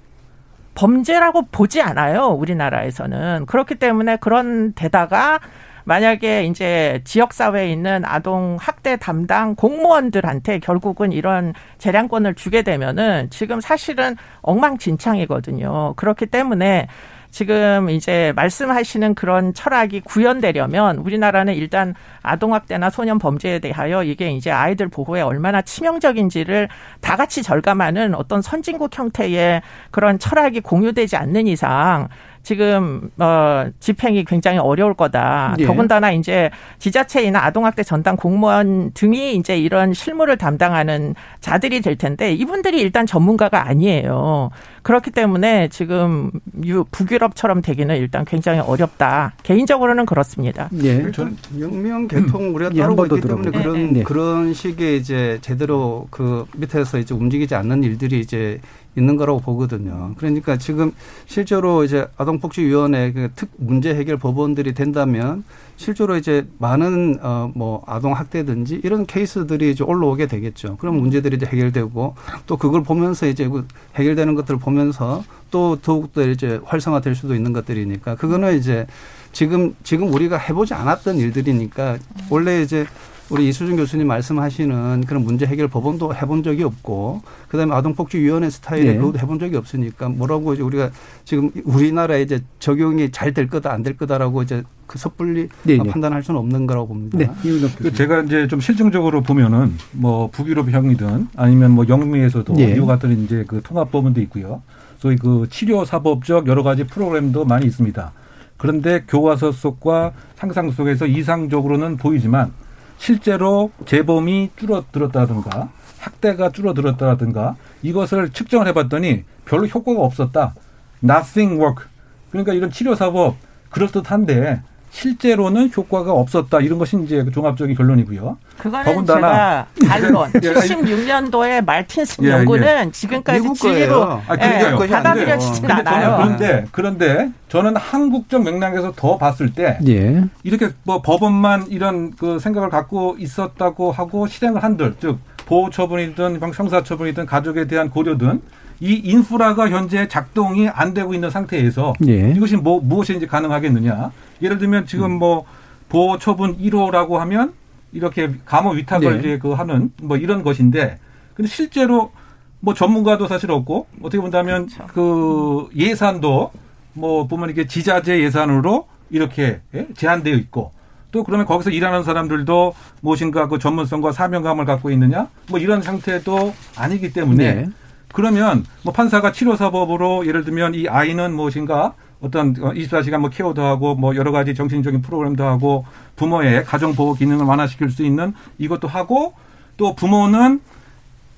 범죄라고 0.79 1.43
보지 1.51 1.83
않아요, 1.83 2.29
우리나라에서는. 2.29 3.47
그렇기 3.47 3.75
때문에 3.75 4.17
그런 4.17 4.75
데다가 4.75 5.41
만약에 5.83 6.45
이제 6.45 7.01
지역사회에 7.03 7.73
있는 7.73 8.05
아동 8.05 8.57
학대 8.61 8.97
담당 8.97 9.57
공무원들한테 9.57 10.61
결국은 10.61 11.11
이런 11.11 11.53
재량권을 11.79 12.35
주게 12.35 12.63
되면은 12.63 13.31
지금 13.31 13.61
사실은 13.61 14.15
엉망진창이거든요. 14.43 15.95
그렇기 15.97 16.27
때문에 16.27 16.87
지금 17.31 17.91
이제 17.91 18.33
말씀하시는 18.37 19.15
그런 19.15 19.55
철학이 19.55 20.01
구현되려면 20.01 20.99
우리나라는 20.99 21.55
일단 21.55 21.95
아동학대나 22.23 22.91
소년 22.91 23.19
범죄에 23.19 23.59
대하여 23.59 24.03
이게 24.03 24.31
이제 24.31 24.51
아이들 24.51 24.89
보호에 24.89 25.21
얼마나 25.21 25.63
치명적인지를 25.63 26.69
다 27.01 27.17
같이 27.17 27.43
절감하는 27.43 28.15
어떤 28.15 28.43
선진국 28.43 28.97
형태의 28.97 29.63
그런 29.91 30.19
철학이 30.19 30.61
공유되지 30.61 31.17
않는 31.17 31.47
이상 31.47 32.09
지금 32.43 33.11
어 33.19 33.67
집행이 33.81 34.25
굉장히 34.25 34.59
어려울 34.59 34.95
거다. 34.95 35.57
예. 35.59 35.67
더군다나 35.67 36.13
이제 36.13 36.51
지자체이나 36.79 37.43
아동학대 37.45 37.83
전담 37.83 38.17
공무원 38.17 38.91
등이 38.95 39.35
이제 39.37 39.59
이런 39.59 39.93
실무를 39.93 40.37
담당하는 40.37 41.15
자들이 41.41 41.81
될 41.81 41.97
텐데 41.97 42.33
이분들이 42.33 42.81
일단 42.81 43.07
전문가가 43.07 43.67
아니에요. 43.69 44.51
그렇기 44.83 45.11
때문에 45.11 45.69
지금 45.69 46.31
유- 46.65 46.85
북유럽처럼 46.91 47.61
되기는 47.61 47.95
일단 47.97 48.25
굉장히 48.25 48.61
어렵다. 48.61 49.35
개인적으로는 49.43 50.07
그렇습니다. 50.07 50.71
예. 50.83 51.11
전 51.11 51.37
영명 51.59 52.09
개통 52.09 52.55
우리가 52.55 52.71
예, 52.75 52.81
한 52.81 52.97
따르고 52.97 53.17
있기 53.17 53.29
때문에 53.29 53.51
들어볼게요. 53.51 53.63
그런 53.73 53.93
네. 53.93 54.03
그런 54.03 54.55
식의 54.55 54.97
이제 54.99 55.39
제대로 55.43 56.07
그 56.11 56.47
밑에서 56.57 56.99
이제 56.99 57.15
움직이지 57.15 57.55
않는 57.55 57.83
일들이 57.83 58.21
이제 58.21 58.61
있는 58.99 59.17
거라고 59.17 59.41
보거든요. 59.41 60.15
그러니까 60.19 60.57
지금 60.57 60.93
실제로 61.27 61.85
이제 61.85 62.07
아동복지위원회 62.17 63.13
그특 63.13 63.49
문제 63.57 63.95
해결 63.95 64.19
법원들이 64.19 64.75
된다면 64.75 65.45
실제로 65.77 66.17
이제 66.17 66.47
많은 66.59 67.19
어뭐 67.23 67.85
아동 67.87 68.13
학대든지 68.15 68.81
이런 68.83 69.07
케이스들이 69.07 69.71
이제 69.71 69.85
올라오게 69.85 70.27
되겠죠. 70.27 70.77
그럼 70.77 70.97
문제들이 70.97 71.37
이제 71.37 71.47
해결되고 71.47 72.15
또 72.47 72.57
그걸 72.57 72.83
보면서 72.83 73.27
이제 73.27 73.49
그 73.49 73.67
해결되는 73.95 74.35
것들을 74.35 74.59
보면서 74.59 75.25
또 75.51 75.79
더욱더 75.81 76.27
이제 76.29 76.61
활성화될 76.65 77.15
수도 77.15 77.35
있는 77.35 77.53
것들이니까 77.53 78.17
그거는 78.17 78.59
이제 78.59 78.87
지금 79.33 79.75
지금 79.83 80.13
우리가 80.13 80.37
해보지 80.37 80.75
않았던 80.75 81.17
일들이니까 81.17 81.99
원래 82.29 82.61
이제 82.61 82.87
우리 83.31 83.49
이수준 83.49 83.77
교수님 83.77 84.07
말씀하시는 84.07 85.05
그런 85.07 85.23
문제 85.23 85.45
해결 85.45 85.69
법원도 85.69 86.15
해본 86.15 86.43
적이 86.43 86.63
없고 86.65 87.21
그다음에 87.49 87.75
아동복지위원회 87.75 88.49
스타일의 88.49 88.87
네. 88.87 88.97
그것도 88.97 89.19
해본 89.19 89.39
적이 89.39 89.57
없으니까 89.57 90.09
뭐라고 90.09 90.55
이제 90.55 90.63
우리가 90.63 90.91
지금 91.27 91.51
우리나라에 91.65 92.23
이제 92.23 92.41
적용이 92.59 93.11
잘 93.11 93.35
될 93.35 93.47
거다 93.49 93.71
안 93.73 93.83
될 93.83 93.97
거다라고 93.99 94.43
이제 94.43 94.63
그 94.87 94.99
섣불리 94.99 95.49
네, 95.65 95.77
네. 95.77 95.91
판단할 95.91 96.23
수는 96.23 96.41
없는 96.41 96.67
거라고 96.67 96.89
봅니다. 96.89 97.19
네. 97.19 97.31
그. 97.77 97.93
제가 97.93 98.23
이제 98.23 98.49
좀 98.49 98.61
실증적으로 98.61 99.21
보면은 99.21 99.75
뭐 99.93 100.31
북유럽형이든 100.31 101.29
아니면 101.37 101.73
뭐 101.73 101.85
영미에서도 101.87 102.55
예. 102.61 102.75
이와 102.77 102.87
같은 102.87 103.25
이제 103.25 103.45
그 103.47 103.61
통합법원도 103.63 104.23
있고요. 104.23 104.63
소위 104.99 105.17
그 105.17 105.47
치료 105.51 105.85
사법적 105.85 106.47
여러 106.49 106.63
가지 106.63 106.85
프로그램도 106.85 107.45
많이 107.45 107.67
있습니다. 107.67 108.13
그런데 108.57 109.05
교과서 109.07 109.53
속과 109.53 110.13
상상 110.37 110.71
속에서 110.71 111.07
이상적으로는 111.07 111.99
보이지만 111.99 112.53
실제로 112.99 113.71
재범이 113.87 114.51
줄어들었다든가 114.57 115.71
학대가 115.99 116.51
줄어들었다든가 116.51 117.57
이것을 117.83 118.31
측정을 118.31 118.67
해봤더니 118.69 119.25
별로 119.45 119.67
효과가 119.67 120.01
없었다. 120.01 120.55
Nothing 121.03 121.61
work. 121.61 121.87
그러니까 122.31 122.53
이런 122.53 122.71
치료 122.71 122.95
사법 122.95 123.37
그럴듯한데 123.71 124.63
실제로는 124.99 125.71
효과가 125.77 126.13
없었다. 126.13 126.59
이런 126.61 126.79
것이 126.79 126.99
이제 127.05 127.23
그 127.23 127.31
종합적인 127.31 127.77
결론이고요. 127.77 128.37
그거는 128.59 128.85
더군다나- 128.85 129.67
제가 129.81 129.89
반론. 129.89 130.31
예, 130.43 130.49
아니, 130.49 130.59
76년도에 130.59 131.65
말틴슨 131.65 132.25
예, 132.25 132.31
연구는 132.31 132.91
지금까지 132.91 133.41
미국 133.41 133.55
진리로. 133.57 134.03
아. 134.05 134.21
예, 134.33 134.75
받아들여지진 134.89 135.69
저는 135.69 135.87
않아요. 135.87 136.17
그런데 136.17 136.65
그런데 136.73 137.31
저는 137.49 137.77
한국적 137.77 138.43
맥락에서 138.43 138.93
더 138.97 139.17
봤을 139.19 139.53
때 139.53 139.79
예. 139.87 140.25
이렇게 140.43 140.71
뭐 140.83 141.01
법원만 141.01 141.67
이런 141.69 142.11
그 142.17 142.41
생각을 142.41 142.69
갖고 142.69 143.15
있었다고 143.21 143.93
하고 143.93 144.27
실행을 144.27 144.65
한들 144.65 144.97
즉 145.01 145.19
보호 145.47 145.71
처분이든 145.71 146.41
형사 146.55 146.83
처분이든 146.83 147.25
가족에 147.27 147.69
대한 147.69 147.89
고려든 147.89 148.43
이 148.81 148.95
인프라가 148.95 149.69
현재 149.69 150.07
작동이 150.07 150.69
안 150.69 150.95
되고 150.95 151.13
있는 151.15 151.31
상태에서 151.31 151.95
예. 152.07 152.31
이것이 152.31 152.57
뭐 152.57 152.81
무엇이 152.81 153.17
이제 153.17 153.27
가능하겠느냐? 153.27 154.13
예를 154.41 154.59
들면 154.59 154.87
지금 154.87 155.13
뭐 155.13 155.45
보호 155.89 156.19
처분 156.19 156.57
1호라고 156.59 157.15
하면 157.17 157.55
이렇게 157.93 158.31
감호 158.45 158.71
위탁을 158.71 159.15
네. 159.15 159.19
이제 159.19 159.39
그 159.39 159.53
하는 159.53 159.91
뭐 160.01 160.17
이런 160.17 160.43
것인데 160.43 160.99
근데 161.35 161.49
실제로 161.49 162.13
뭐 162.61 162.75
전문가도 162.75 163.27
사실 163.27 163.51
없고 163.51 163.87
어떻게 164.03 164.21
본다면 164.21 164.67
그렇죠. 164.67 164.93
그 164.93 165.69
예산도 165.75 166.53
뭐 166.93 167.27
보면 167.27 167.51
이게 167.51 167.67
지자체 167.67 168.21
예산으로 168.21 168.87
이렇게 169.11 169.61
예? 169.75 169.89
제한되어 169.95 170.35
있고 170.35 170.73
또 171.11 171.25
그러면 171.25 171.47
거기서 171.47 171.71
일하는 171.71 172.03
사람들도 172.03 172.75
무엇인가 173.01 173.49
그 173.49 173.59
전문성과 173.59 174.13
사명감을 174.13 174.67
갖고 174.67 174.91
있느냐 174.91 175.29
뭐 175.49 175.59
이런 175.59 175.83
상태도 175.83 176.55
아니기 176.77 177.13
때문에 177.13 177.55
네. 177.55 177.67
그러면 178.13 178.65
뭐 178.83 178.93
판사가 178.93 179.33
치료사법으로 179.33 180.27
예를 180.27 180.45
들면 180.45 180.75
이 180.75 180.89
아이는 180.89 181.35
무엇인가? 181.35 181.95
어떤 182.21 182.55
24시간 182.55 183.19
뭐 183.19 183.31
케어도 183.31 183.63
하고 183.63 183.95
뭐 183.95 184.17
여러 184.17 184.33
가지 184.33 184.55
정신적인 184.55 185.03
프로그램도 185.03 185.45
하고 185.45 185.85
부모의 186.17 186.65
가정 186.65 186.95
보호 186.95 187.15
기능을 187.15 187.45
완화시킬 187.45 187.91
수 187.91 188.03
있는 188.03 188.35
이것도 188.59 188.89
하고 188.89 189.35
또 189.77 189.95
부모는 189.95 190.61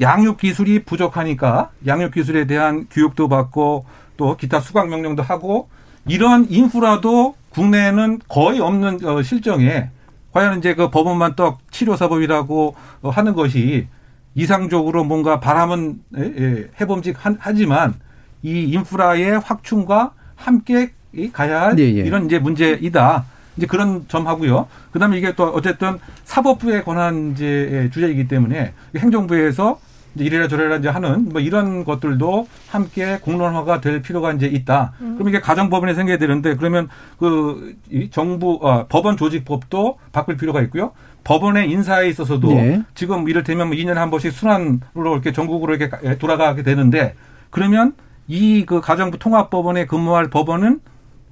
양육 0.01 0.39
기술이 0.39 0.85
부족하니까 0.85 1.71
양육 1.87 2.13
기술에 2.13 2.47
대한 2.47 2.87
교육도 2.91 3.29
받고 3.29 3.85
또 4.17 4.37
기타 4.39 4.61
수강 4.61 4.89
명령도 4.89 5.23
하고 5.23 5.69
이런 6.07 6.47
인프라도 6.49 7.35
국내에는 7.51 8.21
거의 8.29 8.61
없는 8.61 9.05
어, 9.05 9.23
실정에 9.23 9.91
과연 10.33 10.59
이제 10.59 10.75
그 10.75 10.91
법원만 10.91 11.35
떡 11.35 11.59
치료사법이라고 11.71 12.75
하는 13.03 13.35
것이 13.35 13.89
이상적으로 14.35 15.05
뭔가 15.05 15.41
바람은 15.41 16.01
예, 16.19 16.35
예, 16.39 16.71
해봄직하지만 16.81 17.95
이 18.43 18.65
인프라의 18.65 19.41
확충과 19.41 20.13
함께 20.37 20.93
가야 21.33 21.63
할 21.63 21.79
예, 21.79 21.85
예. 21.85 22.01
이런 22.01 22.27
이제 22.27 22.39
문제이다. 22.39 23.25
이제 23.57 23.67
그런 23.67 24.07
점하고요. 24.09 24.69
그다음에 24.93 25.19
이게 25.19 25.35
또 25.35 25.45
어쨌든 25.45 25.99
사법부의 26.25 26.85
권한 26.85 27.33
이제 27.33 27.91
주제이기 27.93 28.29
때문에 28.29 28.73
행정부에서 28.97 29.81
이제 30.15 30.25
이래라 30.25 30.49
저래라 30.49 30.77
이제 30.77 30.89
하는 30.89 31.29
뭐 31.29 31.41
이런 31.41 31.85
것들도 31.85 32.49
함께 32.69 33.19
공론화가 33.23 33.81
될 33.81 34.03
필요가 34.03 34.33
이제 34.33 34.47
있다. 34.47 34.93
음. 35.01 35.15
그럼 35.15 35.29
이게 35.29 35.41
가정법원에 35.41 35.95
생겨야 35.95 36.19
되는데 36.19 36.57
그러면 36.57 36.89
그 37.19 37.77
정부 38.11 38.59
아, 38.63 38.87
법원 38.89 39.17
조직법도 39.17 39.99
바꿀 40.13 40.37
필요가 40.37 40.61
있고요. 40.63 40.93
법원의 41.25 41.71
인사에 41.71 42.09
있어서도 42.09 42.49
네. 42.55 42.83
지금 42.95 43.29
이를테면 43.29 43.69
뭐 43.69 43.77
2년에 43.77 43.95
한 43.95 44.11
번씩 44.11 44.33
순환으로 44.33 45.13
이렇게 45.13 45.33
전국으로 45.33 45.75
이렇게 45.75 46.17
돌아가게 46.19 46.63
되는데 46.63 47.15
그러면 47.51 47.93
이 48.27 48.65
그 48.67 48.81
가정부 48.81 49.19
통합법원에 49.19 49.87
근무할 49.87 50.31
법원은 50.31 50.81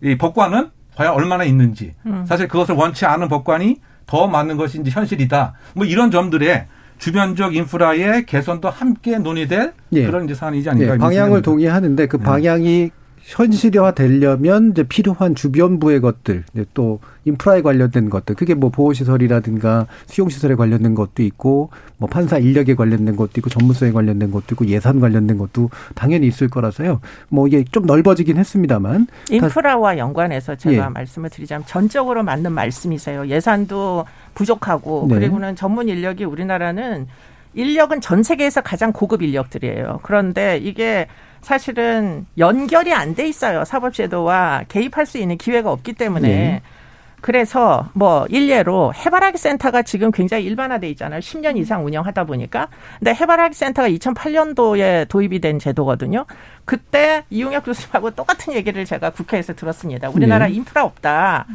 이 0.02 0.16
법관은 0.18 0.70
과연 0.96 1.14
얼마나 1.14 1.44
있는지 1.44 1.94
음. 2.06 2.24
사실 2.26 2.48
그것을 2.48 2.74
원치 2.74 3.06
않은 3.06 3.28
법관이 3.28 3.76
더 4.06 4.26
많은 4.26 4.56
것이 4.56 4.80
이제 4.80 4.90
현실이다. 4.90 5.52
뭐 5.74 5.84
이런 5.86 6.10
점들에 6.10 6.66
주변적 6.98 7.54
인프라의 7.54 8.26
개선도 8.26 8.68
함께 8.68 9.18
논의될 9.18 9.72
예. 9.92 10.06
그런 10.06 10.24
이제 10.24 10.34
사안이지 10.34 10.68
아닌가. 10.68 10.94
예, 10.94 10.98
방향을 10.98 11.42
동의하는데 11.42 12.06
그 12.06 12.16
네. 12.18 12.22
방향이 12.22 12.90
현실화 13.28 13.90
되려면 13.90 14.70
이제 14.70 14.82
필요한 14.84 15.34
주변부의 15.34 16.00
것들, 16.00 16.44
또 16.72 16.98
인프라에 17.26 17.60
관련된 17.60 18.08
것들, 18.08 18.34
그게 18.34 18.54
뭐 18.54 18.70
보호시설이라든가 18.70 19.86
수용시설에 20.06 20.54
관련된 20.54 20.94
것도 20.94 21.22
있고, 21.22 21.68
뭐 21.98 22.08
판사 22.08 22.38
인력에 22.38 22.74
관련된 22.74 23.16
것도 23.16 23.32
있고, 23.36 23.50
전문성에 23.50 23.92
관련된 23.92 24.30
것도 24.30 24.46
있고, 24.52 24.66
예산 24.68 24.98
관련된 24.98 25.36
것도 25.36 25.68
당연히 25.94 26.26
있을 26.26 26.48
거라서요. 26.48 27.00
뭐 27.28 27.46
이게 27.46 27.64
좀 27.70 27.84
넓어지긴 27.84 28.38
했습니다만. 28.38 29.06
인프라와 29.30 29.98
연관해서 29.98 30.56
제가 30.56 30.86
예. 30.86 30.88
말씀을 30.88 31.28
드리자면 31.28 31.64
전적으로 31.66 32.22
맞는 32.22 32.50
말씀이세요. 32.52 33.26
예산도 33.26 34.06
부족하고, 34.32 35.06
네. 35.10 35.16
그리고는 35.16 35.54
전문 35.54 35.90
인력이 35.90 36.24
우리나라는 36.24 37.06
인력은 37.52 38.00
전 38.00 38.22
세계에서 38.22 38.62
가장 38.62 38.90
고급 38.92 39.20
인력들이에요. 39.20 40.00
그런데 40.02 40.58
이게 40.62 41.08
사실은 41.40 42.26
연결이 42.36 42.92
안 42.92 43.14
돼 43.14 43.26
있어요. 43.26 43.64
사법제도와 43.64 44.64
개입할 44.68 45.06
수 45.06 45.18
있는 45.18 45.36
기회가 45.38 45.72
없기 45.72 45.94
때문에. 45.94 46.28
네. 46.28 46.62
그래서 47.20 47.88
뭐 47.94 48.26
일례로 48.28 48.94
해바라기 48.94 49.38
센터가 49.38 49.82
지금 49.82 50.12
굉장히 50.12 50.44
일반화돼 50.44 50.88
있잖아요. 50.90 51.18
10년 51.20 51.56
이상 51.56 51.84
운영하다 51.84 52.24
보니까. 52.24 52.68
근데 53.00 53.12
해바라기 53.12 53.54
센터가 53.54 53.88
2008년도에 53.88 55.08
도입이 55.08 55.40
된 55.40 55.58
제도거든요. 55.58 56.26
그때 56.64 57.24
이용혁 57.30 57.64
교수님하고 57.64 58.10
똑같은 58.12 58.54
얘기를 58.54 58.84
제가 58.84 59.10
국회에서 59.10 59.54
들었습니다. 59.54 60.10
우리나라 60.10 60.46
네. 60.46 60.52
인프라 60.54 60.84
없다. 60.84 61.46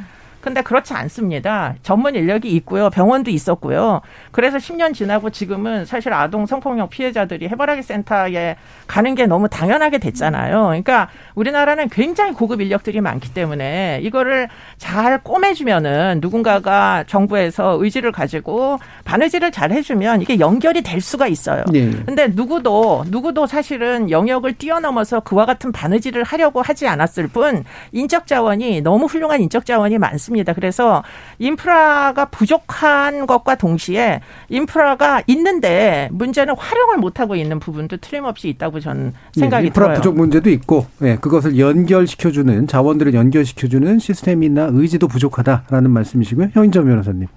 근데 0.44 0.62
그렇지 0.62 0.94
않습니다. 0.94 1.76
전문 1.84 2.16
인력이 2.16 2.50
있고요. 2.58 2.90
병원도 2.90 3.32
있었고요. 3.32 4.02
그래서 4.32 4.58
10년 4.58 4.94
지나고 4.94 5.30
지금은 5.30 5.86
사실 5.86 6.12
아동 6.12 6.46
성폭력 6.46 6.90
피해자들이 6.90 7.48
해바라기 7.48 7.82
센터에 7.82 8.58
가는 8.86 9.16
게 9.16 9.26
너무 9.26 9.48
당연하게 9.48 10.00
됐잖아요. 10.00 10.64
그러니까 10.66 11.08
우리나라는 11.36 11.88
굉장히 11.88 12.34
고급 12.34 12.60
인력들이 12.60 13.00
많기 13.00 13.34
때문에 13.34 14.02
이거를 14.04 14.50
잘 14.78 15.24
꼬매주면은 15.24 16.20
누군가가 16.22 17.06
정부에서 17.08 17.78
의지를 17.80 18.12
가지고 18.12 18.80
바느질을 19.06 19.54
잘 19.54 19.72
해주면 19.72 20.22
이게 20.22 20.40
연결이 20.40 20.82
될 20.82 21.00
수가 21.00 21.28
있어요. 21.28 21.64
네. 21.72 21.90
근데 22.06 22.28
누구도 22.28 23.06
누구도 23.08 23.48
사실은 23.48 24.10
영역을 24.12 24.56
뛰어넘어서 24.56 25.22
그와 25.22 25.46
같은 25.46 25.72
바느질을 25.72 26.24
하려고 26.24 26.62
하지 26.62 26.86
않았을 26.86 27.30
뿐 27.30 27.64
인적 27.94 28.28
자원이 28.28 28.82
너무 28.82 29.06
훌륭한 29.06 29.40
인적 29.42 29.66
자원이 29.66 29.98
많습니다. 30.00 30.33
있습니다. 30.34 30.54
그래서 30.54 31.04
인프라가 31.40 32.26
부족한 32.26 33.26
것과 33.26 33.56
동시에 33.56 34.20
인프라가 34.50 35.22
있는데 35.28 36.10
문제는 36.12 36.56
활용을 36.58 36.98
못하고 36.98 37.36
있는 37.36 37.60
부분도 37.60 37.98
틀림없이 37.98 38.50
있다고 38.50 38.80
저는 38.80 39.14
네, 39.36 39.40
생각이 39.40 39.64
네, 39.64 39.68
인프라 39.68 39.86
들어요. 39.88 39.98
부족 39.98 40.18
문제도 40.18 40.50
있고 40.50 40.86
네, 41.00 41.16
그것을 41.18 41.58
연결시켜주는 41.58 42.68
자원들을 42.68 43.14
연결시켜주는 43.14 44.00
시스템이나 44.00 44.70
의지도 44.72 45.08
부족하다라는 45.08 45.90
말씀이시고요. 45.92 46.50
현인점 46.54 46.86
변호사님. 46.86 47.28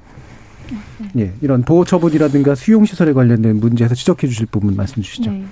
예, 1.19 1.33
이런 1.41 1.63
보호 1.63 1.85
처분이라든가 1.85 2.55
수용 2.55 2.85
시설에 2.85 3.13
관련된 3.13 3.61
문제에서 3.61 3.95
지적해 3.95 4.27
주실 4.27 4.47
부분 4.47 4.75
말씀 4.75 5.03
주시죠. 5.03 5.31
네. 5.31 5.45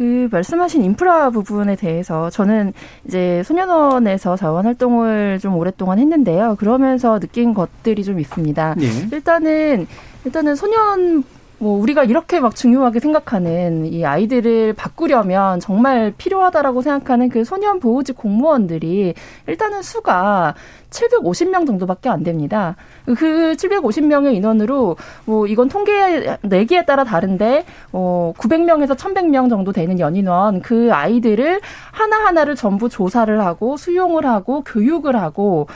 그 0.00 0.28
말씀하신 0.32 0.82
인프라 0.82 1.28
부분에 1.28 1.76
대해서 1.76 2.30
저는 2.30 2.72
이제 3.04 3.42
소년원에서 3.42 4.34
자원 4.34 4.64
활동을 4.64 5.38
좀 5.42 5.54
오랫동안 5.58 5.98
했는데요. 5.98 6.56
그러면서 6.58 7.18
느낀 7.18 7.52
것들이 7.52 8.02
좀 8.02 8.18
있습니다. 8.18 8.76
네. 8.78 8.86
일단은 9.12 9.86
일단은 10.24 10.54
소년 10.54 11.22
뭐 11.58 11.78
우리가 11.78 12.04
이렇게 12.04 12.40
막 12.40 12.56
중요하게 12.56 13.00
생각하는 13.00 13.92
이 13.92 14.06
아이들을 14.06 14.72
바꾸려면 14.72 15.60
정말 15.60 16.14
필요하다라고 16.16 16.80
생각하는 16.80 17.28
그 17.28 17.44
소년 17.44 17.78
보호직 17.78 18.16
공무원들이 18.16 19.12
일단은 19.48 19.82
수가 19.82 20.54
750명 20.90 21.66
정도밖에 21.66 22.08
안 22.08 22.22
됩니다. 22.22 22.76
그 23.06 23.54
750명의 23.56 24.34
인원으로 24.34 24.96
뭐 25.24 25.46
이건 25.46 25.68
통계 25.68 26.36
내기에 26.42 26.84
따라 26.84 27.04
다른데 27.04 27.64
어 27.92 28.32
900명에서 28.36 28.96
1100명 28.96 29.48
정도 29.48 29.72
되는 29.72 29.98
연인원 29.98 30.60
그 30.60 30.92
아이들을 30.92 31.60
하나하나를 31.92 32.56
전부 32.56 32.88
조사를 32.88 33.40
하고 33.40 33.76
수용을 33.76 34.26
하고 34.26 34.62
교육을 34.62 35.16
하고 35.16 35.66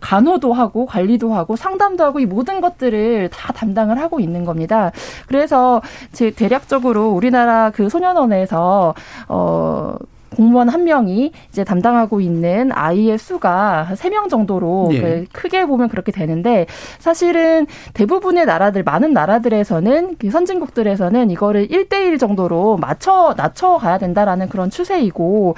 간호도 0.00 0.52
하고 0.52 0.86
관리도 0.86 1.32
하고 1.32 1.56
상담도 1.56 2.04
하고 2.04 2.20
이 2.20 2.26
모든 2.26 2.60
것들을 2.60 3.30
다 3.30 3.52
담당을 3.52 3.98
하고 3.98 4.20
있는 4.20 4.44
겁니다. 4.44 4.92
그래서 5.26 5.80
제 6.12 6.30
대략적으로 6.30 7.10
우리나라 7.10 7.70
그 7.70 7.88
소년원에서 7.88 8.94
어 9.28 9.96
공무원 10.36 10.68
한 10.68 10.84
명이 10.84 11.32
이제 11.50 11.64
담당하고 11.64 12.20
있는 12.20 12.70
아이의 12.72 13.18
수가 13.18 13.88
세 13.96 14.12
명 14.12 14.28
정도로 14.28 14.88
네. 14.90 15.00
그 15.00 15.24
크게 15.32 15.64
보면 15.64 15.88
그렇게 15.88 16.12
되는데 16.12 16.66
사실은 16.98 17.66
대부분의 17.94 18.44
나라들 18.44 18.82
많은 18.82 19.12
나라들에서는 19.12 20.16
그 20.18 20.30
선진국들에서는 20.30 21.30
이거를 21.30 21.68
1대1 21.68 22.18
정도로 22.18 22.76
맞춰 22.76 23.34
낮춰 23.36 23.78
가야 23.78 23.96
된다라는 23.98 24.48
그런 24.50 24.68
추세이고 24.68 25.54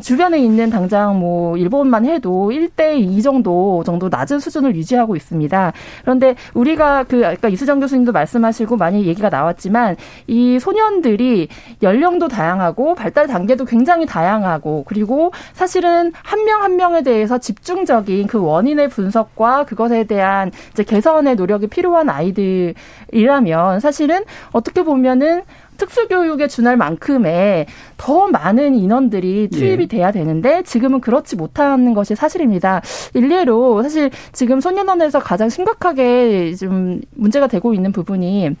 주변에 0.00 0.38
있는 0.38 0.70
당장 0.70 1.18
뭐 1.18 1.56
일본만 1.56 2.06
해도 2.06 2.50
1대2 2.52 3.22
정도 3.24 3.82
정도 3.84 4.08
낮은 4.08 4.38
수준을 4.38 4.76
유지하고 4.76 5.16
있습니다. 5.16 5.72
그런데 6.02 6.36
우리가 6.54 7.04
그 7.04 7.26
아까 7.26 7.48
이수정 7.48 7.80
교수님도 7.80 8.12
말씀하시고 8.12 8.76
많이 8.76 9.04
얘기가 9.06 9.28
나왔지만 9.30 9.96
이 10.28 10.58
소년들이 10.60 11.48
연령도 11.82 12.28
다양하고 12.28 12.94
발달 12.94 13.26
단계도 13.26 13.64
굉장히 13.64 14.06
다 14.06 14.15
양하고 14.24 14.84
그리고 14.86 15.32
사실은 15.52 16.12
한 16.22 16.44
명한 16.44 16.66
한 16.66 16.76
명에 16.76 17.02
대해서 17.02 17.38
집중적인 17.38 18.26
그 18.26 18.40
원인의 18.40 18.88
분석과 18.88 19.66
그것에 19.66 20.02
대한 20.02 20.50
이제 20.72 20.82
개선의 20.82 21.36
노력이 21.36 21.68
필요한 21.68 22.10
아이들이라면 22.10 23.78
사실은 23.78 24.24
어떻게 24.50 24.82
보면은 24.82 25.42
특수교육에 25.76 26.48
준할 26.48 26.76
만큼의 26.76 27.66
더 27.98 28.26
많은 28.26 28.74
인원들이 28.74 29.50
투입이 29.50 29.84
예. 29.84 29.86
돼야 29.86 30.10
되는데 30.10 30.62
지금은 30.64 31.00
그렇지 31.00 31.36
못하는 31.36 31.94
것이 31.94 32.16
사실입니다. 32.16 32.82
일례로 33.14 33.82
사실 33.84 34.10
지금 34.32 34.60
소년원에서 34.60 35.20
가장 35.20 35.48
심각하게 35.48 36.54
좀 36.56 37.00
문제가 37.14 37.46
되고 37.46 37.74
있는 37.74 37.92
부분이 37.92 38.56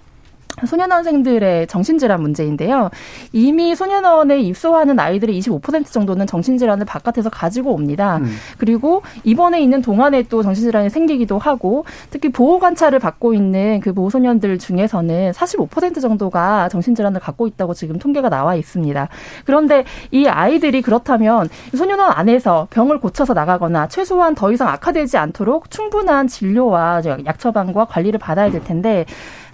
소년원생들의 0.64 1.66
정신질환 1.66 2.20
문제인데요. 2.22 2.90
이미 3.32 3.74
소년원에 3.74 4.40
입소하는 4.40 4.98
아이들의 4.98 5.38
25% 5.40 5.92
정도는 5.92 6.26
정신질환을 6.26 6.86
바깥에서 6.86 7.28
가지고 7.28 7.72
옵니다. 7.72 8.18
음. 8.18 8.34
그리고 8.58 9.02
입원해 9.24 9.60
있는 9.60 9.82
동안에 9.82 10.22
또 10.24 10.42
정신질환이 10.42 10.88
생기기도 10.88 11.38
하고 11.38 11.84
특히 12.10 12.30
보호 12.30 12.58
관찰을 12.58 12.98
받고 12.98 13.34
있는 13.34 13.80
그 13.80 13.92
보호소년들 13.92 14.58
중에서는 14.58 15.32
45% 15.32 16.00
정도가 16.00 16.68
정신질환을 16.70 17.20
갖고 17.20 17.46
있다고 17.46 17.74
지금 17.74 17.98
통계가 17.98 18.30
나와 18.30 18.54
있습니다. 18.54 19.08
그런데 19.44 19.84
이 20.10 20.26
아이들이 20.26 20.80
그렇다면 20.80 21.48
소년원 21.76 22.12
안에서 22.12 22.68
병을 22.70 23.00
고쳐서 23.00 23.34
나가거나 23.34 23.88
최소한 23.88 24.34
더 24.34 24.52
이상 24.52 24.68
악화되지 24.68 25.18
않도록 25.18 25.70
충분한 25.70 26.28
진료와 26.28 27.02
약 27.26 27.38
처방과 27.38 27.86
관리를 27.86 28.18
받아야 28.18 28.50
될 28.50 28.64
텐데 28.64 29.04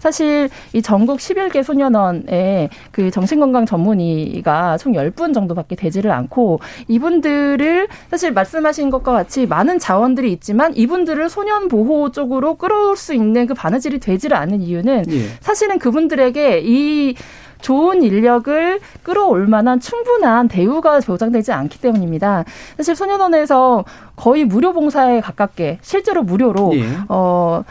사실 0.03 0.51
이 0.73 0.83
전국 0.83 1.21
11개 1.21 1.63
소년원에 1.63 2.71
그 2.91 3.13
정신건강 3.13 3.67
전문의가 3.67 4.77
총 4.77 4.95
10분 4.95 5.33
정도밖에 5.33 5.77
되지를 5.77 6.11
않고 6.11 6.59
이분들을 6.89 7.87
사실 8.11 8.33
말씀하신 8.33 8.91
것과 8.91 9.13
같이 9.13 9.47
많은 9.47 9.79
자원들이 9.79 10.33
있지만 10.33 10.75
이분들을 10.75 11.29
소년 11.29 11.69
보호 11.69 12.11
쪽으로 12.11 12.57
끌어올 12.57 12.97
수 12.97 13.15
있는 13.15 13.47
그 13.47 13.55
바느질이 13.55 14.01
되지를 14.01 14.37
않는 14.37 14.61
이유는 14.61 15.05
예. 15.09 15.27
사실은 15.39 15.79
그분들에게 15.79 16.63
이 16.65 17.15
좋은 17.61 18.03
인력을 18.03 18.81
끌어올 19.05 19.47
만한 19.47 19.79
충분한 19.79 20.49
대우가 20.49 20.99
보장되지 20.99 21.53
않기 21.53 21.81
때문입니다. 21.81 22.45
사실 22.77 22.97
소년원에서 22.97 23.85
거의 24.17 24.45
무료 24.45 24.73
봉사에 24.73 25.21
가깝게 25.21 25.79
실제로 25.81 26.25
무료로 26.25 26.73
예. 26.75 26.85
어 27.09 27.63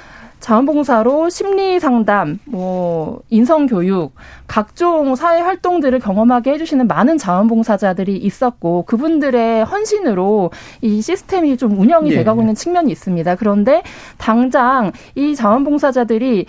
자원봉사로 0.41 1.29
심리 1.29 1.79
상담, 1.79 2.39
뭐 2.45 3.21
인성 3.29 3.67
교육, 3.67 4.13
각종 4.47 5.15
사회 5.15 5.39
활동들을 5.39 5.99
경험하게 5.99 6.53
해주시는 6.53 6.87
많은 6.87 7.19
자원봉사자들이 7.19 8.17
있었고 8.17 8.83
그분들의 8.87 9.63
헌신으로 9.63 10.51
이 10.81 11.01
시스템이 11.01 11.57
좀 11.57 11.79
운영이 11.79 12.09
네. 12.09 12.17
돼가고 12.17 12.41
있는 12.41 12.55
측면이 12.55 12.91
있습니다. 12.91 13.35
그런데 13.35 13.83
당장 14.17 14.91
이 15.15 15.35
자원봉사자들이 15.35 16.47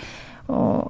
어 0.49 0.83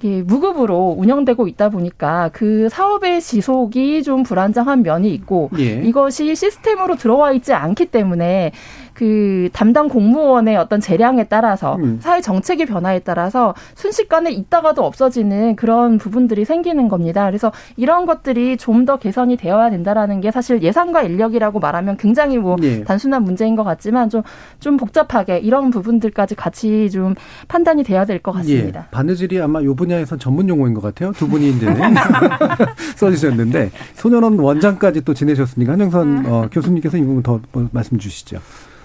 무급으로 0.00 0.94
운영되고 0.96 1.48
있다 1.48 1.70
보니까 1.70 2.30
그 2.32 2.68
사업의 2.68 3.20
지속이 3.20 4.04
좀 4.04 4.22
불안정한 4.22 4.82
면이 4.82 5.12
있고 5.14 5.50
예. 5.58 5.82
이것이 5.82 6.36
시스템으로 6.36 6.96
들어와 6.96 7.32
있지 7.32 7.52
않기 7.52 7.86
때문에 7.86 8.52
그 8.98 9.48
담당 9.52 9.88
공무원의 9.88 10.56
어떤 10.56 10.80
재량에 10.80 11.24
따라서 11.24 11.76
음. 11.76 11.98
사회 12.00 12.20
정책의 12.20 12.66
변화에 12.66 12.98
따라서 12.98 13.54
순식간에 13.76 14.32
있다가도 14.32 14.84
없어지는 14.84 15.54
그런 15.54 15.98
부분들이 15.98 16.44
생기는 16.44 16.88
겁니다. 16.88 17.26
그래서 17.26 17.52
이런 17.76 18.06
것들이 18.06 18.56
좀 18.56 18.78
더 18.88 18.96
개선이 18.96 19.36
되어야 19.36 19.68
된다라는 19.70 20.20
게 20.22 20.30
사실 20.30 20.62
예산과 20.62 21.02
인력이라고 21.02 21.58
말하면 21.60 21.98
굉장히 21.98 22.38
뭐 22.38 22.56
네. 22.58 22.82
단순한 22.84 23.22
문제인 23.22 23.54
것 23.54 23.64
같지만 23.64 24.08
좀좀 24.08 24.78
복잡하게 24.78 25.38
이런 25.40 25.68
부분들까지 25.70 26.34
같이 26.36 26.88
좀 26.90 27.14
판단이 27.48 27.82
돼야 27.82 28.06
될 28.06 28.20
것 28.20 28.32
같습니다. 28.32 28.80
예. 28.80 28.90
바느질이 28.90 29.40
아마 29.42 29.62
요 29.62 29.74
분야에서 29.74 30.16
전문 30.16 30.48
용어인 30.48 30.72
것 30.74 30.80
같아요. 30.80 31.12
두 31.12 31.28
분이 31.28 31.50
이제 31.50 31.66
써주셨는데 32.96 33.70
소년원 33.94 34.38
원장까지 34.38 35.02
또 35.04 35.12
지내셨으니까 35.12 35.72
한영선 35.72 36.24
어, 36.26 36.48
교수님께서 36.50 36.96
이 36.96 37.02
부분 37.02 37.22
더 37.22 37.40
말씀 37.72 37.98
주시죠. 37.98 38.38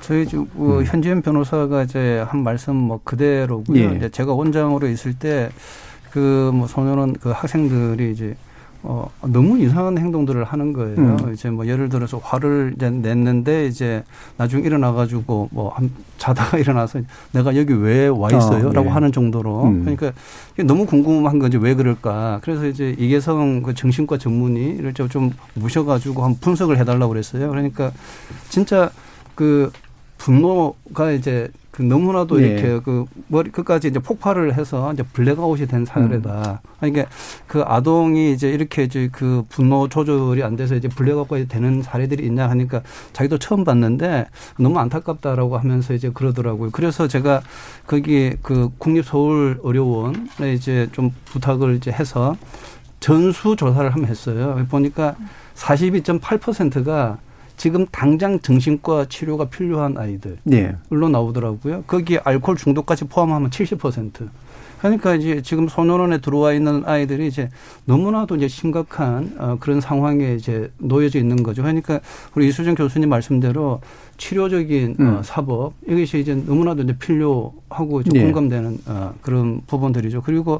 저희 0.03 0.25
그 0.25 0.45
음. 0.57 0.83
현지현 0.85 1.21
변호사가 1.21 1.83
이제 1.83 2.23
한 2.27 2.43
말씀 2.43 2.75
뭐 2.75 2.99
그대로고요. 3.03 3.79
예. 3.79 3.95
이제 3.95 4.09
제가 4.09 4.33
원장으로 4.33 4.87
있을 4.87 5.13
때 5.13 5.49
그 6.11 6.51
뭐 6.53 6.67
소년원 6.67 7.13
그 7.13 7.31
학생들이 7.31 8.11
이제 8.11 8.35
어 8.83 9.09
너무 9.25 9.57
이상한 9.57 9.97
행동들을 9.97 10.43
하는 10.43 10.73
거예요. 10.73 10.95
음. 10.97 11.33
이제 11.33 11.49
뭐 11.49 11.65
예를 11.65 11.89
들어서 11.89 12.19
화를 12.21 12.73
이제 12.75 12.89
냈는데 12.89 13.65
이제 13.65 14.03
나중에 14.37 14.63
일어나 14.63 14.91
가지고 14.91 15.47
뭐 15.51 15.69
한 15.71 15.89
자다가 16.19 16.57
일어나서 16.59 16.99
내가 17.31 17.55
여기 17.55 17.73
왜 17.73 18.09
와 18.09 18.27
있어요라고 18.29 18.81
아, 18.81 18.91
예. 18.91 18.93
하는 18.93 19.11
정도로 19.11 19.63
음. 19.63 19.79
그러니까 19.85 20.11
너무 20.65 20.85
궁금한 20.85 21.39
건지 21.39 21.57
왜 21.57 21.73
그럴까. 21.73 22.41
그래서 22.43 22.67
이제 22.67 22.93
이계성 22.99 23.63
그 23.63 23.73
정신과 23.73 24.17
전문의를 24.19 24.93
좀 24.93 25.31
모셔 25.55 25.83
가지고 25.85 26.23
한 26.25 26.35
분석을 26.39 26.77
해 26.77 26.83
달라고 26.83 27.13
그랬어요. 27.13 27.49
그러니까 27.49 27.91
진짜 28.49 28.91
그 29.33 29.71
분노가 30.23 31.11
이제 31.11 31.49
그 31.69 31.81
너무나도 31.81 32.37
네. 32.37 32.47
이렇게 32.47 32.79
그 32.79 33.05
머리 33.27 33.51
끝까지 33.51 33.89
이제 33.89 33.99
폭발을 33.99 34.53
해서 34.53 34.93
이제 34.93 35.03
블랙아웃이 35.03 35.67
된 35.67 35.83
사례다. 35.83 36.61
음. 36.63 36.69
그러니까 36.79 37.09
그 37.45 37.61
아동이 37.65 38.31
이제 38.31 38.49
이렇게 38.49 38.83
이제 38.83 39.09
그 39.11 39.43
분노 39.49 39.89
조절이 39.89 40.41
안 40.43 40.55
돼서 40.55 40.75
이제 40.75 40.87
블랙아웃이 40.87 41.49
되는 41.49 41.81
사례들이 41.81 42.25
있냐 42.27 42.49
하니까 42.49 42.83
자기도 43.11 43.37
처음 43.37 43.65
봤는데 43.65 44.27
너무 44.57 44.79
안타깝다라고 44.79 45.57
하면서 45.57 45.93
이제 45.93 46.09
그러더라고요. 46.13 46.69
그래서 46.71 47.09
제가 47.09 47.41
거기 47.85 48.33
그 48.41 48.69
국립서울의료원에 48.77 50.53
이제 50.53 50.87
좀 50.93 51.11
부탁을 51.25 51.75
이제 51.75 51.91
해서 51.91 52.37
전수 53.01 53.57
조사를 53.57 53.91
한번 53.91 54.09
했어요. 54.09 54.65
보니까 54.69 55.17
42.8%가 55.55 57.17
지금 57.63 57.85
당장 57.93 58.41
정신과 58.41 59.05
치료가 59.05 59.45
필요한 59.45 59.97
아이들로 59.97 60.35
네. 60.43 60.75
나오더라고요. 60.91 61.83
거기에 61.87 62.19
알코올 62.21 62.57
중독까지 62.57 63.05
포함하면 63.05 63.51
70%. 63.51 64.27
그러니까 64.83 65.15
이제 65.15 65.41
지금 65.41 65.69
소년원에 65.69 66.17
들어와 66.17 66.51
있는 66.51 66.83
아이들이 66.85 67.27
이제 67.27 67.49
너무나도 67.85 68.35
이제 68.35 68.49
심각한 68.49 69.33
어, 69.37 69.55
그런 69.57 69.79
상황에 69.79 70.35
이제 70.35 70.69
놓여져 70.77 71.19
있는 71.19 71.41
거죠. 71.41 71.61
그러니까 71.61 72.01
우리 72.35 72.49
이수정 72.49 72.75
교수님 72.75 73.07
말씀대로 73.07 73.79
치료적인 74.17 74.97
어, 74.99 75.01
음. 75.01 75.15
어, 75.15 75.23
사법 75.23 75.73
이것이 75.87 76.19
이제 76.19 76.35
너무나도 76.35 76.83
이제 76.83 76.97
필요하고 76.97 78.01
이제 78.01 78.09
네. 78.11 78.23
공감되는 78.25 78.79
어, 78.87 79.13
그런 79.21 79.61
부분들이죠. 79.67 80.21
그리고 80.21 80.59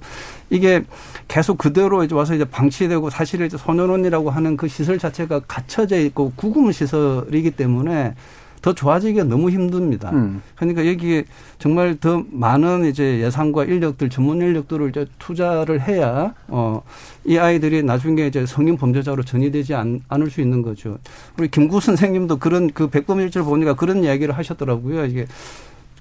이게 0.50 0.86
계속 1.28 1.58
그대로 1.58 2.06
이제 2.06 2.16
와서 2.16 2.34
이제 2.34 2.46
방치되고 2.46 3.10
사실 3.10 3.42
이제 3.42 3.58
소년원이라고 3.58 4.30
하는 4.30 4.56
그 4.56 4.70
시설 4.70 5.00
자체가 5.00 5.42
갇혀져 5.42 6.00
있고 6.00 6.32
구금 6.38 6.72
시설이기 6.72 7.52
때문에 7.52 8.16
더 8.64 8.74
좋아지기가 8.74 9.26
너무 9.26 9.50
힘듭니다. 9.50 10.10
음. 10.12 10.42
그러니까 10.56 10.88
여기에 10.88 11.26
정말 11.60 11.98
더 12.00 12.24
많은 12.32 12.86
이제 12.86 13.20
예산과 13.20 13.66
인력들, 13.66 14.10
전문 14.10 14.42
인력들을 14.42 14.88
이제 14.90 15.06
투자를 15.20 15.82
해야 15.82 16.34
어, 16.48 16.82
이 17.26 17.38
아이들이 17.38 17.84
나중에 17.84 18.26
이제 18.26 18.46
성인 18.46 18.78
범죄자로 18.78 19.24
전이되지 19.24 19.76
않, 19.76 20.00
않을 20.08 20.32
수 20.32 20.40
있는 20.40 20.62
거죠. 20.62 20.98
우리 21.38 21.50
김구 21.50 21.82
선생님도 21.82 22.38
그런 22.38 22.72
그 22.72 22.88
백범 22.88 23.20
일지를 23.20 23.44
보니까 23.44 23.74
그런 23.76 24.02
이야기를 24.02 24.38
하셨더라고요. 24.38 25.08
이게 25.08 25.26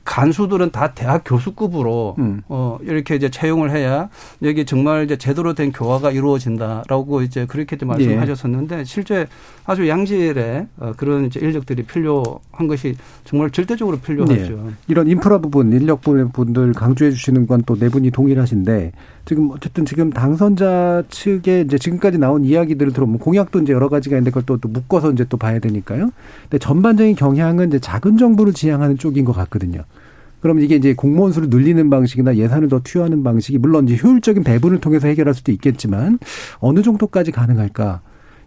간수들은 0.05 0.71
다 0.73 0.93
대학 0.95 1.23
교수급으로 1.25 2.17
음. 2.19 2.43
어 2.49 2.79
이렇게 2.83 3.15
이제 3.15 3.31
채용을 3.31 3.71
해야 3.71 4.09
여기 4.43 4.65
정말 4.65 5.05
이제 5.05 5.17
제대로 5.17 5.55
된 5.55 5.71
교화가 5.73 6.11
이루어진다라고 6.11 7.23
이제 7.23 7.47
그렇게 7.47 7.77
이제 7.77 7.85
말씀하셨었는데 7.85 8.81
예. 8.81 8.85
실제 8.85 9.27
아주 9.65 9.89
양질의 9.89 10.67
어 10.79 10.93
그런 10.97 11.27
이제 11.27 11.41
인력들이 11.41 11.85
필요한 11.85 12.67
것이 12.69 12.97
정말 13.25 13.51
절대적으로 13.51 13.99
필요하죠. 13.99 14.35
네. 14.35 14.73
이런 14.89 15.07
인프라 15.09 15.39
부분, 15.39 15.73
인력 15.73 16.03
부분들 16.03 16.73
강조해 16.73 17.11
주시는 17.11 17.47
건 17.47 17.63
또 17.63 17.77
네 17.77 17.89
분이 17.89 18.11
동일하신데 18.11 18.93
지금 19.25 19.51
어쨌든 19.51 19.85
지금 19.85 20.11
당선자 20.11 21.05
측에 21.09 21.62
이제 21.62 21.79
지금까지 21.79 22.18
나온 22.18 22.45
이야기들을 22.45 22.93
들어보면 22.93 23.20
공약도 23.20 23.61
이제 23.61 23.73
여러 23.73 23.89
가지가 23.89 24.16
있는데 24.16 24.31
그걸 24.31 24.43
또, 24.47 24.57
또 24.59 24.68
묶어서 24.68 25.12
이제 25.12 25.25
또 25.29 25.37
봐야 25.37 25.59
되니까요. 25.59 26.11
근데 26.43 26.59
전반적인 26.59 27.14
경향은 27.14 27.68
이제 27.68 27.79
작은 27.79 28.16
정부를 28.18 28.53
지향하는 28.53 28.99
쪽인 28.99 29.25
것 29.25 29.33
같거든요. 29.33 29.85
그럼 30.41 30.59
이게 30.59 30.75
이제 30.75 30.93
공무원 30.93 31.33
수를 31.33 31.51
늘리는 31.51 31.89
방식이나 31.89 32.35
예산을 32.35 32.68
더 32.68 32.81
투여하는 32.83 33.23
방식이 33.23 33.59
물론 33.59 33.89
이제 33.89 33.97
효율적인 34.03 34.43
배분을 34.43 34.81
통해서 34.81 35.07
해결할 35.07 35.35
수도 35.35 35.53
있겠지만 35.53 36.18
어느 36.59 36.83
정도까지 36.83 37.31
가능할까? 37.31 38.01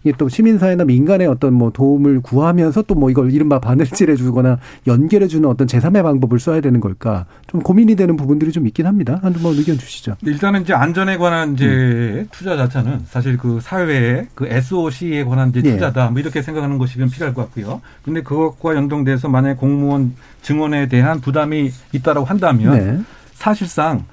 이게 0.06 0.14
또 0.18 0.30
시민사회나 0.30 0.86
민간의 0.86 1.26
어떤 1.28 1.54
뭐 1.54 1.72
도움을 1.72 2.22
구하면서 2.22 2.84
또 2.84 2.96
뭐 2.96 3.10
이걸 3.10 3.34
이른바 3.34 3.60
바늘질해 3.60 4.16
주거나 4.16 4.58
연결해 4.88 5.28
주는 5.28 5.50
어떤 5.50 5.68
제3의 5.68 6.02
방법을 6.02 6.40
써야 6.40 6.62
되는 6.62 6.80
걸까 6.80 7.26
좀 7.48 7.62
고민이 7.62 7.98
되는 7.98 8.16
부분들이 8.16 8.54
좀 8.54 8.66
있긴 8.68 8.86
합니다. 8.88 9.20
한번 9.22 9.42
뭐 9.42 9.54
의견 9.54 9.78
주시죠. 9.78 10.16
일단은 10.24 10.62
이제 10.62 10.74
안전에 10.74 11.18
관한 11.18 11.56
이제 11.56 11.66
음. 11.66 12.28
투자 12.32 12.56
자체는 12.56 13.02
사실 13.08 13.36
그 13.36 13.60
사회의 13.62 14.28
그 14.34 14.48
SOC에 14.48 15.26
관한 15.26 15.50
이제 15.50 15.62
예. 15.66 15.72
투자다 15.74 16.12
뭐 16.12 16.22
이렇게 16.22 16.42
생각하는 16.42 16.78
것이 16.78 16.98
좀 16.98 17.10
필요할 17.10 17.34
것 17.34 17.42
같고요. 17.44 17.82
근데 18.06 18.22
그것과 18.22 18.76
연동돼서 18.76 19.28
만약 19.28 19.56
공무원 19.58 20.14
증원에 20.42 20.88
대한 20.88 21.20
부담이 21.20 21.72
있다라고 21.92 22.26
한다면 22.26 22.78
네. 22.78 23.00
사실상 23.34 24.06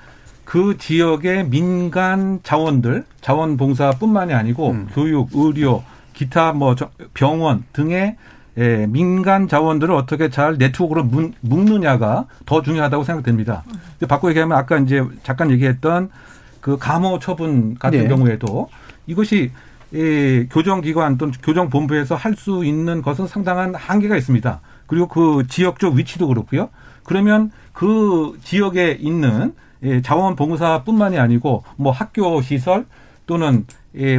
그 0.53 0.77
지역의 0.77 1.49
민간 1.49 2.41
자원들, 2.43 3.07
자원봉사뿐만이 3.23 4.35
아니고 4.35 4.73
음. 4.73 4.89
교육, 4.93 5.31
의료, 5.33 5.83
기타 6.13 6.53
뭐 6.53 6.77
병원 7.15 7.65
등의 7.73 8.19
예, 8.59 8.87
민간 8.87 9.49
자원들을 9.49 9.95
어떻게 9.95 10.29
잘 10.29 10.59
네트워크로 10.59 11.09
묶느냐가 11.41 12.27
더 12.45 12.61
중요하다고 12.61 13.03
생각됩니다. 13.03 13.65
바꿔 14.07 14.29
얘기하면 14.29 14.59
아까 14.59 14.77
이제 14.77 15.03
잠깐 15.23 15.51
얘기했던 15.53 16.11
그 16.61 16.77
감호 16.77 17.19
처분 17.19 17.75
같은 17.79 18.01
네. 18.01 18.09
경우에도 18.09 18.69
이것이 19.07 19.53
이 19.95 20.47
교정기관 20.51 21.17
또는 21.17 21.33
교정본부에서 21.43 22.15
할 22.15 22.35
수 22.35 22.63
있는 22.63 23.01
것은 23.01 23.27
상당한 23.27 23.75
한계가 23.75 24.19
있습니다. 24.19 24.61
그리고 24.87 25.09
그 25.09 25.47
지역적 25.49 25.95
위치도 25.95 26.29
그렇고요. 26.29 26.69
그러면 27.05 27.51
그 27.73 28.39
지역에 28.45 28.99
있는 29.01 29.55
자원봉사뿐만이 30.03 31.19
아니고 31.19 31.65
뭐 31.77 31.93
학교 31.93 32.41
시설 32.43 32.87
또는 33.27 33.67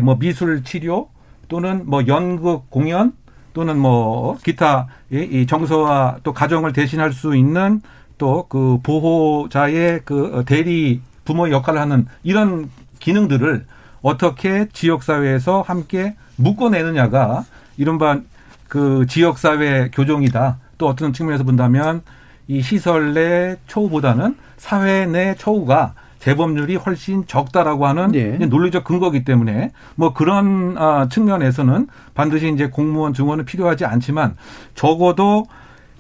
뭐 0.02 0.18
미술 0.18 0.64
치료 0.64 1.10
또는 1.48 1.84
뭐 1.86 2.06
연극 2.08 2.70
공연 2.70 3.14
또는 3.54 3.78
뭐 3.78 4.38
기타 4.44 4.88
이 5.12 5.46
정서와 5.48 6.18
또 6.24 6.34
가정을 6.34 6.74
대신할 6.74 7.14
수 7.14 7.36
있는 7.36 7.82
또 8.18 8.46
그 8.50 8.80
보호자의 8.84 10.02
그 10.06 10.44
대리 10.46 11.02
부모의 11.26 11.52
역할을 11.52 11.80
하는 11.80 12.06
이런 12.24 12.70
기능들을 13.00 13.66
어떻게 14.02 14.68
지역사회에서 14.72 15.62
함께 15.62 16.16
묶어내느냐가 16.36 17.46
이른바 17.78 18.20
그 18.68 19.06
지역사회 19.08 19.90
교정이다. 19.92 20.58
또 20.78 20.88
어떤 20.88 21.14
측면에서 21.14 21.44
본다면 21.44 22.02
이 22.48 22.62
시설 22.62 23.14
내 23.14 23.56
초우보다는 23.68 24.36
사회 24.58 25.06
내 25.06 25.36
초우가 25.36 25.94
재범률이 26.20 26.78
훨씬 26.78 27.28
적다라고 27.28 27.86
하는 27.86 28.14
네. 28.14 28.38
논리적 28.38 28.86
근거기 28.86 29.26
때문에 29.26 29.72
뭐 29.96 30.14
그런 30.14 30.78
아, 30.78 31.10
측면에서는 31.10 31.88
반드시 32.14 32.50
이제 32.54 32.68
공무원 32.68 33.14
증언은 33.14 33.44
필요하지 33.44 33.84
않지만 33.84 34.36
적어도 34.74 35.46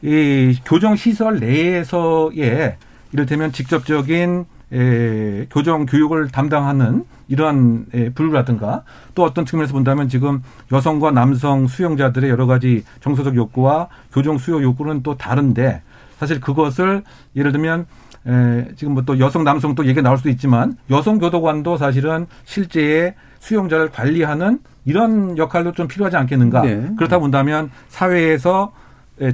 이 0.02 0.58
교정 0.66 0.96
시설 0.96 1.40
내에서의 1.40 2.78
이를테면 3.12 3.52
직접적인 3.52 4.46
에, 4.72 5.46
교정 5.52 5.86
교육을 5.86 6.30
담당하는 6.30 7.06
이러한 7.28 7.86
에, 7.94 8.10
분류라든가 8.10 8.84
또 9.16 9.24
어떤 9.24 9.46
측면에서 9.46 9.74
본다면 9.74 10.08
지금 10.10 10.42
여성과 10.72 11.12
남성 11.12 11.68
수용자들의 11.68 12.30
여러 12.30 12.46
가지 12.46 12.84
정서적 13.02 13.36
욕구와 13.36 13.90
교정 14.14 14.38
수요 14.38 14.62
욕구는 14.62 15.04
또 15.04 15.18
다른데 15.18 15.82
사실 16.20 16.40
그것을 16.40 17.04
예를 17.36 17.52
들면 17.52 17.86
에, 18.26 18.68
지금 18.76 18.94
뭐 18.94 19.04
또 19.06 19.20
여성 19.20 19.44
남성 19.44 19.76
또 19.76 19.84
얘기가 19.86 20.02
나올 20.02 20.18
수도 20.18 20.30
있지만 20.30 20.78
여성 20.90 21.20
교도관도 21.20 21.78
사실은 21.78 22.26
실제의 22.46 23.16
수용자를 23.40 23.90
관리하는 23.90 24.60
이런 24.86 25.38
역할도 25.38 25.74
좀 25.74 25.88
필요하지 25.88 26.16
않겠는가 26.18 26.62
네. 26.62 26.90
그렇다 26.98 27.20
본다면 27.20 27.70
사회에서 27.90 28.72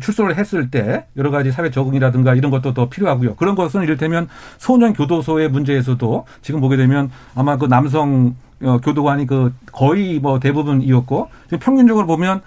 출소를 0.01 0.35
했을 0.35 0.69
때 0.69 1.05
여러 1.15 1.31
가지 1.31 1.51
사회 1.51 1.71
적응이라든가 1.71 2.35
이런 2.35 2.51
것도 2.51 2.73
더 2.73 2.89
필요하고요. 2.89 3.35
그런 3.35 3.55
것은 3.55 3.83
이를테면 3.83 4.27
소년 4.57 4.93
교도소의 4.93 5.49
문제에서도 5.49 6.25
지금 6.41 6.59
보게 6.59 6.75
되면 6.75 7.09
아마 7.33 7.57
그 7.57 7.65
남성 7.65 8.35
어, 8.61 8.79
교도관이 8.83 9.25
그 9.25 9.53
거의 9.71 10.19
뭐 10.19 10.39
대부분이었고 10.39 11.29
지금 11.45 11.59
평균적으로 11.59 12.05
보면 12.07 12.41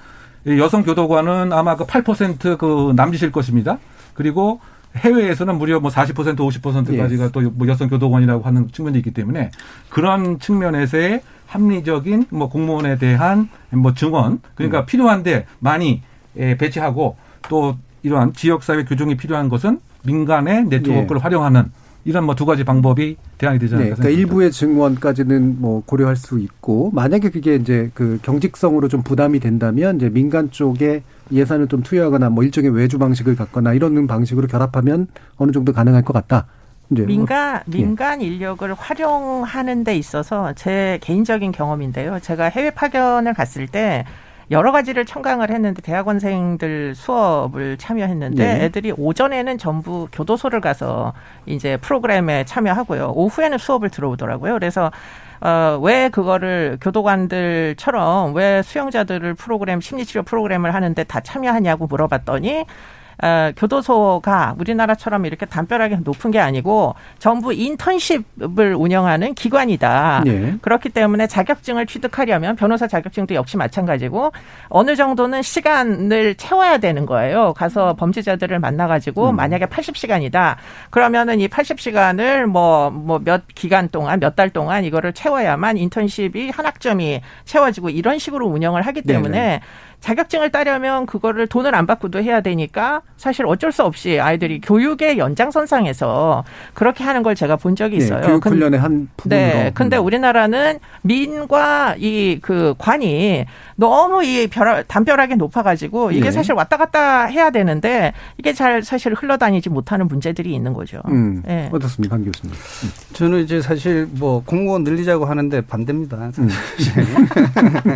여성 0.59 0.83
교도관은 0.83 1.53
아마 1.53 1.77
그 1.77 1.87
8%그 1.87 2.93
남짓일 2.97 3.33
것입니다. 3.33 3.79
그리고 4.15 4.61
해외에서는 4.97 5.57
무려 5.57 5.81
뭐 5.81 5.91
40% 5.91 6.37
50%까지가 6.37 7.25
예. 7.25 7.31
또뭐 7.31 7.67
여성 7.67 7.89
교도관이라고 7.89 8.45
하는 8.45 8.71
측면이 8.71 8.99
있기 8.99 9.13
때문에 9.13 9.51
그런 9.89 10.39
측면에서의 10.39 11.23
합리적인 11.47 12.27
뭐 12.31 12.49
공무원에 12.49 12.99
대한 12.99 13.49
뭐 13.71 13.95
증언 13.95 14.41
그러니까 14.55 14.81
음. 14.81 14.87
필요한데 14.87 15.47
많이 15.59 16.03
배치하고 16.35 17.17
또 17.49 17.77
이러한 18.03 18.33
지역사회 18.33 18.85
교정이 18.85 19.17
필요한 19.17 19.49
것은 19.49 19.81
민간의 20.05 20.65
네트워크를 20.65 21.21
예. 21.21 21.23
활용하는 21.23 21.71
이런 22.05 22.25
뭐 22.25 22.35
두 22.35 22.47
가지 22.47 22.65
방법이 22.65 23.17
대안이 23.39 23.59
되지 23.59 23.75
않을까 23.75 23.95
네, 23.95 24.01
그러니까 24.01 24.21
일부의 24.21 24.51
증언까지는 24.51 25.61
뭐 25.61 25.83
고려할 25.87 26.17
수 26.17 26.39
있고 26.41 26.91
만약에 26.93 27.31
그게 27.31 27.55
이제 27.55 27.91
그 27.95 28.19
경직성으로 28.23 28.89
좀 28.89 29.03
부담이 29.03 29.39
된다면 29.39 29.97
이제 29.97 30.09
민간 30.09 30.51
쪽에 30.51 31.03
예산을 31.31 31.69
좀 31.69 31.83
투여하거나 31.83 32.31
뭐 32.31 32.43
일종의 32.43 32.71
외주 32.71 32.99
방식을 32.99 33.37
갖거나 33.37 33.75
이런 33.75 34.07
방식으로 34.07 34.49
결합하면 34.49 35.07
어느 35.37 35.53
정도 35.53 35.73
가능할 35.73 36.03
것 36.03 36.13
같다. 36.13 36.47
이제 36.91 37.05
민간 37.07 37.63
뭐, 37.67 37.77
민간 37.77 38.21
인력을 38.21 38.75
활용하는 38.75 39.85
데 39.85 39.97
있어서 39.97 40.53
제 40.55 40.99
개인적인 41.03 41.53
경험인데요. 41.53 42.19
제가 42.21 42.47
해외 42.47 42.71
파견을 42.71 43.35
갔을 43.35 43.67
때 43.67 44.05
여러 44.53 44.71
가지를 44.71 45.07
청강을 45.07 45.51
했는데 45.51 45.83
대학원생들 45.83 46.95
수업을 46.95 47.79
참여했는데 47.79 48.45
네. 48.45 48.65
애들이 48.65 48.93
오전에는 48.97 49.59
전부 49.59 50.09
교도소를 50.13 50.61
가서 50.61 51.15
이제 51.47 51.77
프로그램에 51.79 52.45
참여하고요. 52.45 53.13
오후에는 53.17 53.59
수업을 53.59 53.89
들어오더라고요. 53.89 54.53
그래서 54.55 54.93
어, 55.41 55.81
왜 55.83 56.09
그거를 56.09 56.79
교도관들처럼 56.81 58.35
왜 58.35 58.63
수용자들을 58.63 59.35
프로그램 59.35 59.81
심리치료 59.81 60.23
프로그램을 60.23 60.73
하는데 60.75 61.03
다 61.03 61.21
참여하냐고 61.21 61.87
물어봤더니 61.87 62.67
어, 63.23 63.53
교도소가 63.57 64.57
우리나라처럼 64.59 65.25
이렇게 65.27 65.47
담벼락이 65.47 65.97
높은 66.05 66.31
게 66.31 66.39
아니고 66.41 66.95
전부 67.19 67.53
인턴십을 67.53 68.75
운영하는 68.75 69.35
기관이다. 69.35 70.23
네. 70.25 70.57
그렇기 70.61 70.89
때문에 70.89 71.27
자격증을 71.29 71.87
취득하려면 71.87 72.57
변호사 72.57 72.87
자격증도 72.87 73.35
역시 73.35 73.57
마찬가지고 73.57 74.33
어느 74.69 74.97
정도는 74.97 75.43
시간을 75.43 76.35
채워야 76.35 76.79
되는 76.79 77.07
거예요. 77.07 77.53
가서 77.55 77.95
범죄자들을 77.95 78.59
만나가지고 78.59 79.31
음. 79.31 79.37
만약에 79.37 79.67
80시간이다. 79.67 80.57
그러면은 80.91 81.41
이 81.41 81.49
80시간을 81.49 82.47
뭐, 82.47 82.91
뭐 82.91 83.21
몇 83.25 83.47
기간 83.55 83.89
동안, 83.89 84.19
몇 84.21 84.33
달 84.35 84.49
동안 84.51 84.83
이거를 84.85 85.13
채워야만 85.13 85.77
인턴십이 85.77 86.51
한 86.51 86.65
학점이 86.67 87.21
채워지고 87.45 87.91
이런 87.91 88.19
식으로 88.19 88.47
운영을 88.49 88.81
하기 88.83 89.03
때문에 89.03 89.39
네네. 89.39 89.61
자격증을 90.03 90.51
따려면 90.51 91.07
그거를 91.07 91.47
돈을 91.47 91.75
안 91.75 91.87
받고도 91.87 92.23
해야 92.23 92.41
되니까 92.43 93.03
사실 93.17 93.47
어쩔 93.47 93.71
수 93.73 93.85
없이 93.85 94.21
아이들이 94.21 94.61
교육의 94.61 95.17
연장선상에서 95.17 96.45
그렇게 96.75 97.05
하는 97.05 97.23
걸 97.23 97.35
제가 97.35 97.57
본 97.57 97.77
적이 97.77 97.99
네, 97.99 98.05
있어요. 98.05 98.21
네, 98.21 98.27
교육 98.27 98.45
훈련의 98.45 98.81
한 98.81 99.09
부분으로. 99.17 99.41
네. 99.41 99.71
근데 99.75 99.97
우리나라는 99.97 100.79
민과 101.03 101.95
이 101.99 102.41
그 102.43 102.75
관이 102.79 103.47
너무 103.83 104.25
이 104.25 104.47
벼락, 104.47 104.87
담벼락이 104.87 105.35
높아가지고 105.35 106.13
이게 106.13 106.27
네. 106.27 106.31
사실 106.31 106.55
왔다 106.55 106.77
갔다 106.77 107.25
해야 107.25 107.51
되는데 107.51 108.13
이게 108.39 108.53
잘 108.53 108.85
사실 108.85 109.13
흘러다니지 109.13 109.71
못하는 109.71 110.07
문제들이 110.07 110.55
있는 110.55 110.73
거죠. 110.73 111.01
음, 111.09 111.43
네. 111.45 111.69
어떻습니까, 111.73 112.15
한 112.15 112.25
교수님? 112.25 112.55
저는 113.13 113.43
이제 113.43 113.61
사실 113.61 114.07
뭐 114.13 114.41
공무원 114.47 114.85
늘리자고 114.85 115.25
하는데 115.25 115.61
반대입니다. 115.63 116.31
음. 116.39 116.49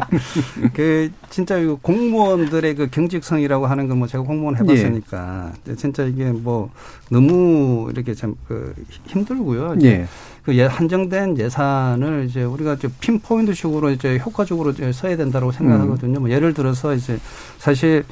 그 0.74 1.10
진짜 1.30 1.56
공무원들의 1.82 2.74
그 2.74 2.88
경직성이라고 2.90 3.66
하는 3.66 3.88
건 3.88 3.96
뭐 3.96 4.06
제가 4.06 4.24
공무원 4.24 4.56
해봤으니까 4.56 5.52
예. 5.68 5.74
진짜 5.74 6.04
이게 6.04 6.26
뭐 6.26 6.68
너무 7.10 7.88
이렇게 7.90 8.12
참 8.12 8.34
그 8.46 8.74
힘들고요. 9.06 9.76
예. 9.84 10.06
그 10.46 10.56
예, 10.56 10.62
한정된 10.62 11.38
예산을 11.38 12.26
이제 12.28 12.44
우리가 12.44 12.76
핀포인트식으로 13.00 13.90
이제 13.90 14.16
효과적으로 14.24 14.70
이제 14.70 14.92
써야 14.92 15.16
된다고 15.16 15.50
생각하거든요. 15.50 16.20
음. 16.20 16.22
뭐 16.22 16.30
예를 16.30 16.54
들어서 16.54 16.94
이제 16.94 17.18
사실 17.58 18.04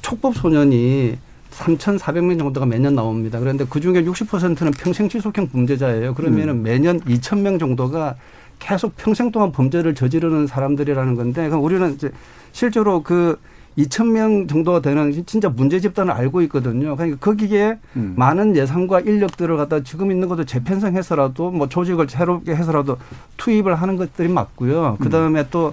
촉법 0.00 0.34
소년이 0.36 1.18
3,400명 1.50 2.38
정도가 2.38 2.64
매년 2.64 2.94
나옵니다. 2.94 3.38
그런데 3.38 3.66
그 3.68 3.78
중에 3.78 4.02
60%는 4.04 4.70
평생 4.70 5.10
지속형 5.10 5.50
범죄자예요. 5.50 6.14
그러면은 6.14 6.54
음. 6.54 6.62
매년 6.62 6.98
2,000명 7.00 7.60
정도가 7.60 8.14
계속 8.58 8.96
평생 8.96 9.30
동안 9.30 9.52
범죄를 9.52 9.94
저지르는 9.94 10.46
사람들이라는 10.46 11.14
건데, 11.14 11.46
그럼 11.50 11.62
우리는 11.62 11.92
이제 11.92 12.10
실제로 12.52 13.02
그 13.02 13.38
2천 13.78 14.10
명 14.10 14.46
정도가 14.46 14.80
되는 14.80 15.12
진짜 15.26 15.48
문제 15.48 15.80
집단을 15.80 16.12
알고 16.12 16.42
있거든요. 16.42 16.96
그러니까 16.96 17.18
거기에 17.18 17.78
음. 17.96 18.14
많은 18.16 18.56
예산과 18.56 19.00
인력들을 19.00 19.56
갖다 19.56 19.82
지금 19.82 20.10
있는 20.10 20.28
것도 20.28 20.44
재편성해서라도 20.44 21.50
뭐 21.50 21.68
조직을 21.68 22.08
새롭게 22.08 22.54
해서라도 22.54 22.96
투입을 23.36 23.74
하는 23.76 23.96
것들이 23.96 24.28
맞고요. 24.28 24.98
그 25.00 25.08
다음에 25.08 25.46
또 25.50 25.72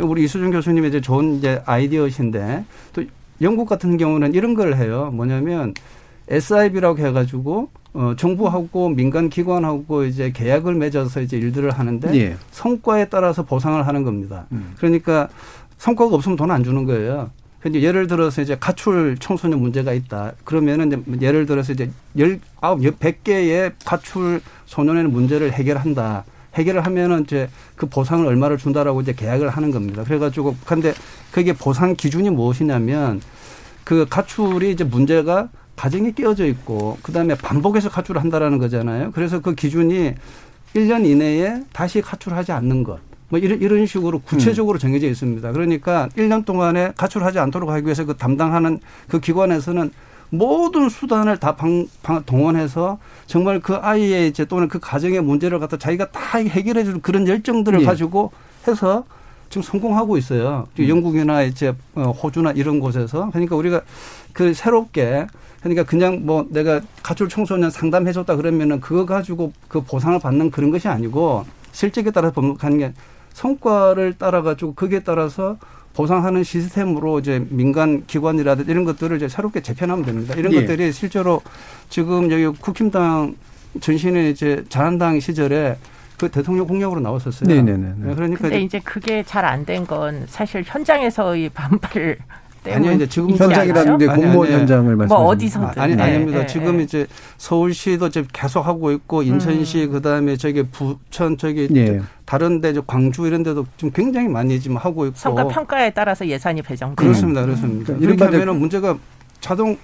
우리 0.00 0.24
이수준 0.24 0.50
교수님의 0.50 0.90
이제 0.90 1.00
좋은 1.00 1.36
이제 1.36 1.62
아이디어신데 1.66 2.64
또 2.92 3.04
영국 3.40 3.68
같은 3.68 3.96
경우는 3.96 4.34
이런 4.34 4.54
걸 4.54 4.76
해요. 4.76 5.10
뭐냐면 5.12 5.74
SIB라고 6.28 6.98
해가지고 6.98 7.68
어, 7.94 8.14
정부하고 8.16 8.88
민간 8.88 9.28
기관하고 9.28 10.04
이제 10.04 10.32
계약을 10.32 10.74
맺어서 10.74 11.20
이제 11.20 11.36
일들을 11.36 11.70
하는데 11.70 12.14
예. 12.14 12.36
성과에 12.50 13.06
따라서 13.06 13.42
보상을 13.42 13.86
하는 13.86 14.02
겁니다. 14.02 14.46
음. 14.52 14.72
그러니까 14.78 15.28
성과가 15.82 16.14
없으면 16.14 16.36
돈 16.36 16.48
안 16.52 16.62
주는 16.62 16.84
거예요. 16.84 17.30
근데 17.58 17.82
예를 17.82 18.06
들어서 18.06 18.40
이제 18.40 18.56
가출 18.58 19.16
청소년 19.18 19.60
문제가 19.60 19.92
있다. 19.92 20.32
그러면은 20.44 21.04
예를 21.20 21.44
들어서 21.44 21.72
이제 21.72 21.90
열 22.18 22.38
아홉 22.60 22.80
백 23.00 23.24
개의 23.24 23.72
가출 23.84 24.40
소년의 24.66 25.04
문제를 25.08 25.52
해결한다. 25.52 26.24
해결을 26.54 26.86
하면은 26.86 27.22
이제 27.24 27.48
그 27.74 27.86
보상을 27.86 28.24
얼마를 28.24 28.58
준다라고 28.58 29.00
이제 29.00 29.12
계약을 29.12 29.48
하는 29.48 29.72
겁니다. 29.72 30.04
그래가지고 30.04 30.54
근데 30.64 30.94
그게 31.32 31.52
보상 31.52 31.96
기준이 31.96 32.30
무엇이냐면 32.30 33.20
그 33.82 34.06
가출이 34.08 34.70
이제 34.70 34.84
문제가 34.84 35.48
가정에 35.74 36.12
끼어져 36.12 36.46
있고 36.46 36.98
그다음에 37.02 37.34
반복해서 37.34 37.88
가출을 37.88 38.20
한다라는 38.20 38.58
거잖아요. 38.58 39.10
그래서 39.12 39.40
그 39.40 39.56
기준이 39.56 40.14
1년 40.76 41.04
이내에 41.04 41.62
다시 41.72 42.00
가출하지 42.00 42.52
않는 42.52 42.84
것. 42.84 43.00
뭐 43.32 43.38
이런 43.38 43.62
이런 43.62 43.86
식으로 43.86 44.18
구체적으로 44.18 44.76
정해져 44.76 45.06
있습니다. 45.06 45.52
그러니까 45.52 46.10
1년 46.18 46.44
동안에 46.44 46.92
가출하지 46.98 47.38
않도록 47.38 47.70
하기 47.70 47.86
위해서 47.86 48.04
그 48.04 48.14
담당하는 48.14 48.78
그 49.08 49.20
기관에서는 49.20 49.90
모든 50.28 50.90
수단을 50.90 51.38
다 51.38 51.56
방, 51.56 51.86
방, 52.02 52.22
동원해서 52.24 52.98
정말 53.26 53.60
그 53.60 53.74
아이의 53.74 54.28
이제 54.28 54.44
또는 54.44 54.68
그 54.68 54.78
가정의 54.78 55.22
문제를 55.22 55.60
갖다 55.60 55.78
자기가 55.78 56.10
다 56.10 56.38
해결해 56.38 56.84
줄 56.84 57.00
그런 57.00 57.26
열정들을 57.26 57.80
예. 57.80 57.84
가지고 57.86 58.32
해서 58.68 59.04
지금 59.48 59.62
성공하고 59.62 60.18
있어요. 60.18 60.66
음. 60.78 60.88
영국이나 60.88 61.42
이제 61.42 61.74
어, 61.94 62.10
호주나 62.10 62.50
이런 62.50 62.80
곳에서 62.80 63.30
그러니까 63.30 63.56
우리가 63.56 63.80
그 64.34 64.52
새롭게 64.52 65.26
그러니까 65.60 65.84
그냥 65.84 66.20
뭐 66.26 66.46
내가 66.50 66.82
가출 67.02 67.30
청소년 67.30 67.70
상담해 67.70 68.12
줬다 68.12 68.36
그러면은 68.36 68.78
그거 68.80 69.06
가지고 69.06 69.54
그 69.68 69.80
보상을 69.80 70.18
받는 70.18 70.50
그런 70.50 70.70
것이 70.70 70.88
아니고 70.88 71.46
실적에 71.72 72.10
따라서 72.10 72.54
가는 72.58 72.76
게 72.78 72.92
성과를 73.34 74.14
따라 74.18 74.42
가지고 74.42 74.74
거기에 74.74 75.00
따라서 75.00 75.56
보상하는 75.94 76.42
시스템으로 76.42 77.18
이제 77.18 77.44
민간 77.50 78.04
기관이라든지 78.06 78.70
이런 78.70 78.84
것들을 78.84 79.16
이제 79.16 79.28
새롭게 79.28 79.60
재편하면 79.60 80.04
됩니다. 80.04 80.34
이런 80.36 80.52
예. 80.54 80.60
것들이 80.62 80.92
실제로 80.92 81.42
지금 81.90 82.30
여기 82.30 82.46
국힘당 82.58 83.36
전신의 83.80 84.30
이제 84.30 84.64
자한당 84.68 85.20
시절에 85.20 85.76
그 86.18 86.30
대통령 86.30 86.66
공약으로 86.66 87.00
나왔었어요. 87.00 87.48
네네네. 87.48 87.94
네, 87.98 88.14
그러니까 88.14 88.42
근데 88.42 88.60
이제 88.62 88.80
그게 88.80 89.22
잘 89.22 89.44
안 89.44 89.64
된 89.66 89.84
건 89.86 90.24
사실 90.28 90.62
현장에서의 90.64 91.48
반발 91.50 91.90
때문에 91.90 92.16
아니요, 92.70 92.92
이제 92.92 93.08
지금 93.08 93.30
현장이라는 93.30 93.98
게 93.98 94.08
아니, 94.08 94.22
공무원 94.22 94.46
아니, 94.46 94.56
현장을 94.56 94.96
말씀하시는 94.96 95.08
뭐 95.08 95.32
어디서든. 95.32 95.66
아, 95.80 95.82
아니 95.82 95.96
네, 95.96 96.02
아닙니다. 96.02 96.38
네, 96.40 96.46
지금 96.46 96.76
네. 96.76 96.84
이제 96.84 97.06
서울시도 97.38 98.08
지금 98.10 98.28
계속 98.32 98.64
하고 98.64 98.92
있고 98.92 99.22
인천시 99.22 99.88
그다음에 99.88 100.36
저기 100.36 100.62
부천 100.62 101.36
저기 101.38 101.68
예. 101.74 102.00
다른데 102.24 102.70
이제 102.70 102.80
광주 102.86 103.26
이런 103.26 103.42
데도 103.42 103.66
지금 103.76 103.90
굉장히 103.92 104.28
많이 104.28 104.60
지금 104.60 104.76
하고 104.76 105.06
있고 105.06 105.16
성과 105.16 105.48
평가에 105.48 105.90
따라서 105.90 106.26
예산이 106.26 106.62
배정돼요. 106.62 106.94
그렇습니다. 106.94 107.42
그렇습니다. 107.42 107.86
그러니까 107.86 108.04
이렇게 108.06 108.24
이른바 108.24 108.36
하면은 108.36 108.60
문제가 108.60 108.96
자동 109.40 109.76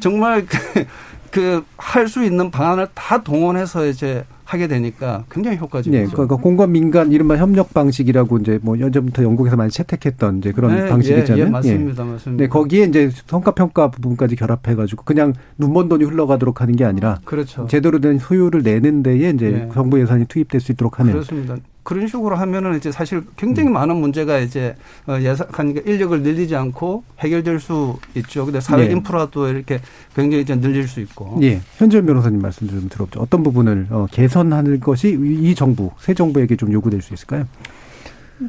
정말 0.00 0.44
그 1.30 1.64
할수 1.78 2.22
있는 2.22 2.50
방안을 2.50 2.88
다 2.94 3.22
동원해서 3.22 3.86
이제 3.86 4.24
하게 4.46 4.68
되니까 4.68 5.24
굉장히 5.28 5.58
효과적이죠. 5.58 5.90
네, 5.90 6.06
그러니까 6.10 6.36
공관 6.36 6.70
민간 6.70 7.10
이른바 7.10 7.36
협력 7.36 7.74
방식이라고 7.74 8.38
이제 8.38 8.60
뭐 8.62 8.78
예전부터 8.78 9.24
영국에서 9.24 9.56
많이 9.56 9.70
채택했던 9.70 10.38
이제 10.38 10.52
그런 10.52 10.74
네, 10.74 10.88
방식이잖아요. 10.88 11.42
예, 11.42 11.46
예, 11.46 11.50
맞습니다. 11.50 12.04
맞습니다. 12.04 12.42
네, 12.44 12.48
거기에 12.48 12.84
이제 12.84 13.10
성과 13.26 13.50
평가 13.50 13.90
부분까지 13.90 14.36
결합해가지고 14.36 15.02
그냥 15.02 15.34
눈먼 15.58 15.88
돈이 15.88 16.04
흘러가도록 16.04 16.60
하는 16.60 16.76
게 16.76 16.84
아니라 16.84 17.18
그렇죠. 17.24 17.66
제대로 17.66 18.00
된 18.00 18.18
소요를 18.18 18.62
내는 18.62 19.02
데에 19.02 19.30
이제 19.30 19.50
네. 19.50 19.68
정부 19.74 20.00
예산이 20.00 20.26
투입될 20.26 20.60
수 20.60 20.70
있도록 20.70 21.00
하는. 21.00 21.12
그렇습니다. 21.12 21.56
그런 21.86 22.08
식으로 22.08 22.34
하면은 22.34 22.76
이제 22.76 22.90
사실 22.90 23.22
굉장히 23.36 23.68
많은 23.70 23.96
문제가 23.96 24.40
이제 24.40 24.74
어, 25.06 25.16
예산 25.20 25.46
그러니까 25.52 25.82
인력을 25.88 26.20
늘리지 26.20 26.56
않고 26.56 27.04
해결될 27.20 27.60
수 27.60 27.96
있죠. 28.16 28.44
근데 28.44 28.60
사회 28.60 28.88
네. 28.88 28.92
인프라도 28.92 29.48
이렇게 29.48 29.80
굉장히 30.14 30.42
이제 30.42 30.60
늘릴 30.60 30.88
수 30.88 31.00
있고. 31.00 31.38
예, 31.42 31.60
현지현 31.76 32.04
변호사님 32.04 32.42
말씀 32.42 32.68
좀 32.68 32.88
들어보죠. 32.88 33.20
어떤 33.20 33.44
부분을 33.44 33.86
어, 33.90 34.06
개선 34.10 34.35
하는 34.52 34.80
것이 34.80 35.16
이 35.20 35.54
정부, 35.54 35.90
새 35.98 36.14
정부에게 36.14 36.56
좀 36.56 36.72
요구될 36.72 37.02
수 37.02 37.14
있을까요? 37.14 37.46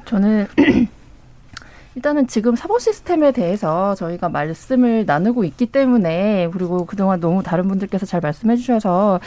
저는 0.05 0.47
일단은 1.95 2.27
지금 2.27 2.55
사법 2.55 2.79
시스템에 2.79 3.31
대해서 3.31 3.95
저희가 3.95 4.29
말씀을 4.29 5.05
나누고 5.05 5.43
있기 5.45 5.65
때문에 5.67 6.49
그리고 6.53 6.85
그동안 6.85 7.19
너무 7.19 7.41
다른 7.41 7.67
분들께서 7.67 8.05
잘 8.05 8.21
말씀해 8.21 8.55
주셔서 8.55 9.19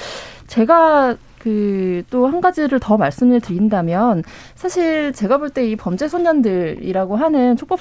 제가 0.46 1.16
그 1.40 2.04
또 2.10 2.26
한 2.28 2.40
가지를 2.42 2.78
더 2.80 2.96
말씀을 2.98 3.40
드린다면 3.40 4.24
사실 4.54 5.12
제가 5.14 5.38
볼 5.38 5.48
때 5.50 5.64
이 5.70 5.74
범죄 5.74 6.06
소년들이라고 6.06 7.16
하는 7.16 7.56
촉법 7.56 7.80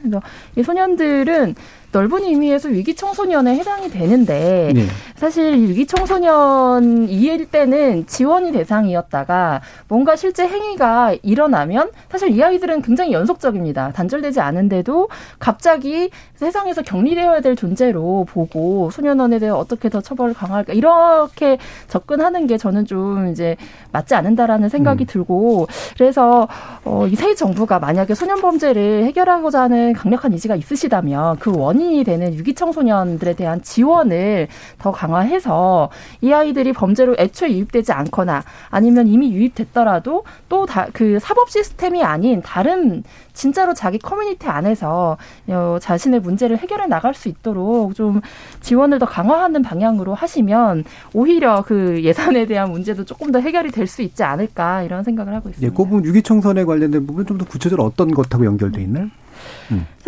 그래서 0.00 0.20
이 0.56 0.62
소년들은 0.64 1.54
넓은 1.92 2.24
의미에서 2.24 2.68
위기 2.68 2.94
청소년에 2.94 3.54
해당이 3.56 3.90
되는데 3.90 4.72
네. 4.74 4.86
사실 5.16 5.54
이 5.56 5.68
위기 5.68 5.86
청소년 5.86 7.08
이일 7.08 7.46
때는 7.46 8.06
지원이 8.06 8.52
대상이었다가 8.52 9.60
뭔가 9.88 10.16
실제 10.16 10.46
행위가 10.46 11.14
일어나면 11.22 11.90
사실 12.10 12.30
이 12.30 12.42
아이들은 12.42 12.82
굉장히 12.82 13.12
연속적입니다. 13.12 13.92
단절되지 13.92 14.40
않은데도 14.40 15.08
갑자기 15.38 16.10
세상에서 16.34 16.82
격리되어야 16.82 17.40
될 17.40 17.56
존재로 17.56 18.26
보고 18.28 18.90
소년원에 18.90 19.38
대해 19.38 19.50
어떻게 19.50 19.88
더 19.88 20.00
처벌을 20.00 20.34
강화할까 20.34 20.72
이렇게 20.72 21.58
접근하는 21.88 22.46
게 22.46 22.56
저는 22.58 22.86
좀 22.86 23.28
이제 23.28 23.56
맞지 23.92 24.14
않는다라는 24.14 24.68
생각이 24.68 25.04
음. 25.04 25.06
들고 25.06 25.66
그래서 25.96 26.48
어, 26.84 27.06
이 27.06 27.18
새 27.18 27.34
정부가 27.34 27.80
만약에 27.80 28.14
소년 28.14 28.40
범죄를 28.40 29.02
해결하고자 29.06 29.62
하는 29.62 29.92
강력한 29.92 30.32
의지가 30.32 30.54
있으시다면 30.54 31.38
그 31.40 31.50
원 31.50 31.77
인이 31.80 32.04
되는 32.04 32.34
유기 32.34 32.54
청소년들에 32.54 33.34
대한 33.34 33.60
지원을 33.62 34.48
더 34.78 34.90
강화해서 34.92 35.90
이 36.20 36.32
아이들이 36.32 36.72
범죄로 36.72 37.16
애초에 37.18 37.50
유입되지 37.50 37.92
않거나 37.92 38.42
아니면 38.70 39.06
이미 39.08 39.32
유입됐더라도 39.32 40.24
또 40.48 40.66
그 40.92 41.18
사법 41.20 41.50
시스템이 41.50 42.02
아닌 42.04 42.42
다른 42.42 43.02
진짜로 43.32 43.74
자기 43.74 43.98
커뮤니티 43.98 44.46
안에서 44.48 45.16
어, 45.48 45.78
자신의 45.80 46.20
문제를 46.20 46.58
해결해 46.58 46.86
나갈 46.86 47.14
수 47.14 47.28
있도록 47.28 47.94
좀 47.94 48.20
지원을 48.60 48.98
더 48.98 49.06
강화하는 49.06 49.62
방향으로 49.62 50.14
하시면 50.14 50.84
오히려 51.14 51.62
그 51.66 52.02
예산에 52.02 52.46
대한 52.46 52.70
문제도 52.70 53.04
조금 53.04 53.32
더 53.32 53.40
해결이 53.40 53.70
될 53.70 53.86
수 53.88 54.02
있지 54.02 54.22
않을까 54.22 54.82
이런 54.82 55.02
생각을 55.02 55.34
하고 55.34 55.48
있습니다. 55.48 55.66
예, 55.66 55.74
그 55.74 55.84
부분 55.84 56.04
유기청소년에 56.04 56.64
관련된 56.64 57.06
부분 57.06 57.24
좀 57.26 57.38
더 57.38 57.44
구체적으로 57.46 57.84
어떤 57.86 58.10
것하고 58.10 58.44
연결돼 58.44 58.82
있나요? 58.82 59.06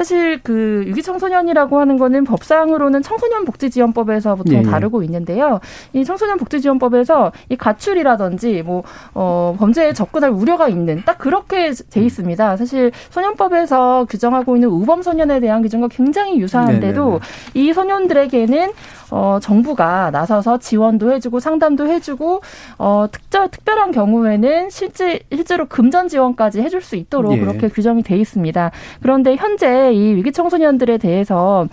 사실 0.01 0.41
그 0.43 0.85
유기 0.87 1.03
청소년이라고 1.03 1.79
하는 1.79 1.99
거는 1.99 2.25
법상으로는 2.25 3.03
청소년 3.03 3.45
복지지원법에서 3.45 4.37
보통 4.37 4.55
예, 4.55 4.59
예. 4.61 4.63
다루고 4.63 5.03
있는데요. 5.03 5.61
이 5.93 6.05
청소년 6.05 6.39
복지지원법에서 6.39 7.33
이 7.51 7.57
가출이라든지 7.57 8.63
뭐 8.63 8.83
어, 9.13 9.55
범죄에 9.59 9.93
접근할 9.93 10.31
우려가 10.31 10.69
있는 10.69 11.03
딱 11.05 11.19
그렇게 11.19 11.73
돼 11.91 12.01
있습니다. 12.03 12.57
사실 12.57 12.93
소년법에서 13.11 14.07
규정하고 14.09 14.57
있는 14.57 14.71
우범 14.71 15.03
소년에 15.03 15.39
대한 15.41 15.61
규정과 15.61 15.89
굉장히 15.89 16.41
유사한데도 16.41 17.05
네네네. 17.05 17.21
이 17.55 17.73
소년들에게는 17.75 18.73
어, 19.11 19.39
정부가 19.43 20.11
나서서 20.11 20.59
지원도 20.59 21.13
해주고 21.13 21.41
상담도 21.41 21.89
해주고 21.89 22.43
어, 22.79 23.07
특별 23.11 23.49
특별한 23.49 23.93
경우에는 23.93 24.71
실제 24.71 25.21
실제로 25.33 25.67
금전 25.67 26.09
지원까지 26.09 26.63
해줄 26.63 26.81
수 26.81 26.97
있도록 26.97 27.33
예. 27.35 27.41
그렇게 27.41 27.69
규정이 27.69 28.03
돼 28.03 28.17
있습니다. 28.17 28.71
그런 29.03 29.20
데 29.23 29.37
현재 29.37 29.93
이 29.93 30.15
위기 30.15 30.33
청소년들에 30.33 30.99
대해서 30.99 31.67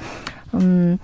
음. 0.53 0.97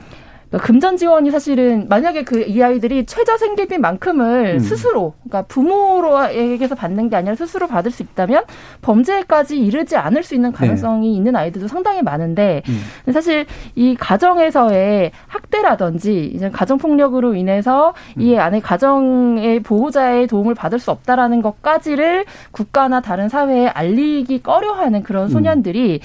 금전 0.51 0.97
지원이 0.97 1.31
사실은 1.31 1.87
만약에 1.89 2.23
그 2.23 2.43
이 2.43 2.61
아이들이 2.61 3.05
최저 3.05 3.37
생계비만큼을 3.37 4.55
음. 4.55 4.59
스스로 4.59 5.13
그러니까 5.23 5.43
부모로에게서 5.47 6.75
받는 6.75 7.09
게 7.09 7.15
아니라 7.15 7.35
스스로 7.35 7.67
받을 7.67 7.89
수 7.89 8.03
있다면 8.03 8.43
범죄까지 8.81 9.57
이르지 9.57 9.95
않을 9.95 10.23
수 10.23 10.35
있는 10.35 10.51
가능성이 10.51 11.15
있는 11.15 11.35
아이들도 11.35 11.67
상당히 11.67 12.01
많은데 12.01 12.61
음. 12.67 13.11
사실 13.11 13.45
이 13.75 13.95
가정에서의 13.97 15.11
학대라든지 15.27 16.31
이제 16.35 16.49
가정 16.49 16.77
폭력으로 16.77 17.33
인해서 17.33 17.93
이 18.19 18.35
안에 18.35 18.59
가정의 18.59 19.61
보호자의 19.61 20.27
도움을 20.27 20.53
받을 20.53 20.79
수 20.79 20.91
없다라는 20.91 21.41
것까지를 21.41 22.25
국가나 22.51 23.01
다른 23.01 23.29
사회에 23.29 23.67
알리기 23.67 24.43
꺼려하는 24.43 25.01
그런 25.01 25.29
소년들이 25.29 26.01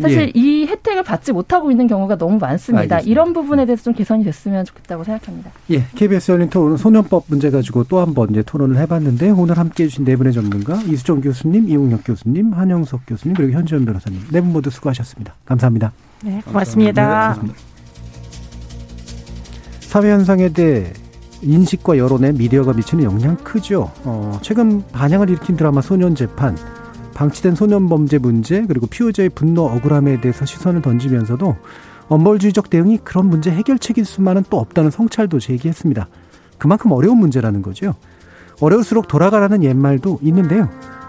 사실 0.00 0.20
예. 0.20 0.32
이 0.34 0.66
혜택을 0.66 1.02
받지 1.02 1.32
못하고 1.32 1.70
있는 1.70 1.86
경우가 1.86 2.16
너무 2.16 2.38
많습니다. 2.38 2.96
알겠습니다. 2.96 3.10
이런 3.10 3.32
부분에 3.32 3.66
대해서 3.66 3.82
좀 3.84 3.92
개선이 3.94 4.24
됐으면 4.24 4.64
좋겠다고 4.64 5.04
생각합니다. 5.04 5.50
예, 5.70 5.84
KBS 5.94 6.32
열린 6.32 6.48
토론은 6.50 6.76
소년법 6.76 7.24
문제 7.28 7.50
가지고 7.50 7.84
또 7.84 7.98
한 8.00 8.14
번 8.14 8.30
이제 8.30 8.42
토론을 8.42 8.76
해봤는데 8.78 9.30
오늘 9.30 9.58
함께해 9.58 9.88
주신 9.88 10.04
네 10.04 10.16
분의 10.16 10.32
전문가 10.32 10.74
이수정 10.82 11.20
교수님, 11.20 11.68
이용혁 11.68 12.00
교수님, 12.04 12.52
한영석 12.52 13.02
교수님 13.06 13.36
그리고 13.36 13.52
현지현 13.52 13.84
변호사님 13.84 14.20
네 14.32 14.40
분 14.40 14.52
모두 14.52 14.70
수고하셨습니다. 14.70 15.34
감사합니다. 15.44 15.92
네, 16.22 16.40
고맙습니다. 16.46 17.36
사회 19.80 20.10
현상에 20.10 20.48
대해 20.50 20.92
인식과 21.42 21.96
여론에 21.98 22.32
미디어가 22.32 22.72
미치는 22.74 23.04
영향 23.04 23.36
크죠. 23.36 23.90
어, 24.04 24.38
최근 24.42 24.82
반향을 24.92 25.30
일으킨 25.30 25.56
드라마 25.56 25.80
소년 25.80 26.14
재판, 26.14 26.56
방치된 27.14 27.54
소년 27.54 27.88
범죄 27.88 28.18
문제 28.18 28.64
그리고 28.66 28.86
피해자의 28.86 29.28
분노 29.30 29.64
억울함에 29.64 30.20
대해서 30.20 30.44
시선을 30.44 30.82
던지면서도 30.82 31.56
엄벌주의적 32.08 32.70
대응이 32.70 32.98
그런 33.04 33.26
문제 33.26 33.50
해결책일 33.50 34.04
수만은 34.04 34.44
또 34.50 34.58
없다는 34.58 34.90
성찰도 34.90 35.38
제기했습니다. 35.38 36.08
그만큼 36.58 36.92
어려운 36.92 37.18
문제라는 37.18 37.62
거죠. 37.62 37.94
어려울수록 38.60 39.08
돌아가라는 39.08 39.62
옛말도 39.64 40.18
있는데요. 40.22 40.68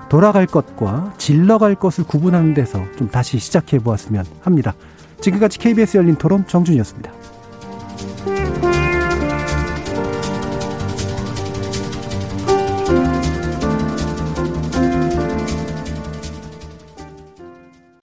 돌아갈 0.10 0.46
것과 0.46 1.14
질러갈 1.18 1.76
것을 1.76 2.04
구분하는 2.04 2.54
데서 2.54 2.84
좀 2.98 3.10
다시 3.10 3.40
시작해 3.40 3.80
보았으면 3.80 4.26
합니다. 4.42 4.74
지금까지 5.22 5.60
KBS 5.60 5.98
열린 5.98 6.16
토론 6.16 6.46
정준이었습니다. 6.48 7.12